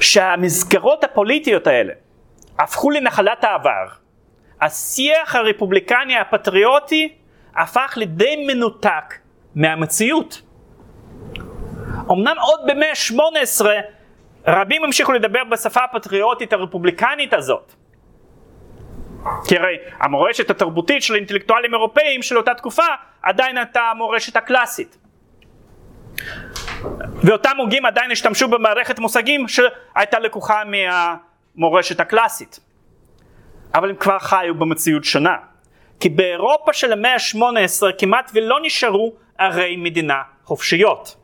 שהמסגרות 0.00 1.04
הפוליטיות 1.04 1.66
האלה 1.66 1.92
הפכו 2.58 2.90
לנחלת 2.90 3.44
העבר, 3.44 3.86
השיח 4.60 5.34
הרפובליקני 5.34 6.18
הפטריוטי 6.18 7.14
הפך 7.56 7.94
לדי 7.96 8.46
מנותק 8.46 9.14
מהמציאות. 9.54 10.42
אמנם 12.10 12.36
עוד 12.38 12.60
במאה 12.66 12.90
ה-18 12.90 13.66
רבים 14.46 14.84
המשיכו 14.84 15.12
לדבר 15.12 15.44
בשפה 15.44 15.80
הפטריוטית 15.84 16.52
הרפובליקנית 16.52 17.32
הזאת. 17.32 17.72
כי 19.48 19.58
הרי 19.58 19.76
המורשת 20.00 20.50
התרבותית 20.50 21.02
של 21.02 21.14
אינטלקטואלים 21.14 21.74
אירופאים 21.74 22.22
של 22.22 22.36
אותה 22.36 22.54
תקופה 22.54 22.86
עדיין 23.22 23.58
הייתה 23.58 23.80
המורשת 23.80 24.36
הקלאסית. 24.36 24.98
ואותם 27.24 27.56
הוגים 27.58 27.86
עדיין 27.86 28.10
השתמשו 28.10 28.48
במערכת 28.48 28.98
מושגים 28.98 29.46
שהייתה 29.48 30.18
לקוחה 30.18 30.62
מהמורשת 30.64 32.00
הקלאסית. 32.00 32.60
אבל 33.74 33.90
הם 33.90 33.96
כבר 33.96 34.18
חיו 34.18 34.54
במציאות 34.54 35.04
שונה. 35.04 35.36
כי 36.00 36.08
באירופה 36.08 36.72
של 36.72 36.92
המאה 36.92 37.14
ה-18 37.14 37.82
כמעט 37.98 38.30
ולא 38.34 38.58
נשארו 38.62 39.12
ערי 39.38 39.76
מדינה 39.76 40.22
חופשיות. 40.44 41.16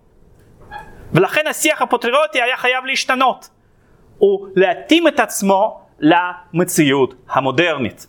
ולכן 1.14 1.46
השיח 1.46 1.82
הפטריוטי 1.82 2.42
היה 2.42 2.56
חייב 2.56 2.84
להשתנות 2.84 3.48
ולהתאים 4.20 5.08
את 5.08 5.20
עצמו 5.20 5.80
למציאות 6.00 7.14
המודרנית. 7.28 8.06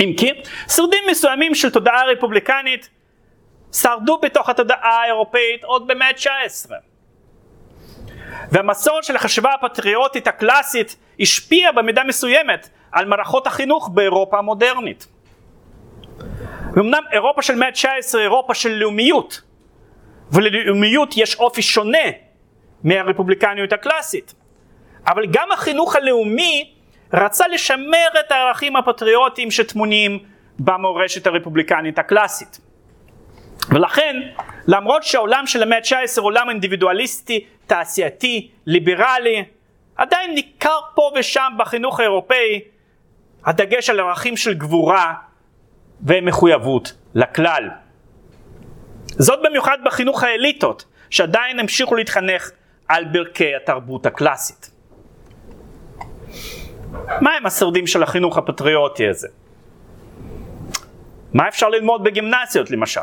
אם 0.00 0.14
כי 0.18 0.30
שרידים 0.68 1.04
מסוימים 1.10 1.54
של 1.54 1.70
תודעה 1.70 2.06
רפובליקנית 2.06 2.90
שרדו 3.72 4.18
בתוך 4.22 4.48
התודעה 4.48 5.02
האירופאית 5.02 5.64
עוד 5.64 5.86
במאה 5.86 6.08
ה-19. 6.08 6.70
והמסורת 8.52 9.04
של 9.04 9.16
החשיבה 9.16 9.50
הפטריוטית 9.54 10.26
הקלאסית 10.26 10.96
השפיעה 11.20 11.72
במידה 11.72 12.04
מסוימת 12.04 12.68
על 12.92 13.04
מערכות 13.04 13.46
החינוך 13.46 13.90
באירופה 13.94 14.38
המודרנית. 14.38 15.06
ואמנם 16.74 17.02
אירופה 17.12 17.42
של 17.42 17.54
מאה 17.54 17.68
ה-19 17.68 18.18
אירופה 18.18 18.54
של 18.54 18.68
לאומיות, 18.68 19.40
וללאומיות 20.32 21.14
יש 21.16 21.34
אופי 21.34 21.62
שונה 21.62 22.08
מהרפובליקניות 22.84 23.72
הקלאסית. 23.72 24.34
אבל 25.06 25.26
גם 25.26 25.52
החינוך 25.52 25.96
הלאומי 25.96 26.74
רצה 27.12 27.48
לשמר 27.48 28.08
את 28.20 28.32
הערכים 28.32 28.76
הפטריוטיים 28.76 29.50
שטמונים 29.50 30.18
במורשת 30.58 31.26
הרפובליקנית 31.26 31.98
הקלאסית. 31.98 32.60
ולכן, 33.68 34.16
למרות 34.66 35.02
שהעולם 35.02 35.46
של 35.46 35.62
המאה 35.62 35.78
ה-19 35.78 36.20
עולם 36.20 36.50
אינדיבידואליסטי, 36.50 37.44
תעשייתי, 37.66 38.50
ליברלי, 38.66 39.44
עדיין 39.96 40.34
ניכר 40.34 40.78
פה 40.94 41.10
ושם 41.18 41.52
בחינוך 41.58 42.00
האירופאי 42.00 42.60
הדגש 43.44 43.90
על 43.90 44.00
ערכים 44.00 44.36
של 44.36 44.54
גבורה 44.54 45.14
ומחויבות 46.06 46.92
לכלל. 47.14 47.68
זאת 49.18 49.38
במיוחד 49.42 49.78
בחינוך 49.84 50.22
האליטות, 50.22 50.84
שעדיין 51.10 51.58
המשיכו 51.58 51.94
להתחנך 51.94 52.50
על 52.88 53.04
ברכי 53.04 53.56
התרבות 53.56 54.06
הקלאסית. 54.06 54.70
מהם 57.20 57.46
השורדים 57.46 57.86
של 57.86 58.02
החינוך 58.02 58.38
הפטריוטי 58.38 59.08
הזה? 59.08 59.28
מה 61.34 61.48
אפשר 61.48 61.68
ללמוד 61.68 62.04
בגימנסיות 62.04 62.70
למשל? 62.70 63.00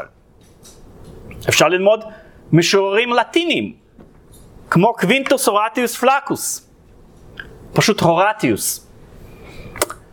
אפשר 1.49 1.67
ללמוד 1.67 2.03
משוררים 2.51 3.13
לטינים, 3.13 3.73
כמו 4.69 4.93
קווינטוס 4.93 5.47
הורטיוס 5.47 5.97
פלקוס, 5.97 6.69
פשוט 7.73 8.01
הורטיוס, 8.01 8.91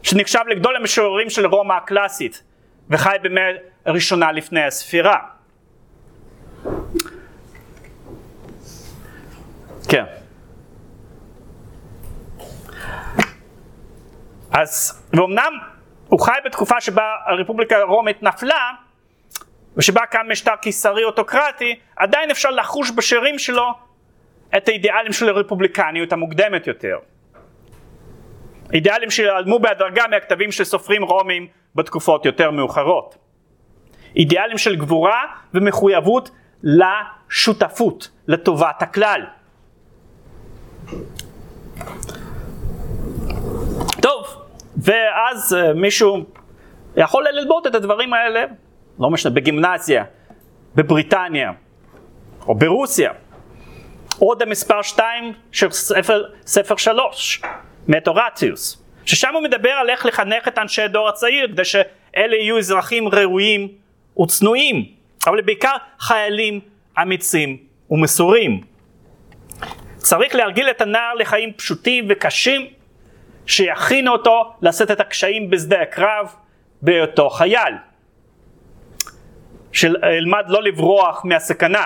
שנחשב 0.02 0.40
לגדול 0.50 0.76
המשוררים 0.76 1.30
של 1.30 1.46
רומא 1.46 1.72
הקלאסית, 1.72 2.42
וחי 2.90 3.16
במאה 3.22 3.42
הראשונה 3.86 4.32
לפני 4.32 4.64
הספירה. 4.64 5.18
כן. 9.90 10.04
אז, 14.50 15.02
ואומנם 15.12 15.52
הוא 16.08 16.20
חי 16.20 16.32
בתקופה 16.44 16.80
שבה 16.80 17.14
הרפובליקה 17.26 17.76
הרומית 17.76 18.22
נפלה, 18.22 18.70
ושבה 19.76 20.06
קם 20.06 20.26
משטר 20.30 20.56
קיסרי 20.56 21.04
אוטוקרטי, 21.04 21.74
עדיין 21.96 22.30
אפשר 22.30 22.50
לחוש 22.50 22.90
בשירים 22.90 23.38
שלו 23.38 23.66
את 24.56 24.68
האידיאלים 24.68 25.12
של 25.12 25.28
הרפובליקניות 25.28 26.12
המוקדמת 26.12 26.66
יותר. 26.66 26.98
אידיאלים 28.72 29.10
שעלמו 29.10 29.58
בהדרגה 29.58 30.06
מהכתבים 30.10 30.52
של 30.52 30.64
סופרים 30.64 31.04
רומים 31.04 31.46
בתקופות 31.74 32.26
יותר 32.26 32.50
מאוחרות. 32.50 33.16
אידיאלים 34.16 34.58
של 34.58 34.76
גבורה 34.76 35.24
ומחויבות 35.54 36.30
לשותפות, 36.62 38.10
לטובת 38.26 38.82
הכלל. 38.82 39.39
טוב, 44.02 44.26
ואז 44.76 45.56
uh, 45.56 45.74
מישהו 45.74 46.24
יכול 46.96 47.26
ללמוד 47.32 47.66
את 47.66 47.74
הדברים 47.74 48.12
האלה, 48.12 48.44
לא 48.98 49.10
משנה, 49.10 49.32
בגימנסיה, 49.32 50.04
בבריטניה, 50.74 51.52
או 52.46 52.54
ברוסיה. 52.54 53.12
עוד 54.18 54.42
המספר 54.42 54.82
2 54.82 55.32
של 55.52 55.70
ספר, 55.70 56.24
ספר 56.46 56.76
3, 56.76 57.42
מטורטיוס, 57.88 58.82
ששם 59.04 59.34
הוא 59.34 59.42
מדבר 59.42 59.70
על 59.70 59.90
איך 59.90 60.06
לחנך 60.06 60.48
את 60.48 60.58
אנשי 60.58 60.82
הדור 60.82 61.08
הצעיר, 61.08 61.48
כדי 61.48 61.64
שאלה 61.64 62.36
יהיו 62.36 62.58
אזרחים 62.58 63.08
ראויים 63.08 63.68
וצנועים, 64.22 64.84
אבל 65.26 65.40
בעיקר 65.40 65.76
חיילים 65.98 66.60
אמיצים 67.02 67.56
ומסורים. 67.90 68.69
צריך 70.00 70.34
להרגיל 70.34 70.70
את 70.70 70.80
הנער 70.80 71.14
לחיים 71.14 71.52
פשוטים 71.52 72.06
וקשים, 72.08 72.66
שיכינו 73.46 74.12
אותו 74.12 74.54
לשאת 74.62 74.90
את 74.90 75.00
הקשיים 75.00 75.50
בשדה 75.50 75.82
הקרב 75.82 76.34
בהיותו 76.82 77.30
חייל. 77.30 77.74
שילמד 79.72 80.44
לא 80.48 80.62
לברוח 80.62 81.24
מהסכנה, 81.24 81.84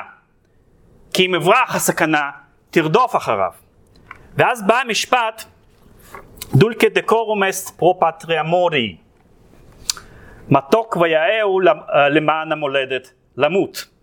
כי 1.13 1.27
אם 1.27 1.35
אברח 1.35 1.75
הסכנה 1.75 2.31
תרדוף 2.71 3.17
אחריו. 3.17 3.53
ואז 4.37 4.67
בא 4.67 4.81
המשפט 4.81 5.45
דולקה 6.55 6.89
דקורומס 6.89 7.71
פרופטריה 7.71 8.43
מורי 8.43 8.97
מתוק 10.49 10.97
ויאהו 10.97 11.61
למען 12.11 12.53
המולדת 12.53 13.13
למות. 13.37 13.94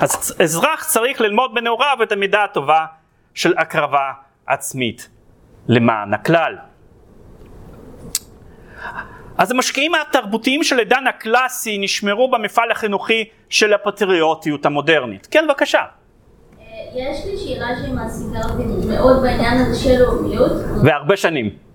אז 0.00 0.34
אזרח 0.42 0.84
צריך 0.84 1.20
ללמוד 1.20 1.54
בנעוריו 1.54 1.96
את 2.02 2.12
המידה 2.12 2.44
הטובה 2.44 2.86
של 3.34 3.54
הקרבה 3.58 4.12
עצמית 4.46 5.08
למען 5.68 6.14
הכלל. 6.14 6.56
אז 9.38 9.50
המשקיעים 9.50 9.92
התרבותיים 9.94 10.64
של 10.64 10.78
עידן 10.78 11.06
הקלאסי 11.06 11.78
נשמרו 11.78 12.30
במפעל 12.30 12.70
החינוכי 12.70 13.24
של 13.48 13.74
הפטריוטיות 13.74 14.66
המודרנית. 14.66 15.28
כן, 15.30 15.44
בבקשה. 15.48 15.82
יש 16.94 17.26
לי 17.26 17.36
שאלה 17.36 17.66
שמעסיקה 17.86 18.38
אותי 18.48 18.86
מאוד 18.88 19.22
בעניין 19.22 19.58
הזה 19.60 19.84
של 19.84 19.98
לאומיות. 19.98 20.52
והרבה 20.84 21.16
שנים. 21.16 21.65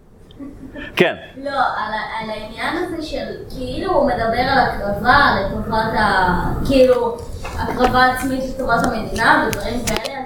כן. 0.96 1.16
לא, 1.38 1.50
על, 1.52 2.30
העניין 2.30 2.78
הזה 2.78 3.02
של 3.02 3.26
כאילו 3.56 3.92
הוא 3.92 4.08
מדבר 4.08 4.40
על 4.40 4.60
הקרבה 4.60 5.20
לטובת 5.40 6.00
ה... 6.00 6.30
כאילו 6.68 7.18
הקרבה 7.44 8.06
עצמית 8.06 8.44
לטובת 8.56 8.84
המדינה 8.84 9.48
ודברים 9.48 9.80
כאלה, 9.86 10.20
אז 10.20 10.26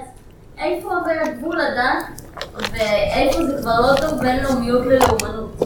איפה 0.58 0.88
עובר 0.88 1.10
הגבול 1.22 1.60
הדת 1.60 2.22
ואיפה 2.72 3.42
זה 3.44 3.62
כבר 3.62 3.80
לא 3.80 3.96
טוב 4.00 4.20
בין 4.20 4.42
לאומיות 4.42 4.86
ללאומנות? 4.86 5.62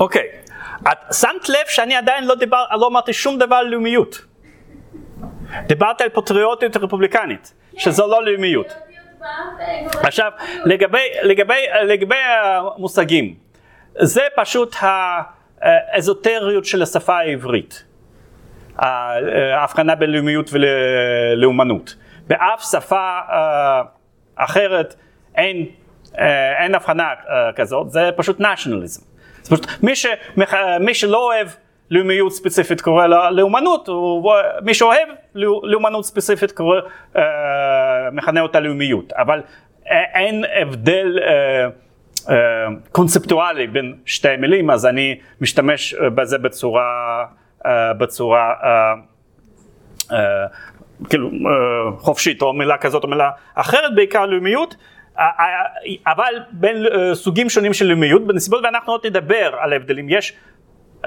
אוקיי, 0.00 0.26
את 0.82 1.14
שמת 1.14 1.48
לב 1.48 1.66
שאני 1.68 1.96
עדיין 1.96 2.24
לא, 2.24 2.34
דיבר, 2.34 2.64
לא 2.80 2.86
אמרתי 2.86 3.12
שום 3.12 3.38
דבר 3.38 3.56
על 3.56 3.66
לאומיות. 3.66 4.18
דיברת 5.66 6.00
על 6.00 6.08
פטריוטיות 6.08 6.76
רפובליקנית, 6.76 7.52
שזו 7.76 8.06
לא 8.06 8.24
לאומיות. 8.24 8.74
עכשיו, 10.02 10.30
לגבי, 10.64 11.08
לגבי, 11.22 11.66
לגבי 11.84 12.16
המושגים, 12.16 13.43
זה 14.00 14.22
פשוט 14.36 14.76
האזוטריות 15.60 16.64
של 16.64 16.82
השפה 16.82 17.18
העברית, 17.18 17.84
ההבחנה 18.78 19.94
בין 19.94 20.10
לאומיות 20.10 20.50
ולאומנות. 20.52 21.94
באף 22.26 22.62
שפה 22.70 23.18
אה, 23.30 23.82
אחרת 24.36 24.94
אין, 25.34 25.66
אה, 26.18 26.64
אין 26.64 26.74
הבחנה 26.74 27.08
אה, 27.28 27.52
כזאת, 27.56 27.90
זה 27.90 28.10
פשוט 28.16 28.40
nationalism. 28.40 29.02
זה 29.42 29.50
פשוט, 29.50 29.66
מי, 29.82 29.96
ש, 29.96 30.06
מי 30.80 30.94
שלא 30.94 31.26
אוהב 31.26 31.48
לאומיות 31.90 32.32
ספציפית 32.32 32.80
קורא 32.80 33.06
לה 33.06 33.30
לאומנות, 33.30 33.88
מי 34.62 34.74
שאוהב 34.74 35.08
לאומנות 35.62 36.04
ספציפית 36.04 36.52
קורא, 36.52 36.80
אה, 37.16 37.22
מכנה 38.12 38.40
אותה 38.40 38.60
לאומיות, 38.60 39.12
אבל 39.12 39.40
אין 40.14 40.44
הבדל 40.60 41.18
אה, 41.22 41.28
אה, 41.28 41.68
קונספטואלי 42.92 43.66
בין 43.66 43.94
שתי 44.06 44.36
מילים, 44.38 44.70
אז 44.70 44.86
אני 44.86 45.18
משתמש 45.40 45.94
בזה 45.94 46.38
בצורה, 46.38 47.24
אה, 47.66 47.92
בצורה 47.92 48.52
אה, 48.64 48.94
אה, 50.12 50.46
כאילו 51.08 51.28
אה, 51.28 51.98
חופשית, 51.98 52.42
או 52.42 52.52
מילה 52.52 52.78
כזאת 52.78 53.04
או 53.04 53.08
מילה 53.08 53.30
אחרת, 53.54 53.94
בעיקר 53.94 54.26
לאומיות. 54.26 54.76
אבל 56.06 56.34
בין 56.50 56.76
סוגים 57.14 57.50
שונים 57.50 57.72
של 57.72 57.86
לאומיות, 57.86 58.26
בנסיבות 58.26 58.64
ואנחנו 58.64 58.92
עוד 58.92 59.06
נדבר 59.06 59.54
על 59.60 59.72
ההבדלים, 59.72 60.08
יש 60.08 60.32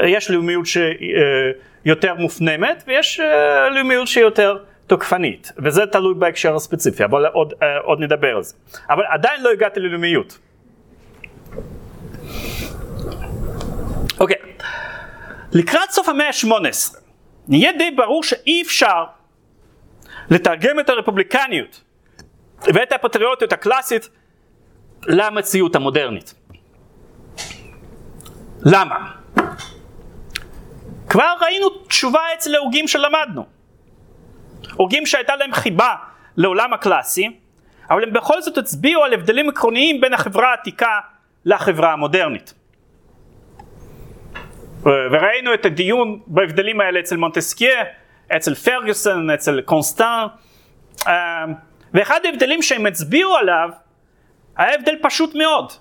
יש 0.04 0.32
לאומיות 0.32 0.66
שיותר 0.66 2.14
מופנמת 2.14 2.84
ויש 2.88 3.20
אה, 3.20 3.70
לאומיות 3.70 4.08
שיותר 4.08 4.58
תוקפנית, 4.88 5.52
וזה 5.58 5.86
תלוי 5.86 6.14
בהקשר 6.14 6.56
הספציפי, 6.56 7.06
אבל 7.06 7.26
עוד, 7.26 7.54
אה, 7.64 7.78
עוד 7.78 8.00
נדבר 8.00 8.36
על 8.36 8.44
זה. 8.44 8.56
אבל 8.90 9.04
עדיין 9.10 9.44
לא 9.44 9.50
הגעתי 9.50 9.80
ללאומיות. 9.80 10.40
אוקיי, 14.20 14.36
לקראת 15.54 15.90
סוף 15.90 16.10
המאה 16.10 16.28
ה-18 16.28 16.98
נהיה 17.48 17.72
די 17.78 17.92
ברור 17.92 18.24
שאי 18.24 18.62
אפשר 18.62 19.04
לתרגם 20.30 20.80
את 20.80 20.90
הרפובליקניות 20.90 21.82
ואת 22.62 22.92
הפטריוטיות 22.92 23.54
הקלאסית 23.54 24.10
למציאות 25.08 25.76
המודרנית. 25.76 26.34
למה? 28.66 29.12
כבר 31.10 31.34
ראינו 31.42 31.70
תשובה 31.70 32.20
אצל 32.38 32.56
ההוגים 32.56 32.88
שלמדנו. 32.88 33.46
הוגים 34.74 35.06
שהייתה 35.06 35.36
להם 35.36 35.54
חיבה 35.54 35.96
לעולם 36.38 36.74
הקלאסי, 36.74 37.40
אבל 37.90 38.04
הם 38.04 38.14
בכל 38.14 38.42
זאת 38.42 38.58
הצביעו 38.58 39.04
על 39.04 39.14
הבדלים 39.14 39.50
עקרוניים 39.50 40.02
בין 40.02 40.14
החברה 40.14 40.50
העתיקה 40.50 41.00
לחברה 41.46 41.94
המודרנית. 41.94 42.54
וראינו 45.12 45.54
את 45.54 45.66
הדיון 45.66 46.20
בהבדלים 46.28 46.82
האלה 46.82 47.00
אצל 47.00 47.18
מונטסקיה, 47.18 47.84
אצל 48.36 48.56
פרגוסון, 48.56 49.30
אצל 49.30 49.62
קונסטן, 49.62 50.26
ואחד 51.94 52.20
ההבדלים 52.26 52.62
שהם 52.62 52.86
הצביעו 52.86 53.36
עליו 53.36 53.70
היה 54.58 54.76
הבדל 54.76 54.96
פשוט 55.02 55.36
מאוד. 55.36 55.72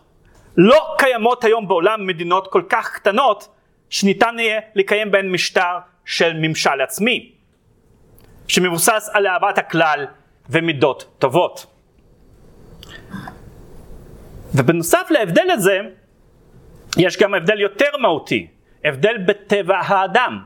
לא 0.57 0.95
קיימות 0.99 1.45
היום 1.45 1.69
בעולם 1.69 2.07
מדינות 2.07 2.49
כל 2.53 2.63
כך 2.69 2.95
קטנות 2.95 3.49
שניתן 3.91 4.35
יהיה 4.39 4.61
לקיים 4.75 5.11
בהן 5.11 5.33
משטר 5.33 5.79
של 6.05 6.33
ממשל 6.35 6.81
עצמי, 6.81 7.33
שמבוסס 8.49 9.11
על 9.13 9.27
אהבת 9.27 9.59
הכלל 9.59 10.07
ומידות 10.51 11.15
טובות. 11.19 11.67
ובנוסף 14.55 15.07
להבדל 15.11 15.51
הזה, 15.51 15.81
יש 16.99 17.19
גם 17.19 17.35
הבדל 17.35 17.61
יותר 17.61 17.97
מהותי, 18.01 18.47
הבדל 18.85 19.17
בטבע 19.27 19.79
האדם. 19.79 20.43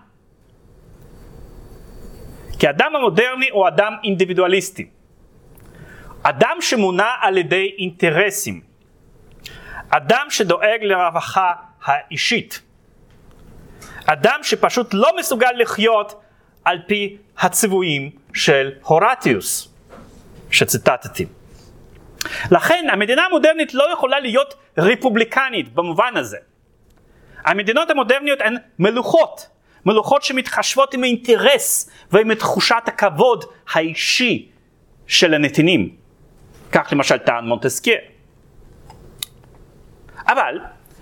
כי 2.59 2.66
האדם 2.66 2.97
המודרני 2.97 3.51
הוא 3.51 3.68
אדם 3.68 3.95
אינדיבידואליסטי. 4.05 4.91
אדם 6.22 6.57
שמונע 6.61 7.11
על 7.20 7.39
ידי 7.39 7.74
אינטרסים, 7.78 8.61
אדם 9.91 10.26
שדואג 10.31 10.78
לרווחה 10.83 11.53
האישית, 11.85 12.62
אדם 14.07 14.41
שפשוט 14.43 14.95
לא 14.95 15.16
מסוגל 15.18 15.53
לחיות 15.57 16.20
על 16.64 16.78
פי 16.87 17.16
הציוויים 17.39 18.11
של 18.35 18.70
הורטיוס, 18.83 19.74
שציטטתי. 20.51 21.26
לכן 22.51 22.87
המדינה 22.93 23.22
המודרנית 23.26 23.74
לא 23.74 23.93
יכולה 23.93 24.20
להיות 24.20 24.55
רפובליקנית 24.78 25.74
במובן 25.74 26.16
הזה. 26.16 26.39
המדינות 27.45 27.91
המודרניות 27.91 28.41
הן 28.41 28.57
מלוכות, 28.78 29.49
מלוכות 29.86 30.22
שמתחשבות 30.22 30.95
עם 30.95 31.03
האינטרס 31.03 31.91
ועם 32.11 32.34
תחושת 32.34 32.82
הכבוד 32.86 33.45
האישי 33.72 34.49
של 35.07 35.34
הנתינים. 35.34 35.97
כך 36.72 36.88
למשל 36.93 37.18
טען 37.18 37.45
מונטסקיה. 37.45 37.97
אבל 40.26 40.61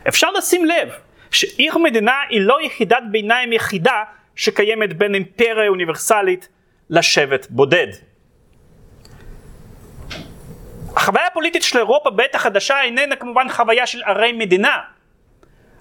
אפשר 0.09 0.31
לשים 0.31 0.65
לב 0.65 0.89
שעיר 1.31 1.79
מדינה 1.79 2.15
היא 2.29 2.41
לא 2.41 2.63
יחידת 2.63 3.03
ביניים 3.11 3.53
יחידה 3.53 4.03
שקיימת 4.37 4.99
בין 4.99 5.15
אימפריה 5.15 5.69
אוניברסלית 5.69 6.49
לשבט 6.91 7.47
בודד. 7.51 7.87
החוויה 10.97 11.27
הפוליטית 11.27 11.63
של 11.63 11.79
אירופה 11.79 12.11
בעת 12.11 12.35
החדשה 12.35 12.83
איננה 12.83 13.17
כמובן 13.17 13.49
חוויה 13.49 13.87
של 13.87 14.03
ערי 14.03 14.33
מדינה, 14.33 14.79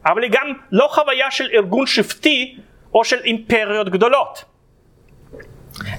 אבל 0.06 0.24
היא 0.24 0.32
גם 0.32 0.54
לא 0.72 0.88
חוויה 0.92 1.32
של 1.32 1.50
ארגון 1.54 1.88
שבטי 1.88 2.58
או 2.94 3.06
של 3.06 3.20
אימפריות 3.24 3.90
גדולות, 3.90 4.46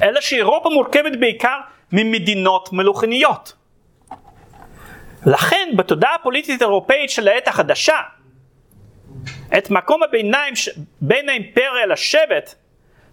אלא 0.03 0.21
שאירופה 0.21 0.69
מורכבת 0.69 1.13
בעיקר 1.21 1.59
ממדינות 1.93 2.73
מלוכניות. 2.73 3.53
לכן 5.27 5.69
בתודעה 5.77 6.15
הפוליטית 6.15 6.63
האירופאית 6.63 7.11
של 7.11 7.29
העת 7.29 7.49
החדשה, 7.49 7.99
את 9.59 9.71
מקום 9.71 10.03
הביניים 10.03 10.57
ש... 10.57 10.69
בין 11.01 11.29
האימפריה 11.29 11.87
לשבט 11.87 12.55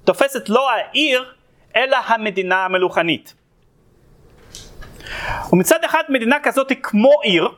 תופסת 0.03 0.49
לא 0.49 0.71
העיר 0.71 1.33
אלא 1.75 1.97
המדינה 2.05 2.65
המלוכנית. 2.65 3.33
ומצד 5.53 5.83
אחד 5.83 6.03
מדינה 6.09 6.36
כזאת 6.43 6.69
היא 6.69 6.77
כמו 6.81 7.11
עיר, 7.23 7.49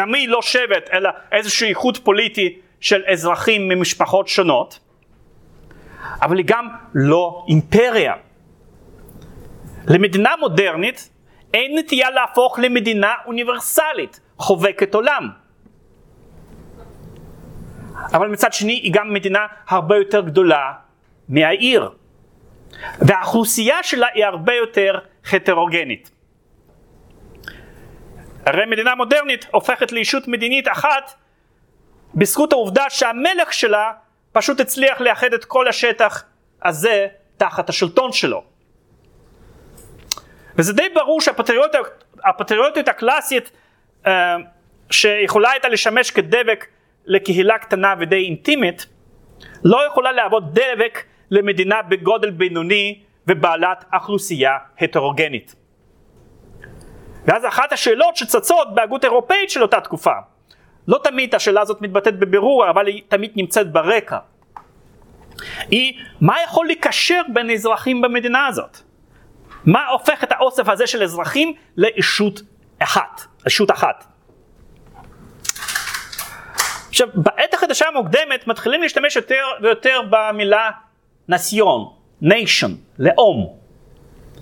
גם 0.00 0.14
היא 0.14 0.28
לא 0.28 0.42
שבט 0.42 0.90
אלא 0.92 1.10
איזשהו 1.32 1.66
איחוד 1.66 1.98
פוליטי 1.98 2.58
של 2.80 3.02
אזרחים 3.12 3.68
ממשפחות 3.68 4.28
שונות, 4.28 4.80
אבל 6.22 6.38
היא 6.38 6.44
גם 6.48 6.68
לא 6.94 7.44
אימפריה. 7.48 8.14
למדינה 9.86 10.30
מודרנית 10.40 11.10
אין 11.54 11.78
נטייה 11.78 12.10
להפוך 12.10 12.58
למדינה 12.62 13.14
אוניברסלית, 13.26 14.20
חובקת 14.36 14.94
עולם. 14.94 15.28
אבל 18.12 18.28
מצד 18.28 18.52
שני 18.52 18.72
היא 18.72 18.92
גם 18.92 19.14
מדינה 19.14 19.46
הרבה 19.68 19.96
יותר 19.96 20.20
גדולה 20.20 20.72
מהעיר. 21.28 21.90
והאוכלוסייה 23.00 23.82
שלה 23.82 24.06
היא 24.14 24.24
הרבה 24.24 24.54
יותר 24.54 24.98
הטרוגנית. 25.32 26.10
הרי 28.46 28.66
מדינה 28.66 28.94
מודרנית 28.94 29.46
הופכת 29.50 29.92
לישות 29.92 30.28
מדינית 30.28 30.68
אחת 30.68 31.14
בזכות 32.14 32.52
העובדה 32.52 32.90
שהמלך 32.90 33.52
שלה 33.52 33.92
פשוט 34.32 34.60
הצליח 34.60 35.00
לאחד 35.00 35.32
את 35.32 35.44
כל 35.44 35.68
השטח 35.68 36.24
הזה 36.62 37.06
תחת 37.36 37.68
השלטון 37.68 38.12
שלו. 38.12 38.44
וזה 40.56 40.72
די 40.72 40.88
ברור 40.94 41.20
שהפטריוטיות 41.20 42.88
הקלאסית 42.88 43.50
אה, 44.06 44.36
שיכולה 44.90 45.50
הייתה 45.50 45.68
לשמש 45.68 46.10
כדבק 46.10 46.66
לקהילה 47.06 47.58
קטנה 47.58 47.94
ודי 47.98 48.24
אינטימית, 48.24 48.86
לא 49.64 49.86
יכולה 49.86 50.12
להוות 50.12 50.52
דבק 50.52 51.04
למדינה 51.30 51.82
בגודל 51.82 52.30
בינוני 52.30 53.02
ובעלת 53.26 53.84
אוכלוסייה 53.94 54.56
הטרוגנית. 54.80 55.59
ואז 57.24 57.46
אחת 57.46 57.72
השאלות 57.72 58.16
שצצות 58.16 58.74
בהגות 58.74 59.04
אירופאית 59.04 59.50
של 59.50 59.62
אותה 59.62 59.80
תקופה, 59.80 60.14
לא 60.88 61.00
תמיד 61.04 61.34
השאלה 61.34 61.60
הזאת 61.60 61.82
מתבטאת 61.82 62.18
בבירור, 62.18 62.70
אבל 62.70 62.86
היא 62.86 63.02
תמיד 63.08 63.32
נמצאת 63.36 63.72
ברקע, 63.72 64.18
היא 65.70 65.98
מה 66.20 66.36
יכול 66.44 66.68
לקשר 66.68 67.20
בין 67.32 67.50
אזרחים 67.50 68.00
במדינה 68.00 68.46
הזאת? 68.46 68.78
מה 69.64 69.88
הופך 69.88 70.24
את 70.24 70.32
האוסף 70.32 70.68
הזה 70.68 70.86
של 70.86 71.02
אזרחים 71.02 71.54
לאישות 71.76 72.40
אחת, 72.78 73.20
אישות 73.46 73.70
אחת. 73.70 74.04
עכשיו, 76.88 77.08
בעת 77.14 77.54
החדשה 77.54 77.88
המוקדמת 77.88 78.46
מתחילים 78.46 78.82
להשתמש 78.82 79.16
יותר 79.16 79.44
ויותר 79.62 80.00
במילה 80.10 80.70
נסיון, 81.28 81.88
ניישן, 82.20 82.74
לאום, 82.98 83.56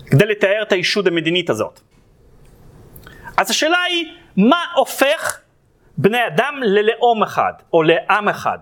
כדי 0.05 0.25
לתאר 0.25 0.61
את 0.61 0.71
הישות 0.71 1.07
המדינית 1.07 1.49
הזאת. 1.49 1.79
אז 3.39 3.49
השאלה 3.49 3.77
היא, 3.83 4.13
מה 4.37 4.65
הופך 4.75 5.39
בני 5.97 6.27
אדם 6.27 6.59
ללאום 6.63 7.23
אחד, 7.23 7.53
או 7.73 7.83
לעם 7.83 8.29
אחד? 8.29 8.57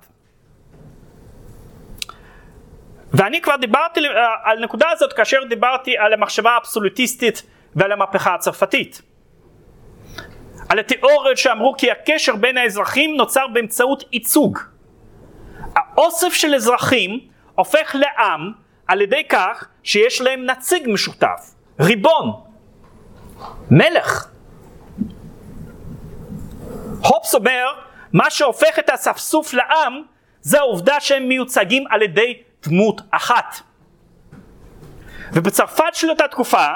ואני 3.13 3.41
כבר 3.41 3.55
דיברתי 3.55 3.99
על 4.43 4.57
הנקודה 4.57 4.89
הזאת 4.91 5.13
כאשר 5.13 5.38
דיברתי 5.49 5.97
על 5.97 6.13
המחשבה 6.13 6.51
האבסולוטיסטית 6.51 7.43
ועל 7.75 7.91
המהפכה 7.91 8.36
הצרפתית. 8.36 9.01
על 10.69 10.80
התיאוריות 10.80 11.38
שאמרו 11.38 11.75
כי 11.78 11.91
הקשר 11.91 12.36
בין 12.36 12.57
האזרחים 12.57 13.15
נוצר 13.15 13.47
באמצעות 13.53 14.03
ייצוג. 14.11 14.59
האוסף 15.75 16.34
של 16.34 16.55
אזרחים 16.55 17.19
הופך 17.55 17.95
לעם 17.95 18.51
על 18.88 19.01
ידי 19.01 19.23
כך 19.30 19.67
שיש 19.84 20.21
להם 20.21 20.45
נציג 20.45 20.84
משותף, 20.89 21.53
ריבון, 21.80 22.32
מלך. 23.71 24.36
הופס 27.08 27.36
אומר, 27.36 27.66
מה 28.14 28.30
שהופך 28.30 28.80
את 28.80 28.89
האספסוף 28.89 29.53
לעם 29.53 30.01
זה 30.41 30.60
העובדה 30.60 30.99
שהם 30.99 31.28
מיוצגים 31.28 31.84
על 31.89 32.01
ידי 32.01 32.41
דמות 32.64 33.01
אחת. 33.12 33.55
ובצרפת 35.34 35.93
של 35.93 36.10
אותה 36.10 36.28
תקופה 36.28 36.68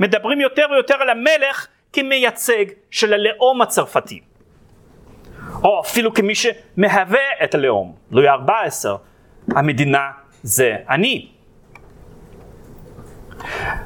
מדברים 0.00 0.40
יותר 0.40 0.66
ויותר 0.70 0.94
על 0.94 1.10
המלך 1.10 1.66
כמייצג 1.92 2.64
של 2.90 3.12
הלאום 3.12 3.62
הצרפתי. 3.62 4.20
או 5.64 5.80
אפילו 5.80 6.14
כמי 6.14 6.34
שמהווה 6.34 7.44
את 7.44 7.54
הלאום. 7.54 7.94
לואי 8.10 8.28
ה-14, 8.28 8.88
המדינה 9.56 10.10
זה 10.42 10.76
אני. 10.88 11.28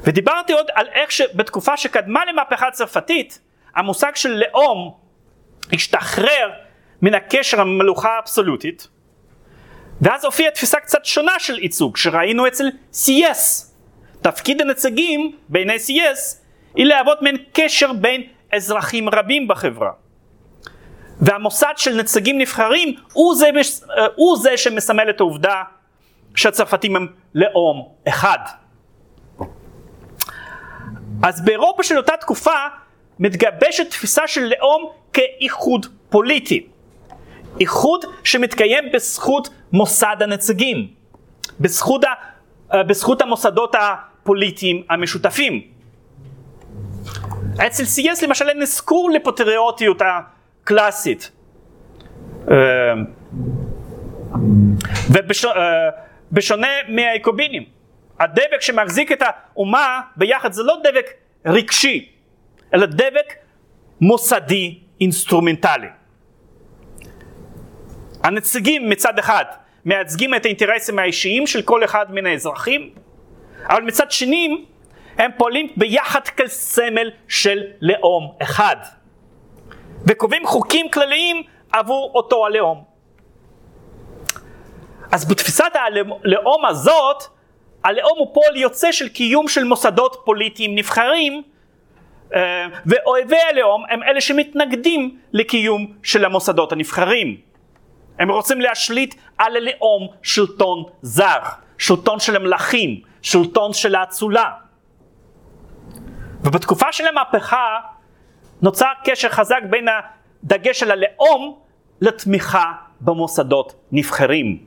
ודיברתי 0.03 0.53
עוד 0.53 0.67
על 0.73 0.87
איך 0.93 1.11
שבתקופה 1.11 1.77
שקדמה 1.77 2.25
למהפכה 2.25 2.67
הצרפתית, 2.67 3.39
המושג 3.75 4.15
של 4.15 4.29
לאום 4.29 5.02
השתחרר 5.73 6.49
מן 7.01 7.13
הקשר 7.13 7.61
המלוכה 7.61 8.09
האבסולוטית, 8.09 8.87
ואז 10.01 10.25
הופיעה 10.25 10.51
תפיסה 10.51 10.79
קצת 10.79 11.05
שונה 11.05 11.39
של 11.39 11.59
ייצוג 11.59 11.97
שראינו 11.97 12.47
אצל 12.47 12.69
CS. 12.93 13.65
תפקיד 14.21 14.61
הנציגים 14.61 15.37
בעיני 15.49 15.75
CS 15.75 16.37
היא 16.75 16.85
להוות 16.85 17.21
מעין 17.21 17.37
קשר 17.53 17.93
בין 17.93 18.23
אזרחים 18.53 19.09
רבים 19.09 19.47
בחברה. 19.47 19.91
והמוסד 21.21 21.73
של 21.77 21.95
נציגים 21.95 22.37
נבחרים 22.37 22.95
הוא 23.13 23.35
זה, 23.35 23.49
הוא 24.15 24.37
זה 24.37 24.57
שמסמל 24.57 25.09
את 25.09 25.19
העובדה 25.19 25.63
שהצרפתים 26.35 26.95
הם 26.95 27.07
לאום 27.35 27.89
אחד. 28.07 28.37
אז 31.23 31.45
באירופה 31.45 31.83
של 31.83 31.97
אותה 31.97 32.17
תקופה 32.17 32.67
מתגבשת 33.19 33.89
תפיסה 33.89 34.27
של 34.27 34.41
לאום 34.41 34.91
כאיחוד 35.13 35.85
פוליטי. 36.09 36.67
איחוד 37.59 38.05
שמתקיים 38.23 38.83
בזכות 38.93 39.49
מוסד 39.71 40.15
הנציגים, 40.19 40.87
בזכות, 41.59 42.03
ה, 42.03 42.07
אה, 42.73 42.83
בזכות 42.83 43.21
המוסדות 43.21 43.75
הפוליטיים 43.75 44.83
המשותפים. 44.89 45.61
אצל 47.67 47.85
סייס 47.85 48.23
למשל 48.23 48.49
אין 48.49 48.61
אזכור 48.61 49.09
לפטריוטיות 49.09 50.01
הקלאסית. 50.01 51.31
אה, 52.51 52.55
ובשונה 55.09 56.67
אה, 56.67 56.81
מהייקובינים, 56.89 57.63
הדבק 58.19 58.61
שמחזיק 58.61 59.11
את 59.11 59.23
האומה 59.25 60.01
ביחד 60.15 60.51
זה 60.51 60.63
לא 60.63 60.77
דבק 60.83 61.05
רגשי, 61.45 62.09
אלא 62.73 62.85
דבק 62.85 63.33
מוסדי 64.01 64.82
אינסטרומנטלי. 65.01 65.87
הנציגים 68.23 68.89
מצד 68.89 69.19
אחד 69.19 69.45
מייצגים 69.85 70.35
את 70.35 70.45
האינטרסים 70.45 70.99
האישיים 70.99 71.47
של 71.47 71.61
כל 71.61 71.83
אחד 71.83 72.05
מן 72.09 72.25
האזרחים, 72.25 72.89
אבל 73.69 73.81
מצד 73.81 74.11
שני 74.11 74.65
הם 75.17 75.31
פועלים 75.37 75.67
ביחד 75.77 76.27
כסמל 76.27 77.11
של 77.27 77.63
לאום 77.81 78.31
אחד, 78.41 78.75
וקובעים 80.07 80.47
חוקים 80.47 80.91
כלליים 80.91 81.43
עבור 81.71 82.11
אותו 82.15 82.45
הלאום. 82.45 82.83
אז 85.11 85.27
בתפיסת 85.27 85.71
הלאום 85.73 86.65
הזאת, 86.65 87.23
הלאום 87.83 88.17
הוא 88.17 88.33
פועל 88.33 88.57
יוצא 88.57 88.91
של 88.91 89.09
קיום 89.09 89.47
של 89.47 89.63
מוסדות 89.63 90.21
פוליטיים 90.25 90.75
נבחרים, 90.75 91.43
ואויבי 92.85 93.37
הלאום 93.51 93.83
הם 93.89 94.03
אלה 94.03 94.21
שמתנגדים 94.21 95.17
לקיום 95.33 95.93
של 96.03 96.25
המוסדות 96.25 96.71
הנבחרים. 96.71 97.37
הם 98.19 98.31
רוצים 98.31 98.61
להשליט 98.61 99.15
על 99.37 99.55
הלאום 99.55 100.07
שלטון 100.23 100.83
זר, 101.01 101.39
שלטון 101.77 102.19
של 102.19 102.35
המלכים, 102.35 103.01
שלטון 103.21 103.73
של 103.73 103.95
האצולה. 103.95 104.51
ובתקופה 106.41 106.91
של 106.91 107.07
המהפכה 107.07 107.79
נוצר 108.61 108.91
קשר 109.03 109.29
חזק 109.29 109.61
בין 109.69 109.87
הדגש 110.43 110.79
של 110.79 110.91
הלאום 110.91 111.59
לתמיכה 112.01 112.71
במוסדות 113.01 113.73
נבחרים. 113.91 114.65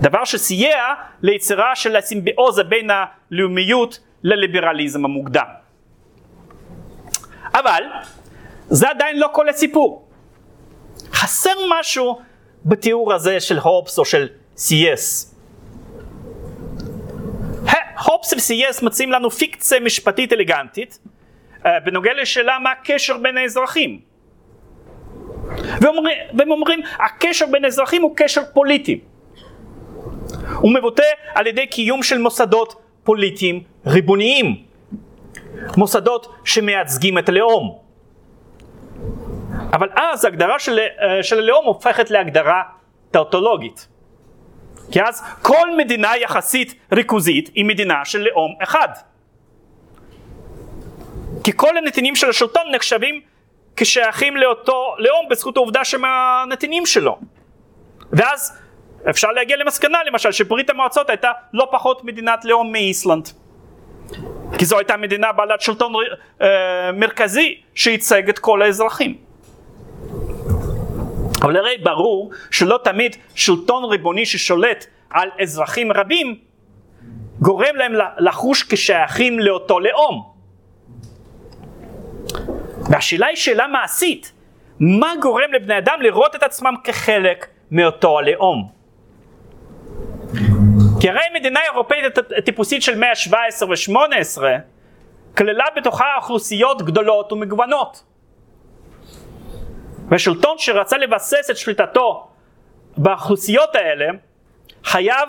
דבר 0.00 0.24
שסייע 0.24 0.94
ליצירה 1.22 1.76
של 1.76 1.96
הסימביוזה 1.96 2.64
בין 2.64 2.90
הלאומיות 2.90 3.98
לליברליזם 4.22 5.04
המוקדם. 5.04 5.59
אבל 7.54 7.82
זה 8.68 8.90
עדיין 8.90 9.18
לא 9.18 9.28
כל 9.32 9.48
הסיפור. 9.48 10.08
חסר 11.12 11.54
משהו 11.80 12.20
בתיאור 12.64 13.12
הזה 13.14 13.40
של 13.40 13.58
הופס 13.58 13.98
או 13.98 14.04
של 14.04 14.28
סי.אס. 14.56 15.34
הופס 18.04 18.32
וסי.אס 18.32 18.82
מציעים 18.82 19.12
לנו 19.12 19.30
פיקציה 19.30 19.80
משפטית 19.80 20.32
אלגנטית 20.32 20.98
אה, 21.66 21.80
בנוגע 21.80 22.12
לשאלה 22.14 22.58
מה 22.58 22.70
הקשר 22.70 23.16
בין 23.16 23.38
האזרחים. 23.38 24.00
והם 26.32 26.50
אומרים, 26.50 26.80
הקשר 26.98 27.46
בין 27.46 27.64
האזרחים 27.64 28.02
הוא 28.02 28.12
קשר 28.16 28.42
פוליטי. 28.52 29.00
הוא 30.54 30.74
מבוטא 30.74 31.02
על 31.34 31.46
ידי 31.46 31.66
קיום 31.66 32.02
של 32.02 32.18
מוסדות 32.18 32.74
פוליטיים 33.04 33.62
ריבוניים. 33.86 34.69
מוסדות 35.76 36.34
שמייצגים 36.44 37.18
את 37.18 37.28
הלאום. 37.28 37.78
אבל 39.72 39.88
אז 39.96 40.24
ההגדרה 40.24 40.58
של, 40.58 40.78
אה, 40.78 41.22
של 41.22 41.38
הלאום 41.38 41.64
הופכת 41.64 42.10
להגדרה 42.10 42.62
טאוטולוגית. 43.10 43.88
כי 44.90 45.02
אז 45.02 45.22
כל 45.42 45.76
מדינה 45.76 46.16
יחסית 46.16 46.74
ריכוזית 46.92 47.50
היא 47.54 47.64
מדינה 47.64 48.04
של 48.04 48.18
לאום 48.18 48.54
אחד. 48.62 48.88
כי 51.44 51.52
כל 51.56 51.76
הנתינים 51.76 52.16
של 52.16 52.28
השלטון 52.28 52.62
נחשבים 52.74 53.20
כשייכים 53.76 54.36
לאותו 54.36 54.94
לאום 54.98 55.28
בזכות 55.30 55.56
העובדה 55.56 55.84
שהם 55.84 56.02
הנתינים 56.04 56.86
שלו. 56.86 57.18
ואז 58.12 58.58
אפשר 59.10 59.28
להגיע 59.28 59.56
למסקנה 59.56 59.98
למשל 60.06 60.32
שברית 60.32 60.70
המועצות 60.70 61.10
הייתה 61.10 61.30
לא 61.52 61.68
פחות 61.72 62.04
מדינת 62.04 62.44
לאום 62.44 62.72
מאיסלנד. 62.72 63.28
כי 64.58 64.64
זו 64.64 64.78
הייתה 64.78 64.96
מדינה 64.96 65.32
בעלת 65.32 65.60
שלטון 65.60 65.92
אה, 66.42 66.92
מרכזי 66.92 67.60
שייצג 67.74 68.28
את 68.28 68.38
כל 68.38 68.62
האזרחים. 68.62 69.14
אבל 71.42 71.56
הרי 71.56 71.78
ברור 71.82 72.30
שלא 72.50 72.78
תמיד 72.84 73.16
שלטון 73.34 73.84
ריבוני 73.84 74.26
ששולט 74.26 74.86
על 75.10 75.28
אזרחים 75.42 75.92
רבים 75.92 76.38
גורם 77.40 77.76
להם 77.76 77.92
לחוש 78.18 78.62
כשייכים 78.62 79.38
לאותו 79.38 79.80
לאום. 79.80 80.30
והשאלה 82.90 83.26
היא 83.26 83.36
שאלה 83.36 83.66
מעשית, 83.66 84.32
מה 84.80 85.12
גורם 85.22 85.52
לבני 85.52 85.78
אדם 85.78 85.98
לראות 86.00 86.36
את 86.36 86.42
עצמם 86.42 86.74
כחלק 86.84 87.46
מאותו 87.70 88.18
הלאום? 88.18 88.79
כי 91.00 91.10
הרי 91.10 91.20
מדינה 91.34 91.60
אירופאית 91.72 92.04
טיפוסית 92.44 92.82
של 92.82 92.98
מאה 92.98 93.10
ה-17 93.10 93.64
ו-18 93.64 94.42
כללה 95.36 95.64
בתוכה 95.76 96.04
אוכלוסיות 96.16 96.82
גדולות 96.82 97.32
ומגוונות. 97.32 98.04
ושלטון 100.10 100.58
שרצה 100.58 100.98
לבסס 100.98 101.50
את 101.50 101.56
שליטתו 101.56 102.28
באוכלוסיות 102.96 103.74
האלה 103.74 104.06
חייב 104.84 105.28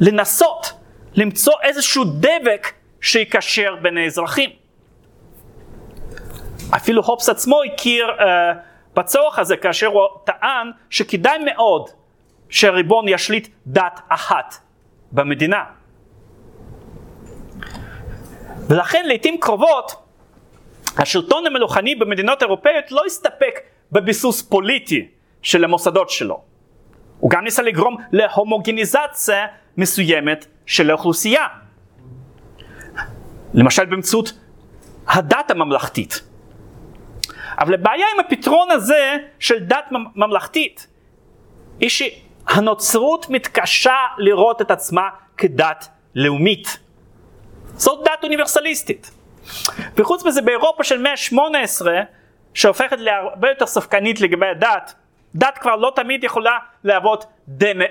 לנסות 0.00 0.72
למצוא 1.14 1.54
איזשהו 1.62 2.04
דבק 2.04 2.72
שיקשר 3.00 3.76
בין 3.82 3.98
האזרחים. 3.98 4.50
אפילו 6.76 7.02
הופס 7.02 7.28
עצמו 7.28 7.62
הכיר 7.62 8.06
uh, 8.08 8.22
בצורך 8.94 9.38
הזה 9.38 9.56
כאשר 9.56 9.86
הוא 9.86 10.02
טען 10.24 10.70
שכדאי 10.90 11.38
מאוד 11.38 11.90
שהריבון 12.48 13.08
ישליט 13.08 13.48
דת 13.66 14.00
אחת 14.08 14.67
במדינה. 15.12 15.64
ולכן 18.68 19.06
לעיתים 19.06 19.40
קרובות 19.40 20.08
השלטון 20.98 21.46
המלוכני 21.46 21.94
במדינות 21.94 22.42
אירופאיות 22.42 22.92
לא 22.92 23.02
הסתפק 23.06 23.60
בביסוס 23.92 24.42
פוליטי 24.42 25.08
של 25.42 25.64
המוסדות 25.64 26.10
שלו. 26.10 26.42
הוא 27.18 27.30
גם 27.30 27.44
ניסה 27.44 27.62
לגרום 27.62 27.96
להומוגניזציה 28.12 29.46
מסוימת 29.76 30.46
של 30.66 30.90
האוכלוסייה. 30.90 31.46
למשל 33.54 33.84
באמצעות 33.84 34.32
הדת 35.06 35.50
הממלכתית. 35.50 36.22
אבל 37.58 37.74
הבעיה 37.74 38.06
עם 38.14 38.20
הפתרון 38.20 38.70
הזה 38.70 39.16
של 39.38 39.64
דת 39.64 39.84
ממלכתית 40.14 40.86
היא 41.80 41.90
שהנוצרות 42.50 43.30
מתקשה 43.30 43.96
לראות 44.18 44.62
את 44.62 44.70
עצמה 44.70 45.08
כדת 45.36 45.88
לאומית. 46.14 46.78
זאת 47.76 48.04
דת 48.04 48.24
אוניברסליסטית. 48.24 49.10
וחוץ 49.96 50.24
מזה 50.24 50.42
באירופה 50.42 50.84
של 50.84 51.02
מאה 51.02 51.12
ה-18 51.12 51.86
שהופכת 52.54 52.98
להרבה 52.98 53.48
יותר 53.48 53.66
ספקנית 53.66 54.20
לגבי 54.20 54.46
הדת, 54.46 54.94
דת 55.34 55.58
כבר 55.58 55.76
לא 55.76 55.92
תמיד 55.94 56.24
יכולה 56.24 56.58
להוות 56.84 57.24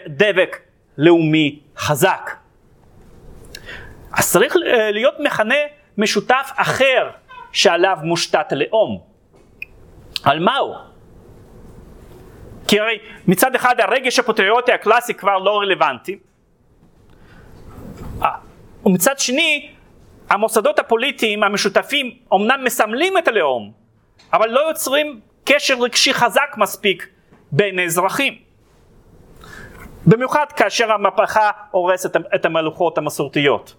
דבק 0.07 0.57
לאומי 0.97 1.59
חזק. 1.77 2.31
אז 4.13 4.31
צריך 4.31 4.55
אה, 4.55 4.91
להיות 4.91 5.15
מכנה 5.19 5.55
משותף 5.97 6.51
אחר 6.55 7.09
שעליו 7.51 7.97
מושתת 8.03 8.51
הלאום. 8.51 9.01
על 10.23 10.39
מהו? 10.39 10.96
כי 12.67 12.79
הרי 12.79 12.97
מצד 13.27 13.55
אחד 13.55 13.79
הרגש 13.79 14.19
הפטריוטי 14.19 14.71
הקלאסי 14.71 15.13
כבר 15.13 15.37
לא 15.37 15.59
רלוונטי, 15.59 16.19
אה, 18.23 18.29
ומצד 18.85 19.19
שני 19.19 19.69
המוסדות 20.29 20.79
הפוליטיים 20.79 21.43
המשותפים 21.43 22.11
אומנם 22.31 22.63
מסמלים 22.63 23.17
את 23.17 23.27
הלאום, 23.27 23.71
אבל 24.33 24.49
לא 24.49 24.59
יוצרים 24.59 25.19
קשר 25.45 25.73
רגשי 25.79 26.13
חזק 26.13 26.55
מספיק 26.57 27.07
בין 27.51 27.79
האזרחים. 27.79 28.37
במיוחד 30.05 30.45
כאשר 30.55 30.91
המהפכה 30.91 31.51
הורסת 31.71 32.15
את 32.35 32.45
המלוכות 32.45 32.97
המסורתיות. 32.97 33.75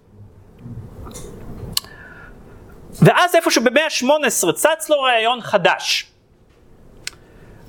ואז 3.01 3.35
איפשהו 3.35 3.63
במאה 3.63 3.83
ה-18 3.83 4.51
צץ 4.53 4.89
לו 4.89 5.01
רעיון 5.01 5.41
חדש. 5.41 6.11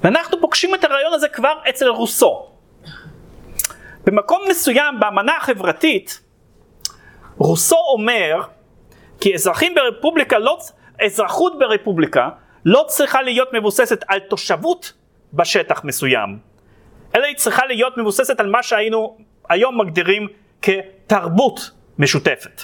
ואנחנו 0.01 0.41
פוגשים 0.41 0.75
את 0.75 0.85
הרעיון 0.85 1.13
הזה 1.13 1.29
כבר 1.29 1.55
אצל 1.69 1.89
רוסו. 1.89 2.47
במקום 4.05 4.43
מסוים 4.51 5.01
באמנה 5.01 5.37
החברתית, 5.37 6.21
רוסו 7.39 7.77
אומר 7.93 8.43
כי 9.21 9.35
אזרחים 9.35 9.75
ברפובליקה 9.75 10.39
לא, 10.39 10.59
אזרחות 11.05 11.59
ברפובליקה 11.59 12.29
לא 12.65 12.85
צריכה 12.89 13.23
להיות 13.23 13.49
מבוססת 13.53 14.05
על 14.09 14.19
תושבות 14.19 14.93
בשטח 15.33 15.85
מסוים, 15.85 16.39
אלא 17.15 17.27
היא 17.27 17.37
צריכה 17.37 17.67
להיות 17.67 17.99
מבוססת 17.99 18.41
על 18.41 18.51
מה 18.51 18.63
שהיינו 18.63 19.17
היום 19.49 19.81
מגדירים 19.81 20.29
כתרבות 20.63 21.71
משותפת. 21.99 22.63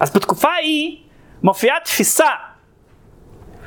אז 0.00 0.16
בתקופה 0.16 0.48
ההיא 0.48 0.96
מופיעה 1.42 1.80
תפיסה 1.80 2.28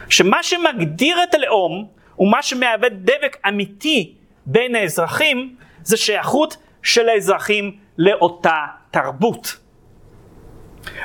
שמה 0.10 0.44
שמגדיר 0.44 1.24
את 1.24 1.34
הלאום 1.34 1.88
ומה 2.20 2.42
שמהווה 2.42 2.90
דבק 2.90 3.38
אמיתי 3.48 4.16
בין 4.46 4.76
האזרחים 4.76 5.56
זה 5.84 5.98
שייכות 5.98 6.58
של 6.84 7.10
האזרחים 7.10 7.78
לאותה 7.98 8.66
תרבות. 8.92 9.58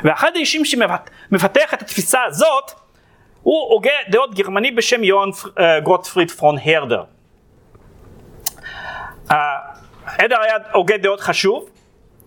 ואחד 0.05 0.31
האישים 0.35 0.65
שמפתח 0.65 1.74
את 1.74 1.83
התפיסה 1.83 2.24
הזאת 2.24 2.70
הוא 3.43 3.73
הוגה 3.73 3.91
דעות 4.09 4.35
גרמני 4.35 4.70
בשם 4.70 5.05
יוהאן 5.05 5.28
אה, 5.59 5.81
גוטפריד 5.81 6.31
פרון 6.31 6.57
הרדר. 6.65 7.03
הרדר 9.28 10.41
היה 10.41 10.55
הוגה 10.73 10.97
דעות 10.97 11.20
חשוב 11.20 11.70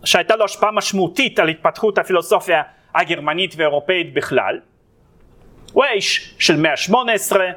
שהייתה 0.03 0.35
לו 0.35 0.45
השפעה 0.45 0.71
משמעותית 0.71 1.39
על 1.39 1.49
התפתחות 1.49 1.97
הפילוסופיה 1.97 2.61
הגרמנית 2.95 3.53
ואירופאית 3.57 4.13
בכלל. 4.13 4.59
הוא 5.73 5.85
האיש 5.85 6.35
של 6.39 6.57
מאה 6.57 6.71
ה-18, 6.71 7.35
אה, 7.39 7.51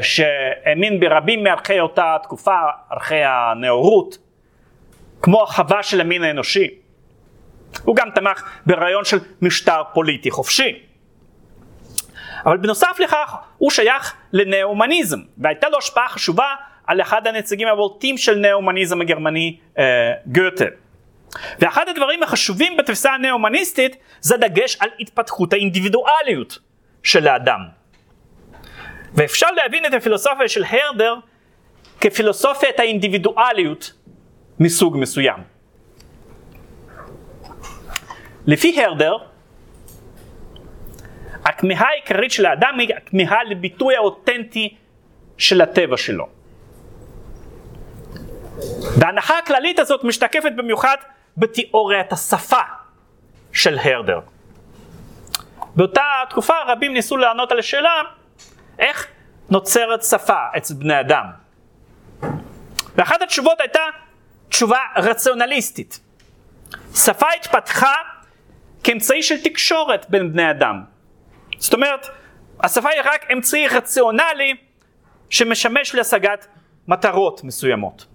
שהאמין 0.00 1.00
ברבים 1.00 1.44
מערכי 1.44 1.80
אותה 1.80 2.16
תקופה, 2.22 2.56
ערכי 2.90 3.22
הנאורות, 3.24 4.18
כמו 5.22 5.42
החווה 5.42 5.82
של 5.82 6.00
המין 6.00 6.24
האנושי. 6.24 6.68
הוא 7.84 7.96
גם 7.96 8.08
תמך 8.14 8.42
ברעיון 8.66 9.04
של 9.04 9.18
משטר 9.42 9.82
פוליטי 9.94 10.30
חופשי. 10.30 10.82
אבל 12.46 12.56
בנוסף 12.56 12.96
לכך 13.00 13.34
הוא 13.58 13.70
שייך 13.70 14.14
לנאו-הומניזם 14.32 15.18
והייתה 15.38 15.68
לו 15.68 15.78
השפעה 15.78 16.08
חשובה 16.08 16.54
על 16.86 17.00
אחד 17.00 17.26
הנציגים 17.26 17.68
הבולטים 17.68 18.18
של 18.18 18.38
נאו-הומניזם 18.38 19.00
הגרמני 19.00 19.56
אה, 19.78 20.12
גוטה. 20.26 20.64
ואחד 21.58 21.88
הדברים 21.88 22.22
החשובים 22.22 22.76
בתפיסה 22.76 23.12
הנאו-הומניסטית 23.12 23.96
זה 24.20 24.36
דגש 24.36 24.76
על 24.80 24.88
התפתחות 25.00 25.52
האינדיבידואליות 25.52 26.58
של 27.02 27.28
האדם. 27.28 27.79
ואפשר 29.14 29.50
להבין 29.50 29.86
את 29.86 29.94
הפילוסופיה 29.94 30.48
של 30.48 30.64
הרדר 30.64 31.14
כפילוסופיית 32.00 32.80
האינדיבידואליות 32.80 33.92
מסוג 34.60 34.96
מסוים. 34.96 35.38
לפי 38.46 38.82
הרדר, 38.82 39.16
הכמיהה 41.44 41.86
העיקרית 41.88 42.30
של 42.32 42.46
האדם 42.46 42.78
היא 42.78 42.94
הכמיהה 42.96 43.44
לביטוי 43.44 43.96
האותנטי 43.96 44.76
של 45.38 45.60
הטבע 45.60 45.96
שלו. 45.96 46.28
וההנחה 48.98 49.38
הכללית 49.38 49.78
הזאת 49.78 50.04
משתקפת 50.04 50.52
במיוחד 50.56 50.96
בתיאוריית 51.36 52.12
השפה 52.12 52.60
של 53.52 53.78
הרדר. 53.78 54.20
באותה 55.76 56.02
תקופה 56.30 56.54
רבים 56.66 56.92
ניסו 56.92 57.16
לענות 57.16 57.52
על 57.52 57.58
השאלה 57.58 57.90
איך 58.80 59.06
נוצרת 59.50 60.02
שפה 60.02 60.46
אצל 60.56 60.74
בני 60.74 61.00
אדם. 61.00 61.24
ואחת 62.94 63.22
התשובות 63.22 63.60
הייתה 63.60 63.80
תשובה 64.48 64.78
רציונליסטית. 64.96 66.00
שפה 66.94 67.26
התפתחה 67.36 67.94
כאמצעי 68.84 69.22
של 69.22 69.42
תקשורת 69.44 70.06
בין 70.08 70.32
בני 70.32 70.50
אדם. 70.50 70.84
זאת 71.58 71.74
אומרת, 71.74 72.06
השפה 72.60 72.88
היא 72.88 73.00
רק 73.04 73.30
אמצעי 73.32 73.68
רציונלי 73.68 74.56
שמשמש 75.30 75.94
להשגת 75.94 76.46
מטרות 76.88 77.44
מסוימות. 77.44 78.06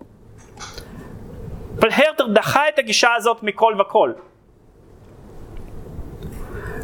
אבל 1.79 1.89
הרטר 1.91 2.27
דחה 2.27 2.69
את 2.69 2.79
הגישה 2.79 3.13
הזאת 3.13 3.43
מכל 3.43 3.81
וכל. 3.81 4.13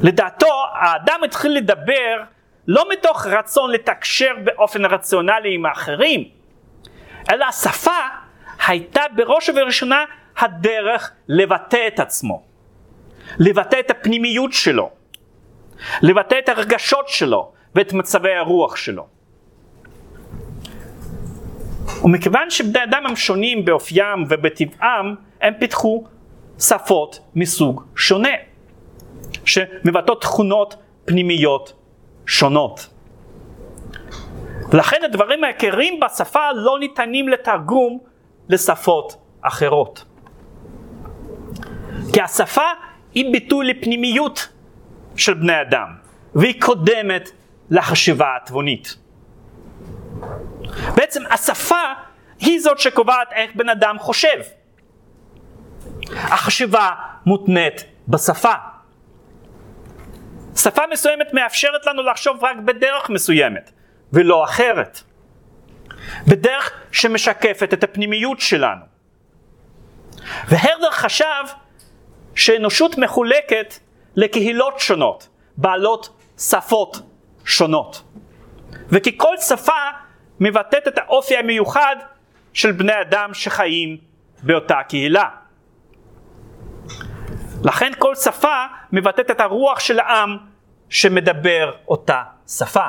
לדעתו, 0.02 0.66
האדם 0.74 1.20
התחיל 1.24 1.52
לדבר 1.52 2.24
לא 2.68 2.86
מתוך 2.92 3.26
רצון 3.26 3.72
לתקשר 3.72 4.34
באופן 4.44 4.86
רציונלי 4.86 5.56
עם 5.56 5.66
האחרים, 5.66 6.30
אלא 7.32 7.46
השפה 7.46 8.00
הייתה 8.68 9.02
בראש 9.16 9.50
ובראשונה 9.50 10.06
הדרך 10.38 11.12
לבטא 11.28 11.88
את 11.88 12.00
עצמו, 12.00 12.44
לבטא 13.40 13.80
את 13.80 13.92
הפנימיות 13.92 14.54
שלו, 14.54 14.90
לבטא 16.02 16.36
את 16.40 16.50
הרגשות 16.50 17.08
שלו 17.08 17.52
ואת 17.76 17.94
מצבי 17.94 18.34
הרוח 18.34 18.76
שלו. 18.76 19.08
ומכיוון 22.04 22.50
שבני 22.50 22.84
אדם 22.84 23.06
הם 23.06 23.16
שונים 23.16 23.66
באופיים 23.66 24.26
ובטבעם, 24.30 25.16
הם 25.42 25.54
פיתחו 25.60 26.04
שפות 26.60 27.20
מסוג 27.36 27.84
שונה, 27.96 28.30
שמבטאות 29.46 30.22
תכונות 30.22 30.76
פנימיות 31.06 31.81
שונות. 32.26 32.88
לכן 34.74 34.98
הדברים 35.06 35.44
העיקריים 35.44 36.00
בשפה 36.00 36.52
לא 36.56 36.80
ניתנים 36.80 37.30
לתרגום 37.30 38.00
לשפות 38.50 39.16
אחרות. 39.42 40.06
כי 42.14 42.22
השפה 42.22 42.66
היא 43.14 43.32
ביטוי 43.32 43.68
לפנימיות 43.68 44.50
של 45.16 45.34
בני 45.34 45.62
אדם, 45.62 45.88
והיא 46.36 46.62
קודמת 46.62 47.32
לחשיבה 47.70 48.36
התבונית. 48.42 48.96
בעצם 50.96 51.24
השפה 51.32 51.94
היא 52.40 52.60
זאת 52.60 52.80
שקובעת 52.80 53.28
איך 53.32 53.52
בן 53.56 53.70
אדם 53.70 54.00
חושב. 54.00 54.42
החשיבה 56.14 56.90
מותנית 57.26 57.86
בשפה. 58.08 58.54
שפה 60.56 60.82
מסוימת 60.92 61.34
מאפשרת 61.34 61.86
לנו 61.86 62.04
לחשוב 62.04 62.44
רק 62.44 62.58
בדרך 62.58 63.10
מסוימת, 63.10 63.72
ולא 64.14 64.44
אחרת. 64.44 65.02
בדרך 66.28 66.72
שמשקפת 66.92 67.74
את 67.74 67.84
הפנימיות 67.84 68.40
שלנו. 68.40 68.82
והרדר 70.48 70.92
חשב 70.92 71.44
שאנושות 72.36 72.98
מחולקת 72.98 73.74
לקהילות 74.16 74.80
שונות, 74.80 75.30
בעלות 75.58 76.10
שפות 76.40 76.98
שונות. 77.46 78.04
וכי 78.90 79.18
כל 79.18 79.38
שפה 79.38 79.82
מבטאת 80.40 80.88
את 80.88 80.98
האופי 80.98 81.38
המיוחד 81.38 81.96
של 82.54 82.72
בני 82.72 83.02
אדם 83.02 83.34
שחיים 83.34 83.98
באותה 84.44 84.84
קהילה. 84.90 85.30
לכן 87.64 87.92
כל 88.00 88.16
שפה 88.16 88.66
מבטאת 88.92 89.32
את 89.32 89.40
הרוח 89.40 89.80
של 89.80 90.00
העם 90.00 90.38
שמדבר 90.90 91.72
אותה 91.88 92.24
שפה. 92.48 92.88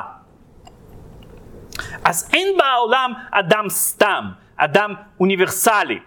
אז 2.03 2.29
אין 2.33 2.47
בעולם 2.57 3.13
אדם 3.31 3.69
סתם, 3.69 4.29
אדם 4.57 4.93
אוניברסלי. 5.19 5.99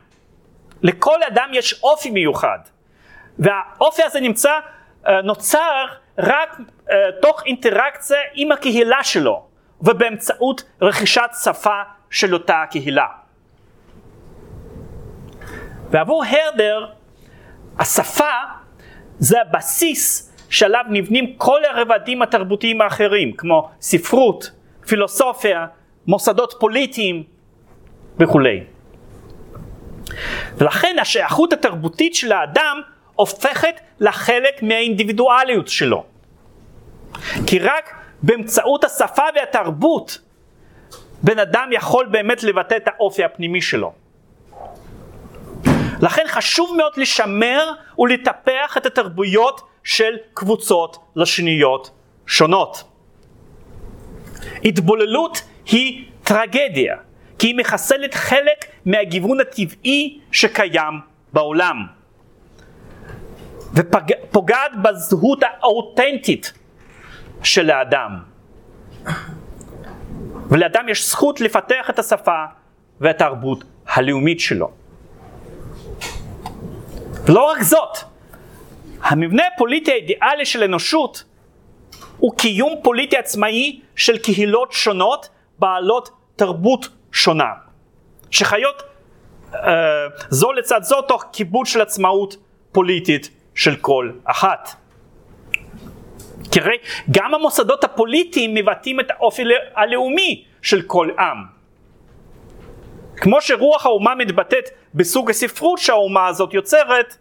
לכל 0.82 1.22
אדם 1.22 1.48
יש 1.52 1.82
אופי 1.82 2.10
מיוחד, 2.10 2.58
והאופי 3.38 4.02
הזה 4.02 4.20
נמצא, 4.20 4.52
אה, 5.06 5.22
נוצר 5.22 5.86
רק 6.18 6.60
אה, 6.90 6.96
תוך 7.22 7.42
אינטראקציה 7.46 8.18
עם 8.34 8.52
הקהילה 8.52 9.04
שלו, 9.04 9.46
ובאמצעות 9.80 10.62
רכישת 10.82 11.30
שפה 11.44 11.82
של 12.10 12.34
אותה 12.34 12.64
קהילה. 12.70 13.06
ועבור 15.90 16.24
הרדר, 16.24 16.86
השפה 17.78 18.34
זה 19.18 19.40
הבסיס 19.40 20.32
שעליו 20.50 20.84
נבנים 20.90 21.34
כל 21.36 21.60
הרבדים 21.64 22.22
התרבותיים 22.22 22.80
האחרים, 22.80 23.32
כמו 23.32 23.70
ספרות, 23.80 24.50
פילוסופיה, 24.86 25.66
מוסדות 26.06 26.54
פוליטיים 26.60 27.22
וכולי. 28.18 28.64
ולכן 30.56 30.96
השייכות 31.00 31.52
התרבותית 31.52 32.14
של 32.14 32.32
האדם 32.32 32.80
הופכת 33.14 33.80
לחלק 34.00 34.62
מהאינדיבידואליות 34.62 35.68
שלו. 35.68 36.04
כי 37.46 37.58
רק 37.58 37.94
באמצעות 38.22 38.84
השפה 38.84 39.22
והתרבות 39.34 40.18
בן 41.22 41.38
אדם 41.38 41.68
יכול 41.72 42.06
באמת 42.06 42.42
לבטא 42.42 42.76
את 42.76 42.88
האופי 42.88 43.24
הפנימי 43.24 43.62
שלו. 43.62 44.05
לכן 46.00 46.24
חשוב 46.28 46.76
מאוד 46.76 46.92
לשמר 46.96 47.72
ולטפח 47.98 48.76
את 48.76 48.86
התרבויות 48.86 49.60
של 49.84 50.16
קבוצות 50.34 50.98
לשוניות 51.16 51.90
שונות. 52.26 52.84
התבוללות 54.64 55.42
היא 55.66 56.04
טרגדיה, 56.22 56.96
כי 57.38 57.46
היא 57.46 57.54
מחסלת 57.56 58.14
חלק 58.14 58.64
מהגיוון 58.84 59.40
הטבעי 59.40 60.20
שקיים 60.32 61.00
בעולם. 61.32 61.86
ופוגעת 63.74 64.72
בזהות 64.82 65.42
האותנטית 65.42 66.52
של 67.42 67.70
האדם. 67.70 68.18
ולאדם 70.48 70.88
יש 70.88 71.08
זכות 71.08 71.40
לפתח 71.40 71.90
את 71.90 71.98
השפה 71.98 72.44
והתרבות 73.00 73.64
הלאומית 73.86 74.40
שלו. 74.40 74.70
ולא 77.26 77.50
רק 77.50 77.62
זאת, 77.62 77.98
המבנה 79.02 79.42
הפוליטי 79.54 79.90
האידיאלי 79.90 80.44
של 80.44 80.62
אנושות 80.62 81.24
הוא 82.18 82.36
קיום 82.36 82.74
פוליטי 82.82 83.16
עצמאי 83.16 83.80
של 83.96 84.18
קהילות 84.18 84.72
שונות 84.72 85.28
בעלות 85.58 86.10
תרבות 86.36 86.88
שונה, 87.12 87.52
שחיות 88.30 88.82
אה, 89.54 89.60
זו 90.28 90.52
לצד 90.52 90.82
זו 90.82 91.02
תוך 91.02 91.24
כיבוד 91.32 91.66
של 91.66 91.80
עצמאות 91.80 92.36
פוליטית 92.72 93.30
של 93.54 93.76
כל 93.76 94.10
אחת. 94.24 94.70
כי 96.52 96.60
הרי 96.60 96.76
גם 97.10 97.34
המוסדות 97.34 97.84
הפוליטיים 97.84 98.54
מבטאים 98.54 99.00
את 99.00 99.10
האופי 99.10 99.42
הלאומי 99.74 100.44
של 100.62 100.82
כל 100.82 101.10
עם. 101.18 101.55
כמו 103.16 103.40
שרוח 103.40 103.86
האומה 103.86 104.14
מתבטאת 104.14 104.68
בסוג 104.94 105.30
הספרות 105.30 105.78
שהאומה 105.78 106.26
הזאת 106.26 106.54
יוצרת, 106.54 107.16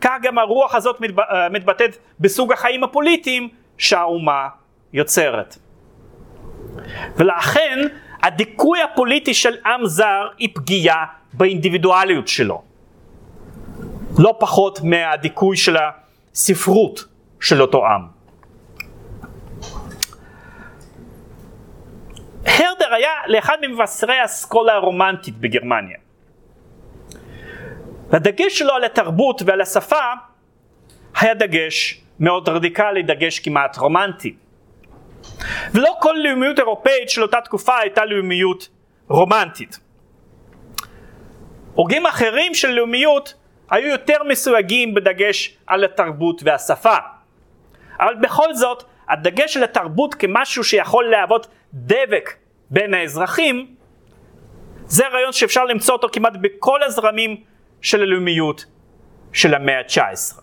כך 0.00 0.16
גם 0.22 0.38
הרוח 0.38 0.74
הזאת. 0.74 0.96
אה, 1.02 1.48
מתבטאת 1.48 1.96
בסוג 2.20 2.52
החיים 2.52 2.84
הפוליטיים 2.84 3.48
שהאומה 3.78 4.48
יוצרת. 4.92 5.56
ולכן 7.16 7.78
הדיכוי 8.22 8.82
הפוליטי 8.82 9.34
של 9.34 9.54
עם 9.66 9.86
זר 9.86 10.28
היא 10.38 10.48
פגיעה 10.54 11.04
באינדיבידואליות 11.32 12.28
שלו. 12.28 12.62
לא 14.18 14.34
פחות 14.38 14.80
מהדיכוי 14.82 15.56
של 15.56 15.76
הספרות 16.32 17.04
של 17.40 17.62
אותו 17.62 17.86
עם. 17.86 18.13
הרדר 22.46 22.94
היה 22.94 23.10
לאחד 23.26 23.56
ממבשרי 23.62 24.18
האסכולה 24.18 24.74
הרומנטית 24.74 25.38
בגרמניה. 25.38 25.98
והדגש 28.10 28.58
שלו 28.58 28.72
על 28.72 28.84
התרבות 28.84 29.42
ועל 29.46 29.60
השפה 29.60 30.12
היה 31.20 31.34
דגש 31.34 32.00
מאוד 32.20 32.48
רדיקלי, 32.48 33.02
דגש 33.02 33.38
כמעט 33.38 33.78
רומנטי. 33.78 34.34
ולא 35.74 35.94
כל 36.00 36.14
לאומיות 36.24 36.58
אירופאית 36.58 37.10
של 37.10 37.22
אותה 37.22 37.40
תקופה 37.40 37.78
הייתה 37.78 38.04
לאומיות 38.04 38.68
רומנטית. 39.08 39.78
הוגים 41.74 42.06
אחרים 42.06 42.54
של 42.54 42.70
לאומיות 42.70 43.34
היו 43.70 43.88
יותר 43.88 44.16
מסויגים 44.28 44.94
בדגש 44.94 45.56
על 45.66 45.84
התרבות 45.84 46.42
והשפה. 46.44 46.96
אבל 48.00 48.14
בכל 48.14 48.54
זאת, 48.54 48.84
הדגש 49.08 49.56
על 49.56 49.64
התרבות 49.64 50.14
כמשהו 50.14 50.64
שיכול 50.64 51.04
להוות 51.04 51.46
דבק 51.74 52.34
בין 52.70 52.94
האזרחים, 52.94 53.66
זה 54.86 55.08
רעיון 55.08 55.32
שאפשר 55.32 55.64
למצוא 55.64 55.94
אותו 55.94 56.08
כמעט 56.12 56.32
בכל 56.40 56.82
הזרמים 56.82 57.36
של 57.80 58.02
הלאומיות 58.02 58.64
של 59.32 59.54
המאה 59.54 59.78
ה-19. 59.78 60.40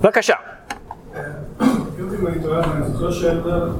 בבקשה. 0.00 0.34
אם 2.22 2.26
אני 2.26 2.42
טועה, 2.42 2.72
אני 2.72 2.84
זוכר 2.84 3.10
שאלדר 3.10 3.72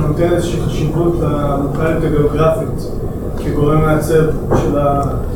נותן 0.00 0.32
איזושהי 0.32 0.60
חשיבות 0.60 1.14
לנוטרליות 1.22 2.04
הגיאוגרפית 2.04 2.78
כגורם 3.44 3.80
מעצב 3.80 4.24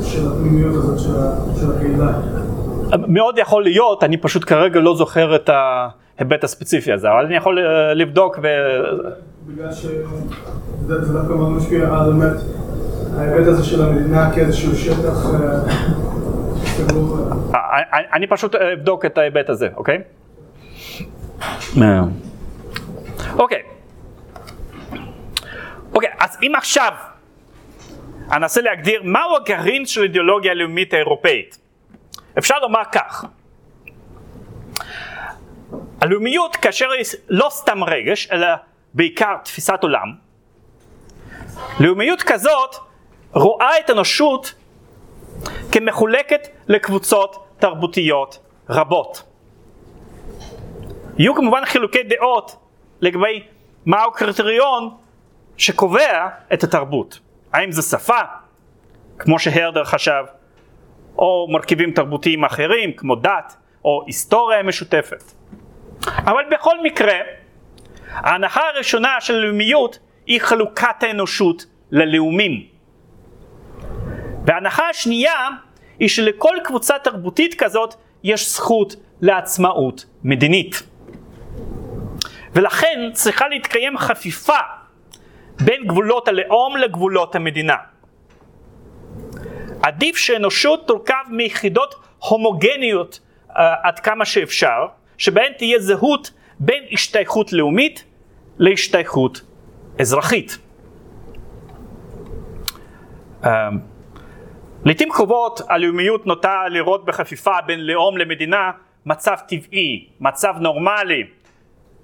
של 0.02 0.28
הפנימיות 0.28 0.74
הזאת 0.74 0.98
של 1.60 1.72
הקהילה. 1.76 2.12
מאוד 3.08 3.38
יכול 3.38 3.62
להיות, 3.62 4.04
אני 4.04 4.16
פשוט 4.16 4.44
כרגע 4.48 4.80
לא 4.80 4.96
זוכר 4.96 5.36
את 5.36 5.50
ההיבט 6.18 6.44
הספציפי 6.44 6.92
הזה, 6.92 7.10
אבל 7.10 7.24
אני 7.24 7.36
יכול 7.36 7.58
אה, 7.58 7.94
לבדוק 7.94 8.38
ו... 8.42 8.46
בגלל 9.46 9.72
שזה 9.72 11.12
דווקא 11.12 11.32
מאוד 11.32 11.52
משפיע 11.52 11.88
על 11.88 12.12
באמת 12.12 12.40
ההיבט 13.16 13.46
הזה 13.46 13.64
של 13.64 13.82
המדינה 13.82 14.30
כאיזשהו 14.34 14.76
שטח 14.76 15.26
אה, 15.34 15.72
סגור. 16.64 17.18
אה, 17.54 17.80
אני 18.12 18.26
פשוט 18.26 18.54
אבדוק 18.54 19.04
את 19.04 19.18
ההיבט 19.18 19.48
הזה, 19.48 19.68
אוקיי? 19.76 19.98
אוקיי. 23.38 23.62
אוקיי, 25.94 26.10
אז 26.20 26.38
אם 26.42 26.52
עכשיו 26.56 26.92
אנסה 28.32 28.60
להגדיר 28.60 29.02
מהו 29.04 29.36
הגרעין 29.36 29.86
של 29.86 30.02
אידיאולוגיה 30.02 30.52
הלאומית 30.52 30.94
האירופאית, 30.94 31.58
אפשר 32.38 32.58
לומר 32.58 32.82
כך: 32.92 33.24
הלאומיות 36.02 36.56
כאשר 36.56 36.90
היא 36.90 37.04
לא 37.28 37.48
סתם 37.50 37.84
רגש, 37.84 38.28
אלא 38.32 38.46
בעיקר 38.94 39.36
תפיסת 39.44 39.78
עולם, 39.82 40.12
לאומיות 41.80 42.22
כזאת 42.22 42.76
רואה 43.32 43.78
את 43.78 43.90
האנושות 43.90 44.54
כמחולקת 45.72 46.48
לקבוצות 46.68 47.46
תרבותיות 47.58 48.38
רבות. 48.68 49.22
יהיו 51.18 51.34
כמובן 51.34 51.64
חילוקי 51.64 52.02
דעות 52.02 52.56
לגבי 53.00 53.42
מהו 53.86 54.10
הקריטריון 54.10 54.90
שקובע 55.56 56.28
את 56.52 56.64
התרבות. 56.64 57.20
האם 57.52 57.72
זה 57.72 57.82
שפה, 57.82 58.20
כמו 59.18 59.38
שהרדר 59.38 59.84
חשב, 59.84 60.24
או 61.18 61.46
מרכיבים 61.50 61.92
תרבותיים 61.92 62.44
אחרים 62.44 62.92
כמו 62.92 63.16
דת 63.16 63.56
או 63.84 64.02
היסטוריה 64.06 64.62
משותפת. 64.62 65.41
אבל 66.08 66.42
בכל 66.50 66.82
מקרה, 66.82 67.14
ההנחה 68.08 68.60
הראשונה 68.74 69.20
של 69.20 69.34
לאומיות 69.34 69.98
היא 70.26 70.40
חלוקת 70.40 71.02
האנושות 71.02 71.66
ללאומים. 71.90 72.66
וההנחה 74.46 74.88
השנייה 74.88 75.48
היא 75.98 76.08
שלכל 76.08 76.56
קבוצה 76.64 76.98
תרבותית 76.98 77.54
כזאת 77.54 77.94
יש 78.24 78.50
זכות 78.50 78.96
לעצמאות 79.20 80.06
מדינית. 80.24 80.82
ולכן 82.52 83.10
צריכה 83.12 83.48
להתקיים 83.48 83.98
חפיפה 83.98 84.58
בין 85.64 85.86
גבולות 85.86 86.28
הלאום 86.28 86.76
לגבולות 86.76 87.34
המדינה. 87.34 87.76
עדיף 89.82 90.16
שאנושות 90.16 90.86
תורכב 90.86 91.24
מיחידות 91.30 91.94
הומוגניות 92.18 93.20
uh, 93.48 93.52
עד 93.82 93.98
כמה 93.98 94.24
שאפשר, 94.24 94.86
שבהן 95.22 95.52
תהיה 95.58 95.78
זהות 95.78 96.30
בין 96.58 96.84
השתייכות 96.92 97.52
לאומית 97.52 98.04
להשתייכות 98.58 99.40
אזרחית. 100.00 100.58
Uh, 103.42 103.46
לעיתים 104.84 105.10
קרובות 105.10 105.60
הלאומיות 105.68 106.26
נוטה 106.26 106.68
לראות 106.68 107.04
בחפיפה 107.04 107.60
בין 107.66 107.86
לאום 107.86 108.18
למדינה 108.18 108.70
מצב 109.06 109.36
טבעי, 109.48 110.08
מצב 110.20 110.54
נורמלי, 110.60 111.24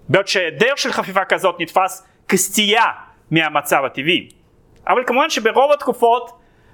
בעוד 0.08 0.26
שהיעדר 0.26 0.72
של 0.76 0.92
חפיפה 0.92 1.24
כזאת 1.24 1.60
נתפס 1.60 2.06
כסטייה 2.28 2.84
מהמצב 3.30 3.84
הטבעי. 3.84 4.28
אבל 4.88 5.04
כמובן 5.06 5.30
שברוב 5.30 5.72
התקופות 5.72 6.30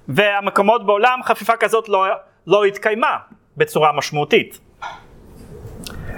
והמקומות 0.08 0.86
בעולם 0.86 1.20
חפיפה 1.22 1.56
כזאת 1.56 1.88
לא, 1.88 2.06
לא 2.46 2.64
התקיימה 2.64 3.16
בצורה 3.56 3.92
משמעותית. 3.92 4.60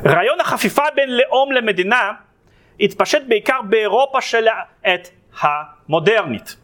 רעיון 0.04 0.40
החפיפה 0.40 0.82
בין 0.94 1.16
לאום 1.16 1.52
למדינה 1.52 2.12
התפשט 2.80 3.22
בעיקר 3.28 3.62
באירופה 3.68 4.20
של 4.20 4.46
העת 4.48 5.10
המודרנית. 5.40 6.56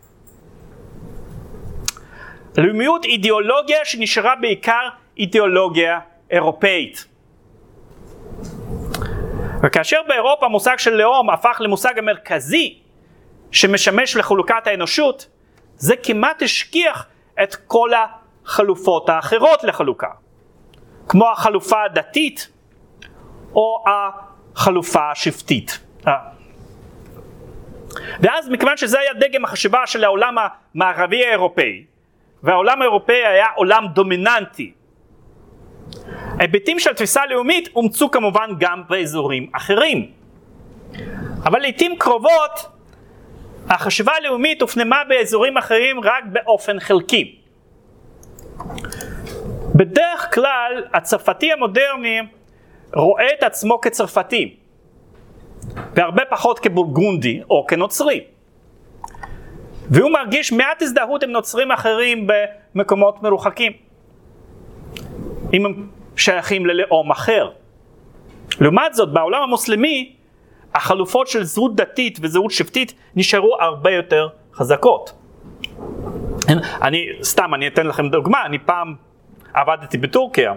לאומיות 2.58 3.04
אידיאולוגיה 3.04 3.84
שנשארה 3.84 4.34
בעיקר 4.40 4.88
אידיאולוגיה 5.18 6.00
אירופאית. 6.30 7.04
וכאשר 9.62 10.00
באירופה 10.08 10.46
המושג 10.46 10.78
של 10.78 10.90
לאום 10.90 11.30
הפך 11.30 11.60
למושג 11.60 11.98
המרכזי 11.98 12.78
שמשמש 13.50 14.16
לחלוקת 14.16 14.66
האנושות, 14.66 15.26
זה 15.76 15.94
כמעט 16.02 16.42
השכיח 16.42 17.06
את 17.42 17.54
כל 17.54 17.90
החלופות 18.44 19.08
האחרות 19.08 19.64
לחלוקה, 19.64 20.10
כמו 21.08 21.30
החלופה 21.30 21.84
הדתית 21.84 22.51
או 23.54 23.84
החלופה 23.86 25.10
השבטית. 25.10 25.80
אה. 26.06 26.12
ואז 28.20 28.48
מכיוון 28.48 28.76
שזה 28.76 29.00
היה 29.00 29.12
דגם 29.14 29.44
החשיבה 29.44 29.86
של 29.86 30.04
העולם 30.04 30.36
המערבי 30.74 31.24
האירופאי, 31.24 31.84
והעולם 32.42 32.82
האירופאי 32.82 33.26
היה 33.26 33.46
עולם 33.56 33.86
דומיננטי, 33.94 34.72
היבטים 36.38 36.78
של 36.78 36.92
תפיסה 36.92 37.26
לאומית 37.26 37.68
אומצו 37.76 38.10
כמובן 38.10 38.50
גם 38.58 38.82
באזורים 38.88 39.50
אחרים. 39.52 40.10
אבל 41.44 41.60
לעיתים 41.60 41.96
קרובות 41.98 42.66
החשיבה 43.68 44.12
הלאומית 44.12 44.62
הופנמה 44.62 45.02
באזורים 45.08 45.56
אחרים 45.56 46.00
רק 46.00 46.24
באופן 46.32 46.80
חלקי. 46.80 47.38
בדרך 49.74 50.34
כלל 50.34 50.84
הצרפתי 50.92 51.52
המודרני 51.52 52.20
רואה 52.94 53.26
את 53.38 53.42
עצמו 53.42 53.80
כצרפתי 53.80 54.56
והרבה 55.94 56.22
פחות 56.30 56.58
כבורגונדי 56.58 57.40
או 57.50 57.66
כנוצרי 57.66 58.24
והוא 59.90 60.10
מרגיש 60.10 60.52
מעט 60.52 60.82
הזדהות 60.82 61.22
עם 61.22 61.30
נוצרים 61.30 61.70
אחרים 61.70 62.26
במקומות 62.74 63.22
מרוחקים 63.22 63.72
אם 65.52 65.66
הם 65.66 65.88
שייכים 66.16 66.66
ללאום 66.66 67.10
אחר. 67.10 67.50
לעומת 68.60 68.94
זאת 68.94 69.12
בעולם 69.12 69.42
המוסלמי 69.42 70.16
החלופות 70.74 71.26
של 71.28 71.44
זהות 71.44 71.76
דתית 71.76 72.18
וזהות 72.22 72.50
שבטית 72.50 72.94
נשארו 73.16 73.56
הרבה 73.60 73.90
יותר 73.90 74.28
חזקות. 74.54 75.12
אני, 76.82 77.06
סתם, 77.22 77.54
אני 77.54 77.66
אתן 77.66 77.86
לכם 77.86 78.08
דוגמה, 78.08 78.46
אני 78.46 78.58
פעם 78.58 78.94
עבדתי 79.54 79.98
בטורקיה, 79.98 80.54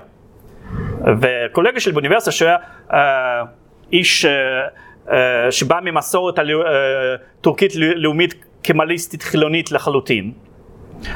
וקולגה 1.22 1.80
שלי 1.80 1.94
באוניברסיטה 1.94 2.32
שהיה 2.32 2.58
אה, 2.94 3.00
איש 3.92 4.26
אה, 4.26 4.32
אה, 5.12 5.52
שבא 5.52 5.80
ממסורת 5.84 6.40
הלא, 6.40 6.66
אה, 6.66 6.72
טורקית 7.42 7.76
לאומית 7.76 8.46
קמליסטית 8.64 9.24
חילונית 9.24 9.72
לחלוטין, 9.72 10.32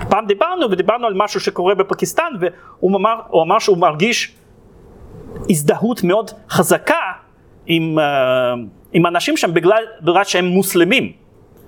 פעם 0.09 0.25
דיברנו 0.25 0.71
ודיברנו 0.71 1.07
על 1.07 1.13
משהו 1.15 1.39
שקורה 1.39 1.75
בפקיסטן 1.75 2.33
והוא 2.39 2.97
אמר, 2.97 3.19
אמר 3.33 3.59
שהוא 3.59 3.77
מרגיש 3.77 4.35
הזדהות 5.49 6.03
מאוד 6.03 6.31
חזקה 6.49 7.11
עם, 7.65 7.99
uh, 7.99 8.01
עם 8.93 9.05
אנשים 9.05 9.37
שם 9.37 9.53
בגלל, 9.53 9.83
בגלל 10.01 10.23
שהם 10.23 10.45
מוסלמים. 10.45 11.11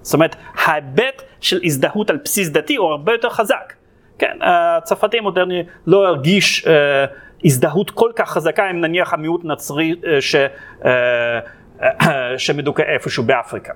זאת 0.01 0.13
אומרת, 0.13 0.35
ההיבט 0.55 1.21
של 1.41 1.59
הזדהות 1.63 2.09
על 2.09 2.19
בסיס 2.23 2.49
דתי 2.49 2.75
הוא 2.75 2.89
הרבה 2.89 3.11
יותר 3.11 3.29
חזק. 3.29 3.73
כן, 4.19 4.37
הצרפתי 4.41 5.17
המודרני 5.17 5.63
לא 5.87 6.07
הרגיש 6.07 6.65
uh, 6.65 6.69
הזדהות 7.45 7.91
כל 7.91 8.11
כך 8.15 8.29
חזקה 8.29 8.65
עם 8.65 8.81
נניח 8.81 9.13
המיעוט 9.13 9.41
נצרי 9.43 9.95
uh, 10.01 10.05
ש, 10.19 10.35
uh, 10.35 10.85
uh, 11.81 12.05
שמדוכא 12.37 12.81
איפשהו 12.81 13.23
באפריקה. 13.23 13.73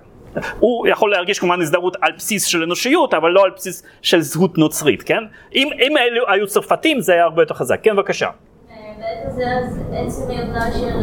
הוא 0.60 0.88
יכול 0.88 1.12
להרגיש 1.12 1.40
כמובן 1.40 1.62
הזדהות 1.62 1.98
על 2.02 2.12
בסיס 2.18 2.46
של 2.46 2.64
אנושיות, 2.64 3.14
אבל 3.14 3.30
לא 3.30 3.44
על 3.44 3.52
בסיס 3.56 3.84
של 4.02 4.22
זהות 4.22 4.58
נוצרית, 4.58 5.04
כן? 5.04 5.24
אם, 5.56 5.70
אם 5.80 5.98
אלו 5.98 6.24
היו 6.28 6.48
צרפתים 6.48 7.02
זה 7.02 7.14
היה 7.14 7.24
הרבה 7.24 7.42
יותר 7.42 7.54
חזק. 7.54 7.80
כן, 7.84 7.96
בבקשה. 7.96 8.30
בעת 9.00 9.26
הזה 9.26 9.44
אז 9.48 9.80
עצם 9.94 10.30
היותה 10.30 10.72
של, 10.72 11.00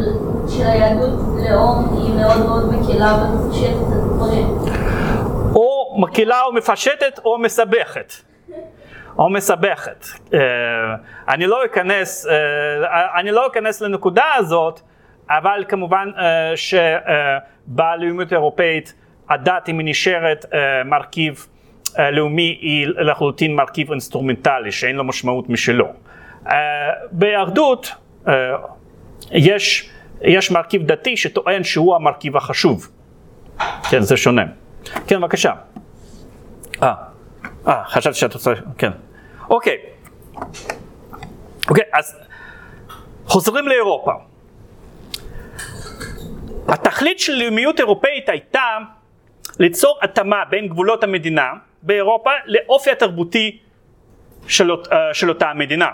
של 0.57 0.65
היהדות 0.65 1.19
לאום 1.49 1.97
היא 1.97 2.13
מאוד 2.15 2.39
מאוד 2.45 2.73
מקלה 2.73 3.13
ומפשטת 3.13 3.69
את 3.69 3.93
הדברים. 3.93 4.47
או 5.55 5.95
מקלה 5.99 6.41
או 6.41 6.53
מפשטת 6.53 7.19
או 7.25 7.37
מסבכת. 7.37 8.13
או 9.17 9.29
מסבכת. 9.29 10.05
Uh, 10.05 10.33
אני 11.27 11.47
לא 11.47 11.65
אכנס, 11.65 12.25
uh, 12.25 12.29
אני 13.19 13.31
לא 13.31 13.47
אכנס 13.47 13.81
לנקודה 13.81 14.25
הזאת, 14.37 14.79
אבל 15.29 15.65
כמובן 15.67 16.09
uh, 16.15 16.19
שבלאומיות 16.55 18.31
האירופאית 18.31 18.93
הדת 19.29 19.69
אם 19.69 19.79
היא 19.79 19.87
נשארת 19.89 20.45
מרכיב 20.85 21.47
לאומי 22.11 22.57
היא 22.61 22.87
לחלוטין 22.87 23.55
מרכיב 23.55 23.91
אינסטרומנטלי 23.91 24.71
שאין 24.71 24.95
לו 24.95 25.03
משמעות 25.03 25.49
משלו. 25.49 25.87
ביהדות 27.11 27.95
יש, 29.31 29.89
יש 30.21 30.51
מרכיב 30.51 30.83
דתי 30.85 31.17
שטוען 31.17 31.63
שהוא 31.63 31.95
המרכיב 31.95 32.37
החשוב. 32.37 32.89
כן, 33.89 34.01
זה 34.01 34.17
שונה. 34.17 34.43
כן, 35.07 35.21
בבקשה. 35.21 35.53
אה, 36.83 36.93
אה, 37.67 37.83
חשבתי 37.85 38.17
שאתה 38.17 38.37
צריך, 38.37 38.63
כן. 38.77 38.91
אוקיי. 39.49 39.77
אוקיי, 41.69 41.83
אז 41.93 42.17
חוזרים 43.25 43.67
לאירופה. 43.67 44.11
התכלית 46.67 47.19
של 47.19 47.33
לאומיות 47.33 47.79
אירופאית 47.79 48.29
הייתה 48.29 48.77
ליצור 49.59 49.99
התאמה 50.01 50.45
בין 50.49 50.67
גבולות 50.67 51.03
המדינה 51.03 51.53
באירופה 51.81 52.31
לאופי 52.45 52.91
התרבותי 52.91 53.59
של, 54.47 54.71
של 55.13 55.29
אותה 55.29 55.49
המדינה. 55.49 55.89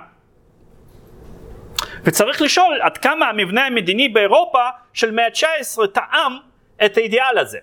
וצריך 2.03 2.41
לשאול 2.41 2.81
עד 2.81 2.97
כמה 2.97 3.29
המבנה 3.29 3.65
המדיני 3.65 4.09
באירופה 4.09 4.69
של 4.93 5.11
מאה 5.11 5.25
ה-19 5.25 5.87
טעם 5.87 6.37
את 6.85 6.97
האידיאל 6.97 7.37
הזה. 7.37 7.59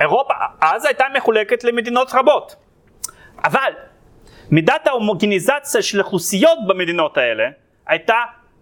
אירופה 0.00 0.34
אז 0.60 0.84
הייתה 0.84 1.04
מחולקת 1.14 1.64
למדינות 1.64 2.10
רבות, 2.14 2.56
אבל 3.44 3.72
מידת 4.50 4.86
ההומוגניזציה 4.86 5.82
של 5.82 6.00
אוכלוסיות 6.00 6.58
במדינות 6.66 7.18
האלה 7.18 7.44
הייתה 7.86 8.16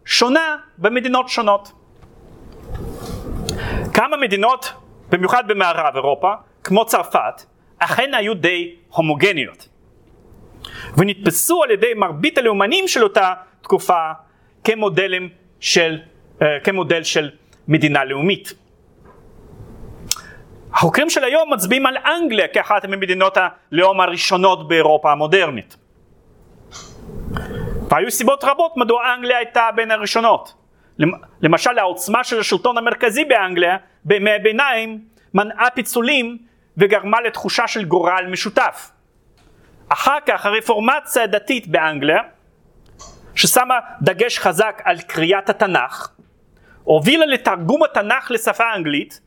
שונה 0.05 0.57
במדינות 0.79 1.29
שונות. 1.29 1.73
כמה 3.95 4.17
מדינות, 4.17 4.73
במיוחד 5.11 5.49
במערב 5.49 5.95
אירופה, 5.95 6.33
כמו 6.65 6.87
צרפת, 6.87 7.43
אכן 7.79 8.15
היו 8.15 8.35
די 8.35 8.75
הומוגניות. 8.89 9.69
ונתפסו 10.97 11.63
על 11.63 11.71
ידי 11.71 11.95
מרבית 11.95 12.39
הלאומנים 12.39 12.89
של 12.89 13.03
אותה 13.03 13.35
תקופה 13.63 14.11
כמודלים 14.65 15.29
של, 15.61 15.99
uh, 16.39 16.45
כמודל 16.65 17.03
של 17.03 17.31
מדינה 17.69 18.05
לאומית. 18.05 18.55
החוקרים 20.73 21.11
של 21.11 21.25
היום 21.25 21.53
מצביעים 21.53 21.87
על 21.87 21.97
אנגליה 21.97 22.49
כאחת 22.49 22.85
ממדינות 22.85 23.37
הלאום 23.37 24.01
הראשונות 24.01 24.69
באירופה 24.69 25.13
המודרנית. 25.13 25.77
והיו 27.91 28.11
סיבות 28.11 28.45
רבות 28.45 28.77
מדוע 28.77 29.15
אנגליה 29.15 29.39
הייתה 29.39 29.69
בין 29.77 29.91
הראשונות. 29.91 30.55
למשל 31.43 31.79
העוצמה 31.79 32.25
של 32.25 32.41
השלטון 32.41 32.79
המרכזי 32.79 33.25
באנגליה 33.25 33.77
בימי 34.05 34.31
הביניים 34.31 35.05
מנעה 35.35 35.71
פיצולים 35.71 36.39
וגרמה 36.77 37.21
לתחושה 37.21 37.67
של 37.67 37.85
גורל 37.85 38.27
משותף. 38.31 38.91
אחר 39.89 40.19
כך 40.27 40.47
הרפורמציה 40.47 41.23
הדתית 41.23 41.67
באנגליה, 41.67 42.21
ששמה 43.35 43.79
דגש 44.03 44.39
חזק 44.39 44.83
על 44.85 45.01
קריאת 45.01 45.51
התנ"ך, 45.51 46.09
הובילה 46.85 47.27
לתרגום 47.27 47.83
התנ"ך 47.83 48.31
לשפה 48.31 48.65
האנגלית 48.65 49.21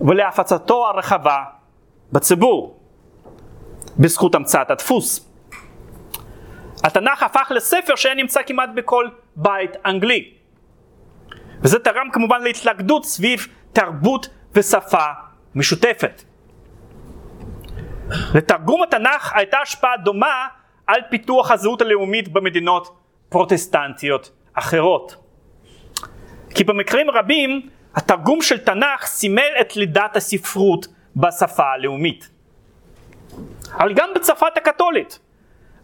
ולהפצתו 0.00 0.86
הרחבה 0.88 1.44
בציבור, 2.12 2.80
בזכות 3.98 4.34
המצאת 4.34 4.70
הדפוס. 4.70 5.28
התנ"ך 6.84 7.22
הפך 7.22 7.52
לספר 7.54 7.96
שהיה 7.96 8.14
נמצא 8.14 8.40
כמעט 8.46 8.70
בכל 8.74 9.08
בית 9.36 9.70
אנגלי. 9.86 10.34
וזה 11.60 11.78
תרם 11.78 12.08
כמובן 12.12 12.42
להתלכדות 12.42 13.04
סביב 13.04 13.46
תרבות 13.72 14.28
ושפה 14.54 15.06
משותפת. 15.54 16.22
לתרגום 18.34 18.82
התנ"ך 18.82 19.32
הייתה 19.34 19.58
השפעה 19.58 19.96
דומה 19.96 20.46
על 20.86 21.00
פיתוח 21.10 21.50
הזהות 21.50 21.80
הלאומית 21.80 22.32
במדינות 22.32 22.96
פרוטסטנטיות 23.28 24.30
אחרות. 24.54 25.16
כי 26.54 26.64
במקרים 26.64 27.10
רבים 27.10 27.68
התרגום 27.94 28.42
של 28.42 28.58
תנ"ך 28.58 29.06
סימל 29.06 29.52
את 29.60 29.76
לידת 29.76 30.16
הספרות 30.16 30.86
בשפה 31.16 31.72
הלאומית. 31.72 32.30
אבל 33.76 33.92
גם 33.94 34.10
בצרפת 34.14 34.56
הקתולית 34.56 35.18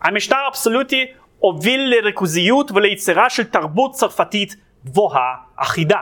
המשטר 0.03 0.37
האבסולוטי 0.37 1.07
הוביל 1.39 1.81
לריכוזיות 1.81 2.71
וליצירה 2.71 3.31
של 3.31 3.45
תרבות 3.45 3.93
צרפתית 3.93 4.57
גבוהה 4.85 5.35
אחידה. 5.57 6.01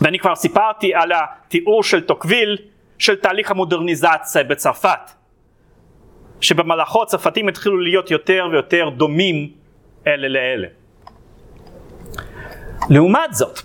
ואני 0.00 0.18
כבר 0.18 0.34
סיפרתי 0.34 0.94
על 0.94 1.12
התיאור 1.12 1.82
של 1.82 2.00
טוקוויל 2.00 2.58
של 2.98 3.16
תהליך 3.16 3.50
המודרניזציה 3.50 4.44
בצרפת, 4.44 5.10
שבמהלכו 6.40 7.02
הצרפתים 7.02 7.48
התחילו 7.48 7.80
להיות 7.80 8.10
יותר 8.10 8.48
ויותר 8.52 8.88
דומים 8.88 9.52
אלה 10.06 10.28
לאלה. 10.28 10.68
לעומת 12.90 13.34
זאת, 13.34 13.60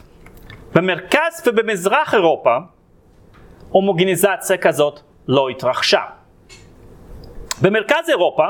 במרכז 0.76 1.43
ובמזרח 1.45 2.14
אירופה 2.14 2.57
הומוגניזציה 3.69 4.57
כזאת 4.57 4.99
לא 5.27 5.49
התרחשה. 5.49 6.02
במרכז 7.61 8.10
אירופה 8.10 8.45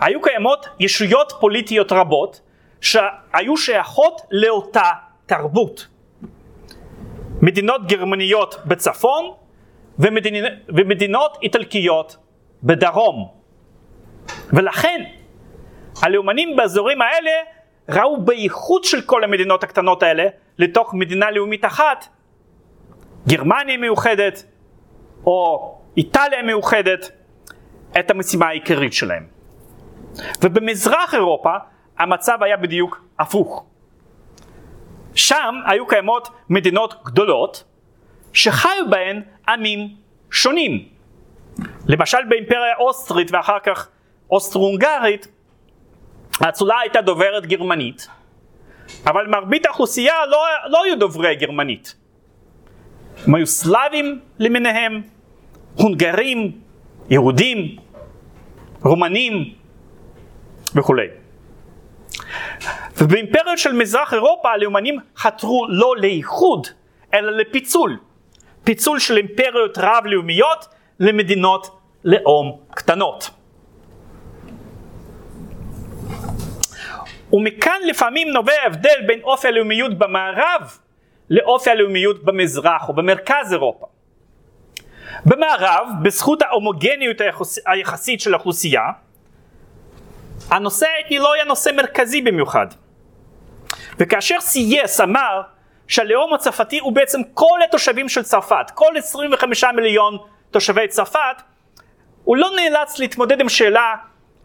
היו 0.00 0.22
קיימות 0.22 0.68
ישויות 0.80 1.32
פוליטיות 1.40 1.92
רבות 1.92 2.40
שהיו 2.80 3.56
שייכות 3.56 4.20
לאותה 4.30 4.90
תרבות. 5.26 5.86
מדינות 7.42 7.86
גרמניות 7.86 8.56
בצפון 8.64 9.32
ומדיני, 9.98 10.48
ומדינות 10.68 11.38
איטלקיות 11.42 12.16
בדרום. 12.62 13.28
ולכן 14.52 15.04
הלאומנים 16.02 16.56
באזורים 16.56 17.02
האלה 17.02 17.30
ראו 17.88 18.24
בייחוד 18.24 18.84
של 18.84 19.00
כל 19.00 19.24
המדינות 19.24 19.64
הקטנות 19.64 20.02
האלה 20.02 20.24
לתוך 20.58 20.94
מדינה 20.94 21.30
לאומית 21.30 21.64
אחת, 21.64 22.08
גרמניה 23.28 23.76
מאוחדת 23.76 24.44
או 25.26 25.74
איטליה 25.96 26.42
מאוחדת, 26.42 27.10
את 27.98 28.10
המשימה 28.10 28.46
העיקרית 28.46 28.92
שלהם. 28.92 29.26
ובמזרח 30.42 31.14
אירופה 31.14 31.52
המצב 31.98 32.42
היה 32.42 32.56
בדיוק 32.56 33.04
הפוך. 33.18 33.64
שם 35.14 35.54
היו 35.66 35.86
קיימות 35.86 36.28
מדינות 36.48 36.94
גדולות 37.04 37.64
שחיו 38.32 38.84
בהן 38.90 39.22
עמים 39.48 39.88
שונים. 40.30 40.88
למשל 41.86 42.18
באימפריה 42.28 42.72
האוסטרית 42.72 43.30
ואחר 43.30 43.58
כך 43.64 43.88
אוסטרו-הונגרית 44.30 45.28
האצולה 46.40 46.78
הייתה 46.80 47.00
דוברת 47.00 47.46
גרמנית 47.46 48.08
אבל 49.06 49.26
מרבית 49.26 49.66
האוכלוסייה 49.66 50.14
לא, 50.26 50.44
לא 50.66 50.84
היו 50.84 50.98
דוברי 50.98 51.34
גרמנית. 51.34 51.94
הם 53.26 53.34
היו 53.34 53.46
סלאבים 53.46 54.20
למיניהם, 54.38 55.02
הונגרים, 55.74 56.60
יהודים, 57.10 57.76
רומנים 58.82 59.54
וכולי. 60.74 61.06
ובאימפריות 62.98 63.58
של 63.58 63.72
מזרח 63.72 64.14
אירופה 64.14 64.50
הלאומנים 64.50 64.98
חתרו 65.16 65.66
לא 65.68 65.94
לאיחוד 65.96 66.66
אלא 67.14 67.30
לפיצול 67.30 67.98
פיצול 68.64 68.98
של 68.98 69.16
אימפריות 69.16 69.78
רב-לאומיות 69.78 70.66
למדינות 71.00 71.66
לאום 72.04 72.60
קטנות. 72.70 73.30
ומכאן 77.32 77.80
לפעמים 77.86 78.28
נובע 78.28 78.52
ההבדל 78.62 79.00
בין 79.06 79.20
אופי 79.22 79.48
הלאומיות 79.48 79.98
במערב 79.98 80.78
לאופי 81.30 81.70
הלאומיות 81.70 82.24
במזרח 82.24 82.88
או 82.88 82.94
במרכז 82.94 83.52
אירופה. 83.52 83.86
במערב, 85.24 85.88
בזכות 86.02 86.42
ההומוגניות 86.42 87.16
היחסית 87.66 88.20
של 88.20 88.34
האוכלוסייה, 88.34 88.82
הנושא 90.50 90.86
האתני 90.86 91.18
לא 91.18 91.32
היה 91.32 91.44
נושא 91.44 91.70
מרכזי 91.76 92.20
במיוחד. 92.20 92.66
וכאשר 93.98 94.40
סייס 94.40 95.00
אמר 95.00 95.42
שהלאום 95.88 96.34
הצרפתי 96.34 96.78
הוא 96.78 96.92
בעצם 96.92 97.20
כל 97.34 97.58
התושבים 97.64 98.08
של 98.08 98.22
צרפת, 98.22 98.70
כל 98.74 98.96
25 98.96 99.64
מיליון 99.64 100.18
תושבי 100.50 100.88
צרפת, 100.88 101.42
הוא 102.24 102.36
לא 102.36 102.50
נאלץ 102.56 102.98
להתמודד 102.98 103.40
עם 103.40 103.48
שאלה 103.48 103.94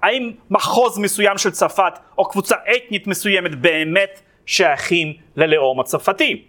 האם 0.03 0.31
מחוז 0.49 0.97
מסוים 0.97 1.37
של 1.37 1.51
צרפת 1.51 1.93
או 2.17 2.29
קבוצה 2.29 2.55
אתנית 2.75 3.07
מסוימת 3.07 3.55
באמת 3.55 4.21
שייכים 4.45 5.13
ללאום 5.35 5.79
הצרפתי. 5.79 6.45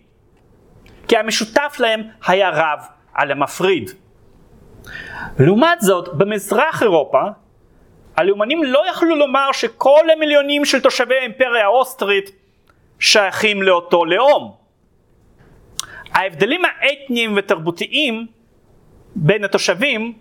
כי 1.09 1.16
המשותף 1.16 1.76
להם 1.78 2.02
היה 2.26 2.51
רב 2.51 2.78
על 3.14 3.31
המפריד. 3.31 3.90
לעומת 5.39 5.81
זאת, 5.81 6.14
במזרח 6.14 6.82
אירופה, 6.82 7.22
הלאומנים 8.16 8.64
לא 8.64 8.82
יכלו 8.90 9.16
לומר 9.16 9.52
שכל 9.52 10.10
המיליונים 10.12 10.64
של 10.64 10.81
תושבי 10.81 11.14
האימפריה 11.14 11.64
האוסטרית 11.64 12.31
שייכים 12.98 13.62
לאותו 13.62 14.05
לאום. 14.05 14.55
ההבדלים 16.12 16.62
האתניים 16.64 17.35
ותרבותיים 17.36 18.26
בין 19.16 19.44
התושבים 19.44 20.12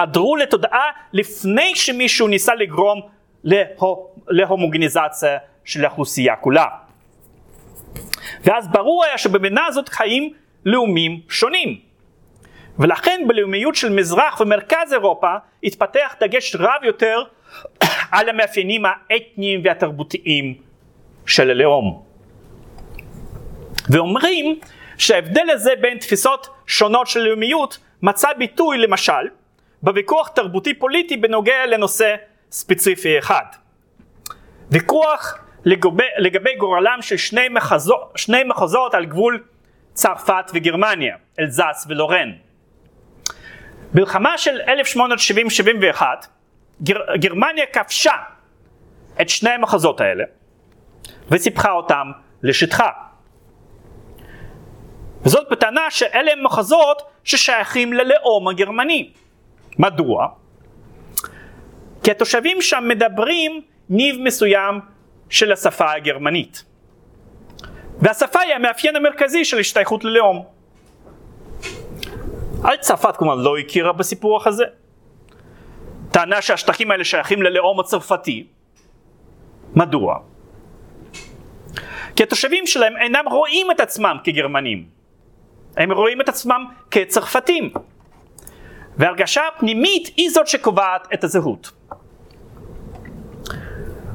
חדרו 0.00 0.36
לתודעה 0.36 0.90
לפני 1.12 1.76
שמישהו 1.76 2.28
ניסה 2.28 2.54
לגרום 2.54 3.00
לה... 3.44 3.62
להומוגניזציה 4.28 5.38
של 5.64 5.84
האוכלוסייה 5.84 6.36
כולה. 6.36 6.66
ואז 8.44 8.68
ברור 8.68 9.04
היה 9.04 9.18
שבמדינה 9.18 9.66
הזאת 9.66 9.88
חיים 9.88 10.32
לאומים 10.66 11.20
שונים. 11.28 11.78
ולכן 12.78 13.20
בלאומיות 13.28 13.74
של 13.74 13.92
מזרח 13.92 14.40
ומרכז 14.40 14.92
אירופה 14.92 15.34
התפתח 15.64 16.14
דגש 16.20 16.56
רב 16.56 16.84
יותר 16.84 17.22
על 18.16 18.28
המאפיינים 18.28 18.82
האתניים 18.86 19.60
והתרבותיים 19.64 20.54
של 21.26 21.50
הלאום. 21.50 22.02
ואומרים 23.90 24.58
שההבדל 24.98 25.50
הזה 25.50 25.70
בין 25.80 25.98
תפיסות 25.98 26.48
שונות 26.66 27.06
של 27.06 27.20
לאומיות 27.20 27.78
מצא 28.02 28.28
ביטוי 28.32 28.78
למשל 28.78 29.39
בוויכוח 29.82 30.28
תרבותי 30.28 30.74
פוליטי 30.74 31.16
בנוגע 31.16 31.66
לנושא 31.66 32.14
ספציפי 32.50 33.18
אחד. 33.18 33.44
ויכוח 34.70 35.38
לגבי, 35.64 36.04
לגבי 36.18 36.56
גורלם 36.56 36.98
של 37.00 37.16
שני, 37.16 37.48
מחזו, 37.48 37.96
שני 38.14 38.44
מחוזות 38.44 38.94
על 38.94 39.04
גבול 39.04 39.44
צרפת 39.92 40.50
וגרמניה, 40.54 41.16
אלזס 41.40 41.86
ולורן. 41.88 42.32
מלחמה 43.94 44.38
של 44.38 44.60
1870-71 45.96 46.02
גר, 46.82 47.14
גרמניה 47.14 47.66
כבשה 47.66 48.12
את 49.20 49.28
שני 49.28 49.50
המחוזות 49.50 50.00
האלה 50.00 50.24
וסיפחה 51.30 51.70
אותם 51.70 52.10
לשטחה. 52.42 52.90
וזאת 55.22 55.48
בטענה 55.50 55.90
שאלה 55.90 56.32
הם 56.32 56.44
מחוזות 56.44 57.02
ששייכים 57.24 57.92
ללאום 57.92 58.48
הגרמני. 58.48 59.12
מדוע? 59.78 60.26
כי 62.02 62.10
התושבים 62.10 62.62
שם 62.62 62.84
מדברים 62.88 63.60
ניב 63.88 64.16
מסוים 64.20 64.80
של 65.28 65.52
השפה 65.52 65.92
הגרמנית. 65.92 66.64
והשפה 67.98 68.40
היא 68.40 68.54
המאפיין 68.54 68.96
המרכזי 68.96 69.44
של 69.44 69.58
השתייכות 69.58 70.04
ללאום. 70.04 70.44
על 72.64 72.76
צרפת 72.76 73.16
כמובן 73.16 73.42
לא 73.42 73.58
הכירה 73.58 73.92
בסיפור 73.92 74.48
הזה. 74.48 74.64
טענה 76.10 76.42
שהשטחים 76.42 76.90
האלה 76.90 77.04
שייכים 77.04 77.42
ללאום 77.42 77.80
הצרפתי. 77.80 78.46
מדוע? 79.74 80.18
כי 82.16 82.22
התושבים 82.22 82.66
שלהם 82.66 82.96
אינם 82.96 83.24
רואים 83.30 83.70
את 83.70 83.80
עצמם 83.80 84.16
כגרמנים. 84.24 84.86
הם 85.76 85.92
רואים 85.92 86.20
את 86.20 86.28
עצמם 86.28 86.64
כצרפתים. 86.90 87.70
והרגשה 89.00 89.42
פנימית 89.58 90.10
היא 90.16 90.30
זאת 90.30 90.48
שקובעת 90.48 91.08
את 91.14 91.24
הזהות. 91.24 91.70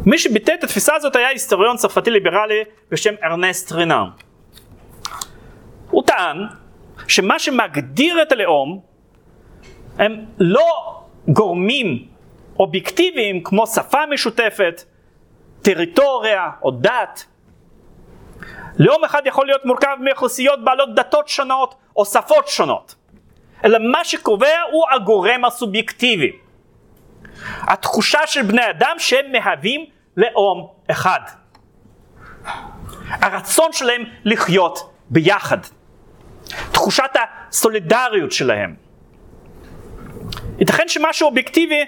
מי 0.05 0.17
שביטא 0.17 0.51
את 0.59 0.63
התפיסה 0.63 0.95
הזאת 0.95 1.15
היה 1.15 1.27
היסטוריון 1.27 1.77
צרפתי 1.77 2.11
ליברלי 2.11 2.63
בשם 2.91 3.13
ארנסט 3.23 3.71
רנאר. 3.71 4.05
הוא 5.89 6.03
טען 6.03 6.37
שמה 7.07 7.39
שמגדיר 7.39 8.21
את 8.21 8.31
הלאום 8.31 8.81
הם 9.97 10.25
לא 10.39 11.01
גורמים 11.27 12.07
אובייקטיביים 12.59 13.43
כמו 13.43 13.67
שפה 13.67 14.05
משותפת, 14.13 14.83
טריטוריה 15.61 16.49
או 16.63 16.71
דת. 16.71 17.25
לאום 18.79 19.03
אחד 19.03 19.21
יכול 19.25 19.45
להיות 19.45 19.65
מורכב 19.65 19.97
מאוכלוסיות 19.99 20.63
בעלות 20.63 20.95
דתות 20.95 21.27
שונות 21.27 21.75
או 21.95 22.05
שפות 22.05 22.47
שונות. 22.47 22.95
אלא 23.65 23.79
מה 23.91 24.03
שקובע 24.03 24.61
הוא 24.71 24.85
הגורם 24.95 25.45
הסובייקטיבי. 25.45 26.31
התחושה 27.61 28.19
של 28.27 28.41
בני 28.41 28.69
אדם 28.69 28.95
שהם 28.97 29.31
מהווים 29.31 29.85
לאום 30.17 30.67
אחד. 30.91 31.19
הרצון 33.09 33.73
שלהם 33.73 34.03
לחיות 34.25 34.93
ביחד. 35.09 35.57
תחושת 36.71 37.11
הסולידריות 37.49 38.31
שלהם. 38.31 38.75
ייתכן 40.59 40.87
שמשהו 40.87 41.27
אובייקטיבי 41.27 41.85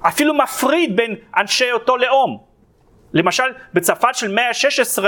אפילו 0.00 0.34
מפריד 0.34 0.96
בין 0.96 1.16
אנשי 1.36 1.72
אותו 1.72 1.96
לאום. 1.96 2.38
למשל, 3.12 3.44
בצרפת 3.74 4.14
של 4.14 4.34
מאה 4.34 4.48
ה-16 4.48 5.04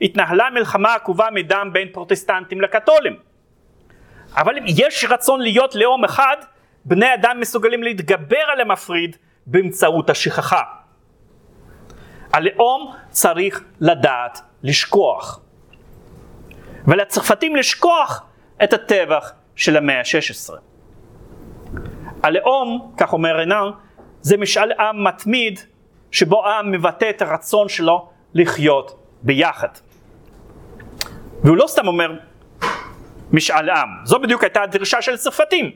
התנהלה 0.00 0.50
מלחמה 0.50 0.94
עקובה 0.94 1.28
מדם 1.32 1.70
בין 1.72 1.88
פרוטסטנטים 1.92 2.60
לקתולים. 2.60 3.16
אבל 4.36 4.58
אם 4.58 4.64
יש 4.66 5.04
רצון 5.08 5.40
להיות 5.40 5.74
לאום 5.74 6.04
אחד, 6.04 6.36
בני 6.84 7.14
אדם 7.14 7.40
מסוגלים 7.40 7.82
להתגבר 7.82 8.44
על 8.52 8.60
המפריד 8.60 9.16
באמצעות 9.46 10.10
השכחה. 10.10 10.62
הלאום 12.32 12.94
צריך 13.10 13.64
לדעת 13.80 14.40
לשכוח. 14.62 15.40
ולצרפתים 16.86 17.56
לשכוח 17.56 18.22
את 18.64 18.72
הטבח 18.72 19.32
של 19.56 19.76
המאה 19.76 19.98
ה-16. 19.98 20.54
הלאום, 22.22 22.92
כך 22.96 23.12
אומר 23.12 23.36
רנן, 23.36 23.70
זה 24.20 24.36
משאל 24.36 24.72
עם 24.72 25.04
מתמיד 25.04 25.60
שבו 26.10 26.46
עם 26.46 26.72
מבטא 26.72 27.10
את 27.10 27.22
הרצון 27.22 27.68
שלו 27.68 28.08
לחיות 28.34 28.98
ביחד. 29.22 29.68
והוא 31.44 31.56
לא 31.56 31.66
סתם 31.66 31.86
אומר 31.86 32.12
משאל 33.34 33.70
עם, 33.70 33.88
זו 34.04 34.18
בדיוק 34.18 34.44
הייתה 34.44 34.62
הדרישה 34.62 35.02
של 35.02 35.14
הצרפתים, 35.14 35.70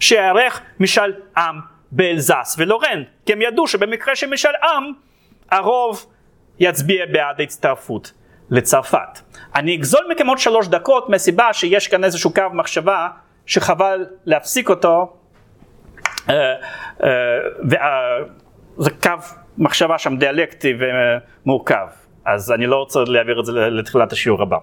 שיערך 0.00 0.60
משאל 0.80 1.12
עם 1.36 1.60
באלזס 1.90 2.56
ולורן, 2.58 3.02
כי 3.26 3.32
הם 3.32 3.42
ידעו 3.42 3.66
שבמקרה 3.66 4.16
של 4.16 4.30
משאל 4.30 4.52
עם 4.62 4.92
הרוב 5.50 6.06
יצביע 6.58 7.06
בעד 7.12 7.40
ההצטרפות 7.40 8.12
לצרפת. 8.50 9.20
אני 9.54 9.76
אגזול 9.76 10.00
מכם 10.10 10.26
עוד 10.26 10.38
שלוש 10.38 10.68
דקות 10.68 11.08
מהסיבה 11.08 11.52
שיש 11.52 11.88
כאן 11.88 12.04
איזשהו 12.04 12.34
קו 12.34 12.42
מחשבה 12.52 13.08
שחבל 13.46 14.06
להפסיק 14.24 14.70
אותו 14.70 15.16
וזה 16.24 16.34
אה, 17.80 17.82
אה, 18.80 18.90
קו 19.02 19.10
מחשבה 19.58 19.98
שם 19.98 20.16
דיאלקטי 20.16 20.74
ומורכב 20.78 21.86
אז 22.24 22.52
אני 22.52 22.66
לא 22.66 22.76
רוצה 22.76 23.00
להעביר 23.06 23.40
את 23.40 23.44
זה 23.44 23.52
לתחילת 23.52 24.12
השיעור 24.12 24.42
הבא. 24.42 24.58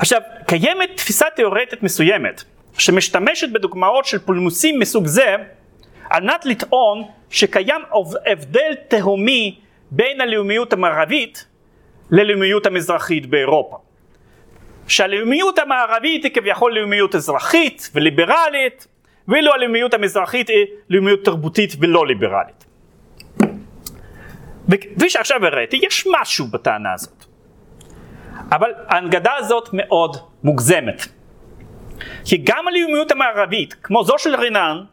עכשיו 0.00 0.20
קיימת 0.46 0.90
תפיסה 0.96 1.26
תיאורטית 1.36 1.82
מסוימת 1.82 2.44
שמשתמשת 2.78 3.48
בדוגמאות 3.52 4.04
של 4.04 4.18
פולמוסים 4.18 4.78
מסוג 4.78 5.06
זה 5.06 5.36
על 6.10 6.22
מנת 6.22 6.46
לטעון 6.46 7.04
שקיים 7.30 7.80
הבדל 8.26 8.74
תהומי 8.88 9.58
בין 9.90 10.20
הלאומיות 10.20 10.72
המערבית 10.72 11.46
ללאומיות 12.10 12.66
המזרחית 12.66 13.26
באירופה. 13.26 13.78
שהלאומיות 14.88 15.58
המערבית 15.58 16.24
היא 16.24 16.32
כביכול 16.32 16.78
לאומיות 16.78 17.14
אזרחית 17.14 17.90
וליברלית, 17.94 18.86
ואילו 19.28 19.52
הלאומיות 19.52 19.94
המזרחית 19.94 20.48
היא 20.48 20.66
לאומיות 20.90 21.24
תרבותית 21.24 21.72
ולא 21.80 22.06
ליברלית. 22.06 22.64
וכפי 24.68 25.10
שעכשיו 25.10 25.46
הראיתי, 25.46 25.80
יש 25.82 26.06
משהו 26.20 26.46
בטענה 26.46 26.92
הזאת. 26.94 27.19
אבל 28.52 28.70
ההנגדה 28.88 29.32
הזאת 29.36 29.68
מאוד 29.72 30.16
מוגזמת. 30.44 31.06
כי 32.24 32.36
גם 32.44 32.68
הלאומיות 32.68 33.10
המערבית, 33.10 33.74
כמו 33.82 34.04
זו 34.04 34.18
של 34.18 34.34
רנן, 34.36 34.84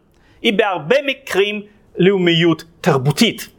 היא 0.42 0.58
בהרבה 0.58 0.96
מקרים 1.06 1.62
לאומיות 1.98 2.64
תרבותית. 2.82 3.50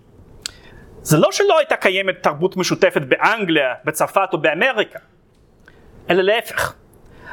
זה 1.03 1.19
לא 1.19 1.33
שלא 1.33 1.59
הייתה 1.59 1.77
קיימת 1.77 2.23
תרבות 2.23 2.57
משותפת 2.57 3.03
באנגליה, 3.03 3.75
בצרפת 3.85 4.29
או 4.33 4.39
באמריקה, 4.39 4.99
אלא 6.11 6.23
להפך. 6.23 6.75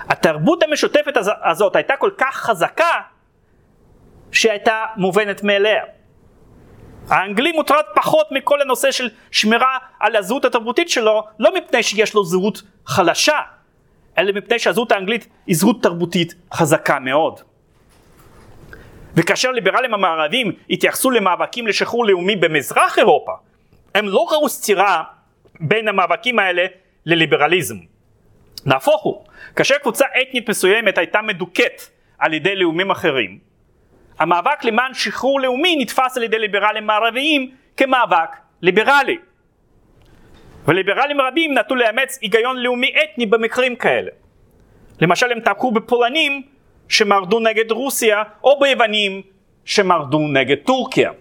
התרבות 0.09 0.63
המשותפת 0.63 1.13
הזאת 1.43 1.75
הייתה 1.75 1.95
כל 1.97 2.11
כך 2.17 2.35
חזקה, 2.35 3.01
שהייתה 4.31 4.85
מובנת 4.97 5.43
מאליה. 5.43 5.83
האנגלי 7.09 7.51
מוטרד 7.51 7.83
פחות 7.95 8.27
מכל 8.31 8.61
הנושא 8.61 8.91
של 8.91 9.09
שמירה 9.31 9.77
על 9.99 10.15
הזהות 10.15 10.45
התרבותית 10.45 10.89
שלו, 10.89 11.23
לא 11.39 11.55
מפני 11.55 11.83
שיש 11.83 12.13
לו 12.13 12.25
זהות 12.25 12.61
חלשה, 12.85 13.39
אלא 14.17 14.31
מפני 14.31 14.59
שהזהות 14.59 14.91
האנגלית 14.91 15.27
היא 15.47 15.55
זהות 15.55 15.83
תרבותית 15.83 16.35
חזקה 16.53 16.99
מאוד. 16.99 17.39
וכאשר 19.15 19.51
ליברלים 19.51 19.93
המערבים 19.93 20.51
התייחסו 20.69 21.11
למאבקים 21.11 21.67
לשחרור 21.67 22.05
לאומי 22.05 22.35
במזרח 22.35 22.97
אירופה, 22.97 23.31
הם 23.95 24.09
לא 24.09 24.27
ראו 24.31 24.49
סתירה 24.49 25.03
בין 25.59 25.87
המאבקים 25.87 26.39
האלה 26.39 26.65
לליברליזם. 27.05 27.75
נהפוך 28.65 29.03
הוא, 29.03 29.25
כאשר 29.55 29.75
קבוצה 29.77 30.05
אתנית 30.21 30.49
מסוימת 30.49 30.97
הייתה 30.97 31.21
מדוכאת 31.21 31.81
על 32.19 32.33
ידי 32.33 32.55
לאומים 32.55 32.91
אחרים, 32.91 33.39
המאבק 34.19 34.63
למען 34.63 34.93
שחרור 34.93 35.39
לאומי 35.39 35.75
נתפס 35.79 36.17
על 36.17 36.23
ידי 36.23 36.39
ליברלים 36.39 36.87
מערביים 36.87 37.51
כמאבק 37.77 38.29
ליברלי. 38.61 39.17
וליברלים 40.67 41.21
רבים 41.21 41.57
נטו 41.57 41.75
לאמץ 41.75 42.19
היגיון 42.21 42.57
לאומי 42.57 42.93
אתני 43.03 43.25
במקרים 43.25 43.75
כאלה. 43.75 44.11
למשל 45.01 45.31
הם 45.31 45.39
תקעו 45.39 45.71
בפולנים 45.71 46.41
שמרדו 46.89 47.39
נגד 47.39 47.71
רוסיה 47.71 48.23
או 48.43 48.59
ביוונים 48.59 49.21
שמרדו 49.65 50.19
נגד 50.19 50.57
טורקיה. 50.65 51.11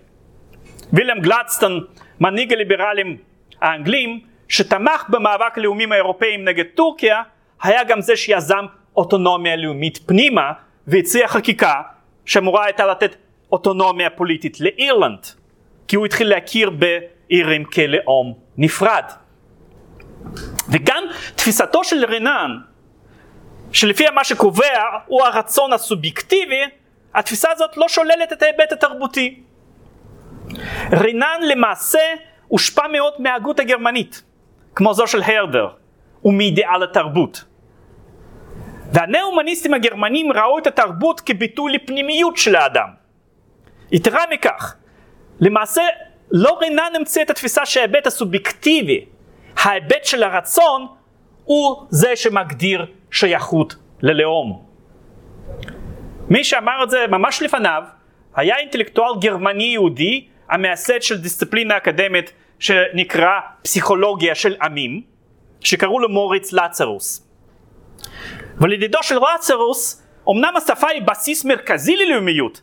וילם 0.93 1.21
גלדסטון, 1.21 1.85
מנהיג 2.21 2.53
הליברלים 2.53 3.17
האנגלים, 3.61 4.21
שתמך 4.49 5.05
במאבק 5.09 5.59
הלאומים 5.59 5.93
האירופאים 5.93 6.45
נגד 6.45 6.65
טורקיה, 6.75 7.23
היה 7.63 7.85
גם 7.85 8.01
זה 8.01 8.17
שיזם 8.17 8.65
אוטונומיה 8.97 9.57
לאומית 9.57 9.99
פנימה 10.07 10.53
והציע 10.87 11.29
חקיקה 11.29 11.83
שאמורה 12.27 12.65
הייתה 12.65 12.87
לתת 12.87 13.17
אוטונומיה 13.53 14.11
פוליטית 14.11 14.61
לאירלנד, 14.61 15.27
כי 15.89 15.97
הוא 15.97 16.07
התחיל 16.07 16.29
להכיר 16.29 16.71
באירים 16.71 17.65
כלאום 17.65 18.35
נפרד. 18.57 19.05
וגם 20.69 21.05
תפיסתו 21.35 21.85
של 21.85 22.05
רנן, 22.05 22.51
שלפיה 23.73 24.11
מה 24.11 24.25
שקובע 24.25 24.83
הוא 25.07 25.23
הרצון 25.23 25.73
הסובייקטיבי, 25.73 26.63
התפיסה 27.15 27.51
הזאת 27.51 27.77
לא 27.77 27.89
שוללת 27.89 28.33
את 28.33 28.43
ההיבט 28.43 28.73
התרבותי. 28.73 29.43
רנן 30.93 31.41
למעשה 31.43 31.99
הושפע 32.49 32.89
מאוד 32.93 33.13
מההגות 33.19 33.61
הגרמנית, 33.61 34.23
כמו 34.75 34.95
זו 34.95 35.07
של 35.07 35.23
הרדר, 35.23 35.69
ומאידיאל 36.25 36.83
התרבות. 36.83 37.45
והנאו-הומניסטים 38.95 39.75
הגרמנים 39.75 40.33
ראו 40.33 40.59
את 40.59 40.67
התרבות 40.67 41.21
כביטוי 41.21 41.73
לפנימיות 41.73 42.37
של 42.37 42.57
האדם. 42.57 42.89
יתרה 43.93 44.23
מכך, 44.31 44.75
למעשה 45.41 45.83
לא 46.31 46.59
רנן 46.63 46.93
המציא 46.97 47.23
את 47.23 47.31
התפיסה 47.31 47.67
שההיבט 47.67 48.07
הסובייקטיבי, 48.07 49.05
ההיבט 49.57 50.05
של 50.05 50.23
הרצון, 50.23 50.87
הוא 51.45 51.87
זה 51.91 52.17
שמגדיר 52.17 52.87
שייכות 53.11 53.75
ללאום. 54.03 54.65
מי 56.29 56.45
שאמר 56.45 56.83
את 56.83 56.91
זה 56.91 57.07
ממש 57.09 57.43
לפניו 57.43 57.83
היה 58.35 58.57
אינטלקטואל 58.57 59.21
גרמני 59.21 59.65
יהודי 59.65 60.27
המייסד 60.51 61.03
של 61.03 61.21
דיסציפלינה 61.21 61.77
אקדמית 61.77 62.33
שנקרא 62.59 63.41
פסיכולוגיה 63.63 64.35
של 64.35 64.57
עמים, 64.63 65.03
שקראו 65.61 66.01
לו 66.01 66.09
מוריץ 66.09 66.53
לצרוס. 66.53 67.29
ולדידו 68.61 68.99
של 69.03 69.19
רצרוס, 69.19 70.03
אמנם 70.31 70.57
השפה 70.57 70.89
היא 70.89 71.03
בסיס 71.03 71.45
מרכזי 71.45 71.97
ללאומיות, 71.97 72.61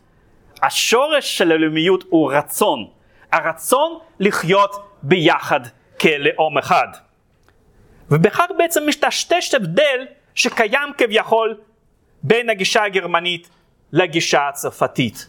השורש 0.62 1.38
של 1.38 1.52
הלאומיות 1.52 2.04
הוא 2.08 2.32
רצון, 2.32 2.86
הרצון 3.32 3.98
לחיות 4.20 4.88
ביחד 5.02 5.60
כלאום 6.00 6.58
אחד. 6.58 6.88
ובכך 8.10 8.46
בעצם 8.58 8.88
משתשתש 8.88 9.54
הבדל 9.54 10.06
שקיים 10.34 10.92
כביכול 10.98 11.56
בין 12.22 12.50
הגישה 12.50 12.84
הגרמנית 12.84 13.48
לגישה 13.92 14.48
הצרפתית, 14.48 15.28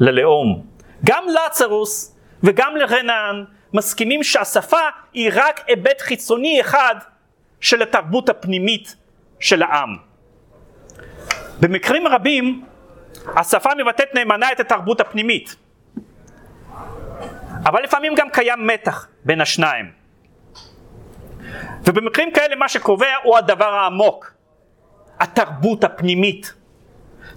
ללאום. 0.00 0.66
גם 1.04 1.24
לצרוס 1.28 2.16
וגם 2.42 2.76
לרנן 2.76 3.44
מסכימים 3.72 4.22
שהשפה 4.22 4.80
היא 5.12 5.30
רק 5.34 5.60
היבט 5.66 6.00
חיצוני 6.00 6.60
אחד 6.60 6.94
של 7.60 7.82
התרבות 7.82 8.28
הפנימית 8.28 8.96
של 9.44 9.62
העם. 9.62 9.96
במקרים 11.60 12.06
רבים 12.06 12.64
השפה 13.36 13.70
מבטאת 13.78 14.14
נאמנה 14.14 14.52
את 14.52 14.60
התרבות 14.60 15.00
הפנימית, 15.00 15.56
אבל 17.66 17.82
לפעמים 17.82 18.14
גם 18.14 18.30
קיים 18.30 18.66
מתח 18.66 19.08
בין 19.24 19.40
השניים. 19.40 19.92
ובמקרים 21.86 22.32
כאלה 22.32 22.56
מה 22.56 22.68
שקובע 22.68 23.14
הוא 23.22 23.36
הדבר 23.36 23.74
העמוק, 23.74 24.34
התרבות 25.20 25.84
הפנימית. 25.84 26.54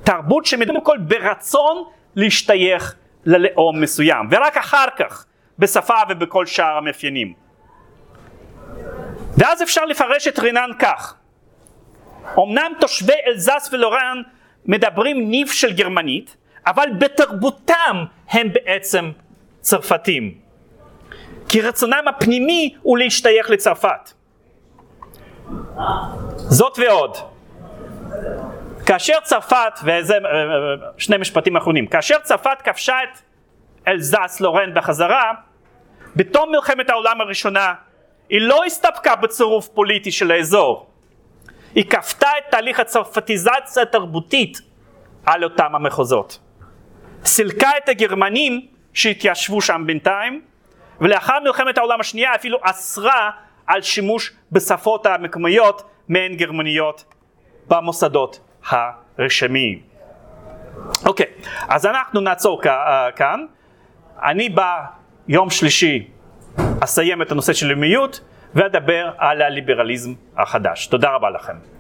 תרבות 0.04 0.46
שמדברים 0.46 0.82
כל 0.82 0.98
ברצון 0.98 1.84
להשתייך 2.16 2.96
ללאום 3.26 3.82
מסוים, 3.82 4.28
ורק 4.32 4.58
אחר 4.58 4.88
כך 4.98 5.26
בשפה 5.60 5.96
ובכל 6.10 6.46
שאר 6.46 6.78
המאפיינים. 6.78 7.34
ואז 9.38 9.64
אפשר 9.64 9.86
לפרש 9.86 10.28
את 10.28 10.40
רנן 10.40 10.70
כך: 10.80 11.16
אמנם 12.40 12.72
תושבי 12.80 13.14
אלזס 13.28 13.70
ולורן 13.72 14.22
מדברים 14.66 15.30
ניב 15.30 15.48
של 15.48 15.74
גרמנית, 15.74 16.38
אבל 16.68 16.90
בתרבותם 16.98 18.06
הם 18.30 18.54
בעצם 18.54 19.12
צרפתים. 19.62 20.34
כי 21.50 21.62
רצונם 21.62 22.04
הפנימי 22.08 22.76
הוא 22.82 22.98
להשתייך 22.98 23.50
לצרפת. 23.50 24.12
זאת 26.36 26.80
ועוד, 26.80 27.18
כאשר 28.86 29.14
צרפת, 29.24 29.80
וזה 29.84 30.14
אה, 30.14 30.20
אה, 30.20 30.90
שני 30.98 31.18
משפטים 31.18 31.58
אחרונים, 31.58 31.88
כאשר 31.88 32.20
צרפת 32.24 32.62
כבשה 32.64 32.96
את 33.04 33.22
אלזס 33.88 34.42
לורן 34.42 34.74
בחזרה, 34.74 35.32
בתום 36.16 36.52
מלחמת 36.52 36.90
העולם 36.90 37.22
הראשונה 37.22 37.74
היא 38.30 38.42
לא 38.42 38.66
הסתפקה 38.66 39.16
בצירוף 39.16 39.68
פוליטי 39.68 40.12
של 40.12 40.32
האזור, 40.32 40.88
היא 41.78 41.86
כפתה 41.90 42.28
את 42.38 42.44
תהליך 42.52 42.80
הצרפתיזציה 42.80 43.84
התרבותית 43.84 44.62
על 45.26 45.44
אותם 45.44 45.76
המחוזות. 45.76 46.40
סילקה 47.26 47.70
את 47.84 47.90
הגרמנים 47.90 48.66
שהתיישבו 48.94 49.62
שם 49.62 49.84
בינתיים, 49.86 50.42
ולאחר 51.02 51.40
מלחמת 51.44 51.78
העולם 51.78 52.00
השנייה 52.00 52.36
אפילו 52.36 52.58
אסרה 52.62 53.30
על 53.68 53.82
שימוש 53.82 54.34
בשפות 54.52 55.06
המקומיות 55.06 55.90
מעין 56.08 56.38
גרמניות 56.38 57.06
במוסדות 57.68 58.40
הרשמיים. 58.70 59.82
אוקיי, 61.06 61.28
אז 61.68 61.86
אנחנו 61.86 62.22
נעצור 62.22 62.62
כאן. 63.16 63.46
אני 64.24 64.50
ביום 65.28 65.50
שלישי 65.50 66.08
אסיים 66.80 67.22
את 67.22 67.32
הנושא 67.32 67.54
של 67.54 67.68
לאומיות 67.68 68.22
ואדבר 68.58 69.12
על 69.18 69.42
הליברליזם 69.42 70.14
החדש. 70.38 70.88
תודה 70.88 71.10
רבה 71.10 71.30
לכם. 71.30 71.77